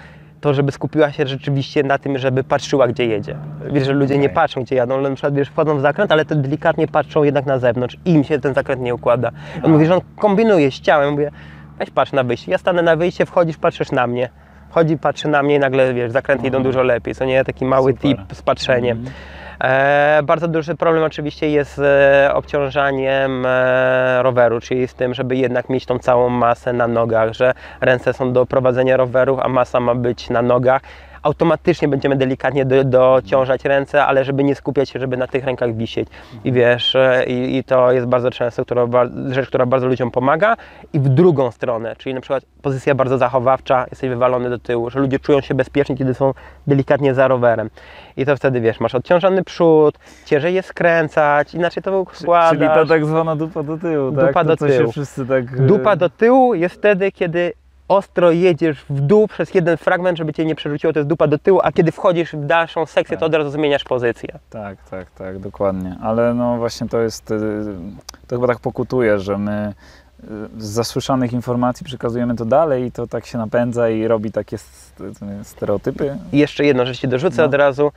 to 0.47 0.55
żeby 0.55 0.73
skupiła 0.73 1.13
się 1.13 1.27
rzeczywiście 1.27 1.83
na 1.83 1.99
tym, 1.99 2.19
żeby 2.19 2.45
patrzyła, 2.45 2.89
gdzie 2.89 3.07
jedzie. 3.07 3.37
Wiesz, 3.73 3.87
że 3.87 3.93
ludzie 3.93 4.19
nie 4.19 4.25
Okej. 4.27 4.35
patrzą, 4.35 4.63
gdzie 4.63 4.77
jadą, 4.77 4.95
ale 4.95 5.09
na 5.09 5.15
przykład 5.15 5.35
wiesz, 5.35 5.49
wchodzą 5.49 5.79
w 5.79 5.81
zakręt, 5.81 6.13
ale 6.13 6.25
to 6.25 6.35
delikatnie 6.35 6.89
patrzą 6.89 7.23
jednak 7.23 7.47
na 7.47 7.59
zewnątrz 7.59 7.97
i 8.05 8.11
im 8.11 8.25
się 8.25 8.39
ten 8.39 8.55
zakręt 8.55 8.83
nie 8.83 8.95
układa. 8.95 9.31
On 9.63 9.73
mówi, 9.73 9.87
że 9.87 9.95
on 9.95 10.01
kombinuje 10.17 10.71
z 10.71 10.81
ciałem. 10.81 11.11
Mówię, 11.11 11.31
weź 11.79 11.91
patrz 11.91 12.13
na 12.13 12.25
wyjście. 12.25 12.53
Ja 12.53 12.59
stanę 12.59 12.83
na 12.83 12.97
wyjście, 12.97 13.27
wchodzisz, 13.27 13.57
patrzysz 13.57 13.93
na 13.93 14.07
mnie. 14.07 14.29
Chodzi, 14.71 14.99
patrzy 14.99 15.29
na 15.29 15.43
mnie 15.43 15.55
i 15.55 15.59
nagle, 15.59 15.95
wiesz, 15.95 16.13
zakręty 16.13 16.47
idą 16.47 16.63
dużo 16.63 16.83
lepiej. 16.83 17.15
Co 17.15 17.25
nie? 17.25 17.45
Taki 17.45 17.65
mały 17.65 17.93
Super. 17.93 18.11
tip 18.11 18.37
z 18.37 18.43
patrzeniem. 18.43 19.05
E, 19.07 19.11
bardzo 20.23 20.49
duży 20.49 20.75
problem 20.75 21.05
oczywiście 21.05 21.51
jest 21.51 21.75
z 21.75 21.81
e, 21.81 22.35
obciążaniem 22.35 23.47
e, 23.47 24.23
roweru, 24.23 24.61
czyli 24.61 24.89
z 24.89 24.95
tym, 24.95 25.15
żeby 25.15 25.37
jednak 25.37 25.69
mieć 25.69 25.87
tą 25.87 25.99
całą 25.99 26.29
masę 26.29 26.73
na 26.73 26.89
nogach, 26.89 27.33
że 27.33 27.55
ręce 27.81 28.13
są 28.13 28.33
do 28.33 28.47
prowadzenia 28.47 28.97
rowerów, 28.97 29.41
a 29.43 29.49
masa 29.49 29.81
ma 29.81 29.95
być 29.95 30.31
na 30.31 30.43
nogach. 30.43 30.83
Automatycznie 31.27 31.89
będziemy 31.89 32.17
delikatnie 32.17 32.65
do, 32.65 32.85
dociążać 32.85 33.65
ręce, 33.65 34.05
ale 34.05 34.25
żeby 34.25 34.45
nie 34.45 34.55
skupiać 34.55 34.91
się, 34.91 34.99
żeby 34.99 35.17
na 35.17 35.27
tych 35.27 35.45
rękach 35.45 35.77
wisieć. 35.77 36.09
I 36.45 36.53
wiesz, 36.53 36.97
e, 36.97 37.25
i, 37.27 37.57
i 37.57 37.65
to 37.65 37.93
jest 37.93 38.07
bardzo 38.07 38.31
często 38.31 38.65
która, 38.65 38.87
rzecz, 39.31 39.49
która 39.49 39.67
bardzo 39.67 39.87
ludziom 39.87 40.11
pomaga. 40.11 40.57
I 40.93 41.01
w 41.01 41.09
drugą 41.09 41.51
stronę, 41.51 41.97
czyli 41.99 42.15
na 42.15 42.21
przykład 42.21 42.45
pozycja 42.63 42.95
bardzo 42.95 43.19
zachowawcza, 43.19 43.87
jesteś 43.91 44.11
wywalony 44.11 44.51
do 44.51 44.59
tyłu, 44.59 44.91
że 44.91 45.01
ludzie 45.01 45.19
czują 45.19 45.41
się 45.41 45.55
bezpiecznie, 45.55 45.97
kiedy 45.97 46.15
są 46.15 46.35
delikatnie 46.67 47.15
za 47.15 47.29
rowerem. 47.29 47.71
I 48.17 48.27
to 48.27 48.37
wtedy 48.37 48.61
wiesz, 48.61 48.81
masz 48.81 48.95
odciążony 48.95 49.45
przód, 49.45 49.99
ciężej 50.25 50.55
je 50.55 50.63
skręcać, 50.63 51.55
inaczej 51.55 51.83
to 51.83 52.01
układasz. 52.01 52.51
Czyli 52.51 52.67
ta 52.67 52.87
tak 52.87 53.07
zwana 53.07 53.37
dupa 53.37 53.63
do 53.63 53.79
tyłu, 53.79 54.13
tak? 54.13 54.27
Dupa 54.27 54.45
to, 54.45 54.49
do 54.49 54.57
tyłu. 54.57 54.93
tak... 55.29 55.61
e, 55.61 55.63
Dupa 55.63 55.97
do 55.97 56.11
tyłu 56.11 56.55
jest 56.55 56.75
wtedy, 56.75 57.13
kiedy 57.13 57.53
ostro 57.89 58.31
jedziesz 58.31 58.85
w 58.91 59.01
dół 59.01 59.29
przez 59.29 59.55
jeden 59.55 59.77
fragment, 59.77 60.19
żeby 60.19 60.33
cię 60.33 60.45
nie 60.45 60.55
przerzuciło, 60.55 60.93
to 60.93 60.99
jest 60.99 61.09
dupa 61.09 61.27
do 61.27 61.39
tyłu, 61.39 61.61
a 61.63 61.73
kiedy 61.73 61.93
wchodzisz 61.93 62.33
w 62.33 62.47
dalszą 62.47 62.87
sekcję, 62.87 63.17
to 63.17 63.21
Tak. 63.21 63.27
od 63.27 63.35
razu 63.35 63.51
zmieniasz 63.51 63.85
pozycję. 63.85 64.29
Tak, 64.51 64.79
tak, 64.91 65.11
tak, 65.11 65.39
dokładnie. 65.39 65.97
Ale 66.03 66.35
no 66.35 66.57
właśnie 66.57 66.89
to 66.89 67.01
jest, 67.01 67.31
y, 67.31 67.37
to 68.29 68.37
chyba 68.37 68.47
tak 68.47 68.59
pokutuje, 68.59 69.19
że 69.19 69.39
my 69.39 69.73
y, 70.25 70.27
z 70.59 70.65
zasłyszanych 70.67 71.33
informacji 71.33 71.87
przekazujemy 71.87 72.37
to 72.37 72.45
dalej 72.45 72.85
i 72.85 72.93
to 72.93 73.07
tak 73.07 73.27
się 73.27 73.39
napędza 73.39 73.91
i 73.91 74.07
robi 74.07 74.33
takie 74.33 74.59
st- 74.59 75.03
stereotypy. 75.43 76.17
I 76.33 76.39
jeszcze 76.39 76.65
jedno, 76.65 76.87
że 76.87 76.95
ci 76.95 77.09
dorzucę 77.09 77.43
No. 77.43 77.45
od 77.49 77.55
razu. 77.55 77.93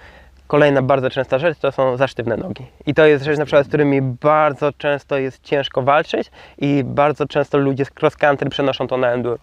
Kolejna 0.47 0.81
bardzo 0.81 1.09
częsta 1.09 1.39
rzecz 1.39 1.57
to 1.59 1.71
są 1.71 1.97
za 1.97 2.07
sztywne 2.07 2.37
nogi. 2.37 2.65
I 2.85 2.93
to 2.93 3.05
jest 3.05 3.23
rzecz, 3.25 3.37
na 3.37 3.45
przykład, 3.45 3.65
z 3.65 3.67
którymi 3.69 4.01
bardzo 4.01 4.73
często 4.73 5.17
jest 5.17 5.43
ciężko 5.43 5.81
walczyć 5.81 6.31
i 6.57 6.83
bardzo 6.83 7.25
często 7.27 7.57
ludzie 7.57 7.85
z 7.85 7.91
cross 8.01 8.15
country 8.17 8.49
przenoszą 8.49 8.87
to 8.87 8.97
na 8.97 9.07
enduro. 9.11 9.37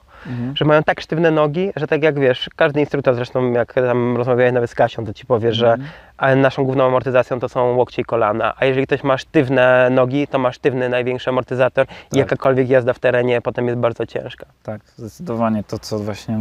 Że 0.54 0.64
mają 0.64 0.82
tak 0.82 1.00
sztywne 1.00 1.30
nogi, 1.30 1.70
że 1.76 1.86
tak 1.86 2.02
jak 2.02 2.18
wiesz, 2.20 2.50
każdy 2.56 2.80
instruktor 2.80 3.14
zresztą 3.14 3.52
jak 3.52 3.72
tam 3.74 4.16
rozmawiałeś 4.16 4.52
nawet 4.52 4.70
z 4.70 4.74
Kasią, 4.74 5.06
to 5.06 5.14
ci 5.14 5.26
powie, 5.26 5.52
że 5.52 5.72
Mhm. 5.72 5.90
a 6.18 6.34
naszą 6.34 6.64
główną 6.64 6.86
amortyzacją 6.86 7.40
to 7.40 7.48
są 7.48 7.76
łokcie 7.76 8.02
i 8.02 8.04
kolana, 8.04 8.54
a 8.58 8.64
jeżeli 8.64 8.86
ktoś 8.86 9.04
ma 9.04 9.18
sztywne 9.18 9.88
nogi, 9.90 10.26
to 10.26 10.38
ma 10.38 10.52
sztywny 10.52 10.88
największy 10.88 11.30
amortyzator 11.30 11.86
i 12.12 12.18
jakakolwiek 12.18 12.68
jazda 12.68 12.92
w 12.92 12.98
terenie 12.98 13.40
potem 13.40 13.66
jest 13.66 13.78
bardzo 13.78 14.06
ciężka. 14.06 14.46
Tak, 14.62 14.80
zdecydowanie 14.96 15.64
to, 15.64 15.78
co 15.78 15.98
właśnie 15.98 16.38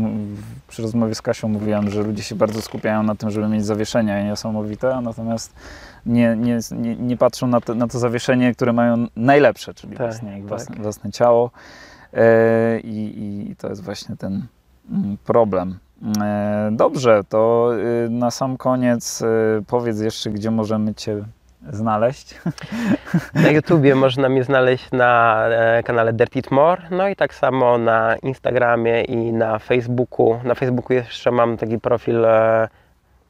przy 0.67 0.81
rozmowie 0.81 1.15
z 1.15 1.21
Kasią 1.21 1.47
mówiłem, 1.47 1.89
że 1.89 2.03
ludzie 2.03 2.23
się 2.23 2.35
bardzo 2.35 2.61
skupiają 2.61 3.03
na 3.03 3.15
tym, 3.15 3.29
żeby 3.31 3.47
mieć 3.47 3.65
zawieszenia 3.65 4.23
niesamowite, 4.23 5.01
natomiast 5.01 5.53
nie, 6.05 6.35
nie, 6.35 6.59
nie, 6.71 6.95
nie 6.95 7.17
patrzą 7.17 7.47
na 7.47 7.61
to, 7.61 7.75
na 7.75 7.87
to 7.87 7.99
zawieszenie, 7.99 8.53
które 8.53 8.73
mają 8.73 9.07
najlepsze, 9.15 9.73
czyli 9.73 9.97
Tak, 9.97 10.07
właśnie 10.07 10.29
ich 10.31 10.39
tak. 10.39 10.47
własne, 10.47 10.75
własne 10.75 11.11
ciało. 11.11 11.51
E, 12.15 12.79
i, 12.79 13.49
I 13.51 13.55
to 13.55 13.69
jest 13.69 13.83
właśnie 13.83 14.15
ten 14.15 14.47
mm, 14.91 15.17
problem. 15.25 15.79
E, 16.21 16.69
dobrze, 16.71 17.23
to 17.29 17.71
y, 18.05 18.09
na 18.09 18.31
sam 18.31 18.57
koniec 18.57 19.21
y, 19.21 19.25
powiedz 19.67 19.99
jeszcze, 19.99 20.29
gdzie 20.29 20.51
możemy 20.51 20.93
Cię 20.93 21.23
znaleźć. 21.69 22.35
Na 23.43 23.49
YouTubie 23.49 23.95
można 23.95 24.29
mnie 24.29 24.43
znaleźć 24.43 24.91
na 24.91 25.43
e, 25.47 25.83
kanale 25.83 26.13
Dirt 26.13 26.35
It 26.35 26.51
More, 26.51 26.81
no 26.91 27.07
i 27.07 27.15
tak 27.15 27.33
samo 27.33 27.77
na 27.77 28.15
Instagramie 28.15 29.03
i 29.03 29.33
na 29.33 29.59
Facebooku. 29.59 30.39
Na 30.43 30.55
Facebooku 30.55 30.93
jeszcze 30.93 31.31
mam 31.31 31.57
taki 31.57 31.79
profil 31.79 32.25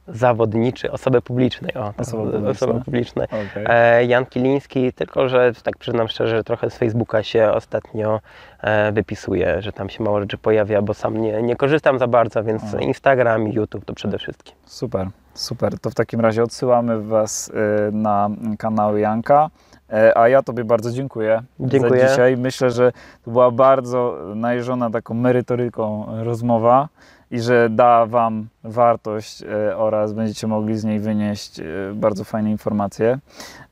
zawodniczy, 0.07 0.91
osoby 0.91 1.21
publicznej. 1.21 1.73
O, 1.73 1.83
tak, 1.83 1.99
Osoba 1.99 2.23
publiczna. 2.23 2.49
osoby 2.49 2.81
publicznej. 2.85 3.27
Okay. 3.27 3.65
E, 3.69 4.05
Jan 4.05 4.25
Kiliński, 4.25 4.93
tylko 4.93 5.29
że 5.29 5.51
tak 5.63 5.77
przyznam 5.77 6.07
szczerze, 6.07 6.35
że 6.35 6.43
trochę 6.43 6.69
z 6.69 6.77
Facebooka 6.77 7.23
się 7.23 7.51
ostatnio 7.51 8.19
e, 8.61 8.91
wypisuje, 8.91 9.61
że 9.61 9.71
tam 9.71 9.89
się 9.89 10.03
mało 10.03 10.19
rzeczy 10.21 10.37
pojawia, 10.37 10.81
bo 10.81 10.93
sam 10.93 11.17
nie, 11.21 11.41
nie 11.41 11.55
korzystam 11.55 11.99
za 11.99 12.07
bardzo, 12.07 12.43
więc 12.43 12.63
Aha. 12.67 12.77
Instagram 12.79 13.47
i 13.47 13.53
YouTube 13.53 13.85
to 13.85 13.93
przede 13.93 14.17
wszystkim. 14.17 14.55
Super, 14.65 15.07
super. 15.33 15.79
To 15.79 15.89
w 15.89 15.95
takim 15.95 16.19
razie 16.19 16.43
odsyłamy 16.43 17.01
Was 17.01 17.49
y, 17.49 17.91
na 17.91 18.29
kanał 18.57 18.97
Janka. 18.97 19.49
E, 19.93 20.17
A 20.17 20.29
ja 20.29 20.43
Tobie 20.43 20.63
bardzo 20.63 20.91
dziękuję, 20.91 21.41
Dziękuję. 21.59 22.01
za 22.01 22.07
dzisiaj. 22.07 22.37
Myślę, 22.37 22.71
że 22.71 22.91
to 23.25 23.31
była 23.31 23.51
bardzo 23.51 24.17
najeżona 24.35 24.89
taką 24.89 25.13
merytoryką 25.13 26.05
rozmowa 26.23 26.89
i 27.35 27.39
że 27.39 27.69
da 27.69 28.05
Wam 28.05 28.47
wartość 28.63 29.43
e, 29.43 29.77
oraz 29.77 30.13
będziecie 30.13 30.47
mogli 30.47 30.77
z 30.77 30.83
niej 30.83 30.99
wynieść 30.99 31.59
e, 31.59 31.63
bardzo 31.93 32.23
fajne 32.23 32.51
informacje 32.51 33.19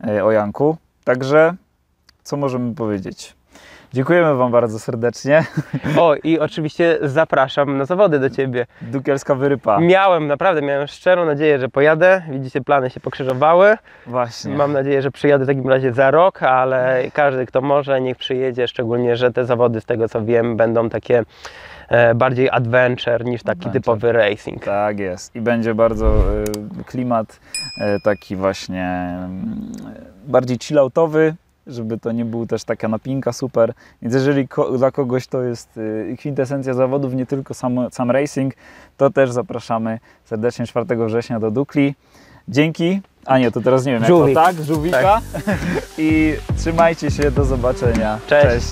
e, 0.08 0.26
o 0.26 0.32
Janku. 0.32 0.78
Także 1.04 1.54
co 2.24 2.38
możemy 2.38 2.76
powiedzieć? 2.76 3.36
Dziękujemy 3.94 4.36
Wam 4.36 4.52
bardzo 4.52 4.80
serdecznie. 4.80 5.44
O, 6.00 6.16
i 6.24 6.40
oczywiście 6.40 6.98
zapraszam 7.02 7.78
na 7.78 7.86
zawody 7.86 8.20
do 8.20 8.30
Ciebie. 8.30 8.66
Dukielska 8.82 9.36
wyrypa. 9.36 9.80
Miałem, 9.80 10.28
naprawdę 10.28 10.62
miałem 10.62 10.88
szczerą 10.88 11.26
nadzieję, 11.26 11.60
że 11.60 11.70
pojadę. 11.70 12.24
Widzicie, 12.30 12.62
plany 12.62 12.90
się 12.90 13.00
pokrzyżowały. 13.00 13.78
Właśnie. 14.08 14.56
Mam 14.56 14.74
nadzieję, 14.74 15.02
że 15.02 15.12
przyjadę 15.12 15.44
w 15.46 15.48
takim 15.48 15.70
razie 15.70 15.94
za 15.94 16.12
rok, 16.12 16.44
ale 16.44 17.04
każdy, 17.14 17.46
kto 17.46 17.62
może, 17.62 18.02
niech 18.02 18.18
przyjedzie, 18.18 18.68
szczególnie, 18.68 19.16
że 19.16 19.32
te 19.32 19.46
zawody, 19.46 19.82
z 19.82 19.86
tego 19.86 20.10
co 20.10 20.26
wiem, 20.26 20.58
będą 20.58 20.90
takie 20.90 21.24
bardziej 22.16 22.50
adventure 22.50 23.26
niż 23.26 23.44
taki 23.44 23.52
Adventure. 23.60 23.82
typowy 23.82 24.12
racing. 24.12 24.66
Tak 24.66 25.00
jest. 25.00 25.36
I 25.36 25.42
będzie 25.42 25.76
bardzo 25.76 26.16
y, 26.82 26.84
klimat 26.86 27.40
y, 27.78 27.82
taki 28.04 28.36
właśnie 28.36 29.10
y, 30.28 30.32
bardziej 30.32 30.58
chilloutowy, 30.62 31.36
żeby 31.68 31.98
to 32.00 32.12
nie 32.12 32.26
był 32.26 32.46
też 32.48 32.64
taka 32.64 32.88
napinka 32.88 33.34
super. 33.34 33.74
Więc 34.02 34.14
jeżeli 34.14 34.48
ko- 34.48 34.78
dla 34.78 34.92
kogoś 34.92 35.28
to 35.28 35.44
jest 35.44 35.78
y, 35.78 36.16
kwintesencja 36.20 36.74
zawodów, 36.74 37.14
nie 37.14 37.26
tylko 37.26 37.54
sam, 37.54 37.88
sam 37.92 38.12
racing, 38.12 38.54
to 38.98 39.10
też 39.10 39.32
zapraszamy 39.32 40.00
serdecznie 40.26 40.66
4 40.68 41.06
września 41.06 41.40
do 41.40 41.52
Dukli. 41.52 41.96
Dzięki. 42.48 43.02
A 43.26 43.38
nie, 43.40 43.52
to 43.52 43.62
teraz 43.62 43.86
nie 43.86 43.92
wiem 43.94 44.06
Żółwik. 44.06 44.36
jak 44.36 44.46
to 44.48 44.54
tak, 44.54 44.66
żółwika. 44.66 45.22
I 45.98 46.34
trzymajcie 46.58 47.12
się, 47.12 47.32
do 47.32 47.46
zobaczenia. 47.46 48.20
Cześć. 48.28 48.48
Cześć. 48.70 48.72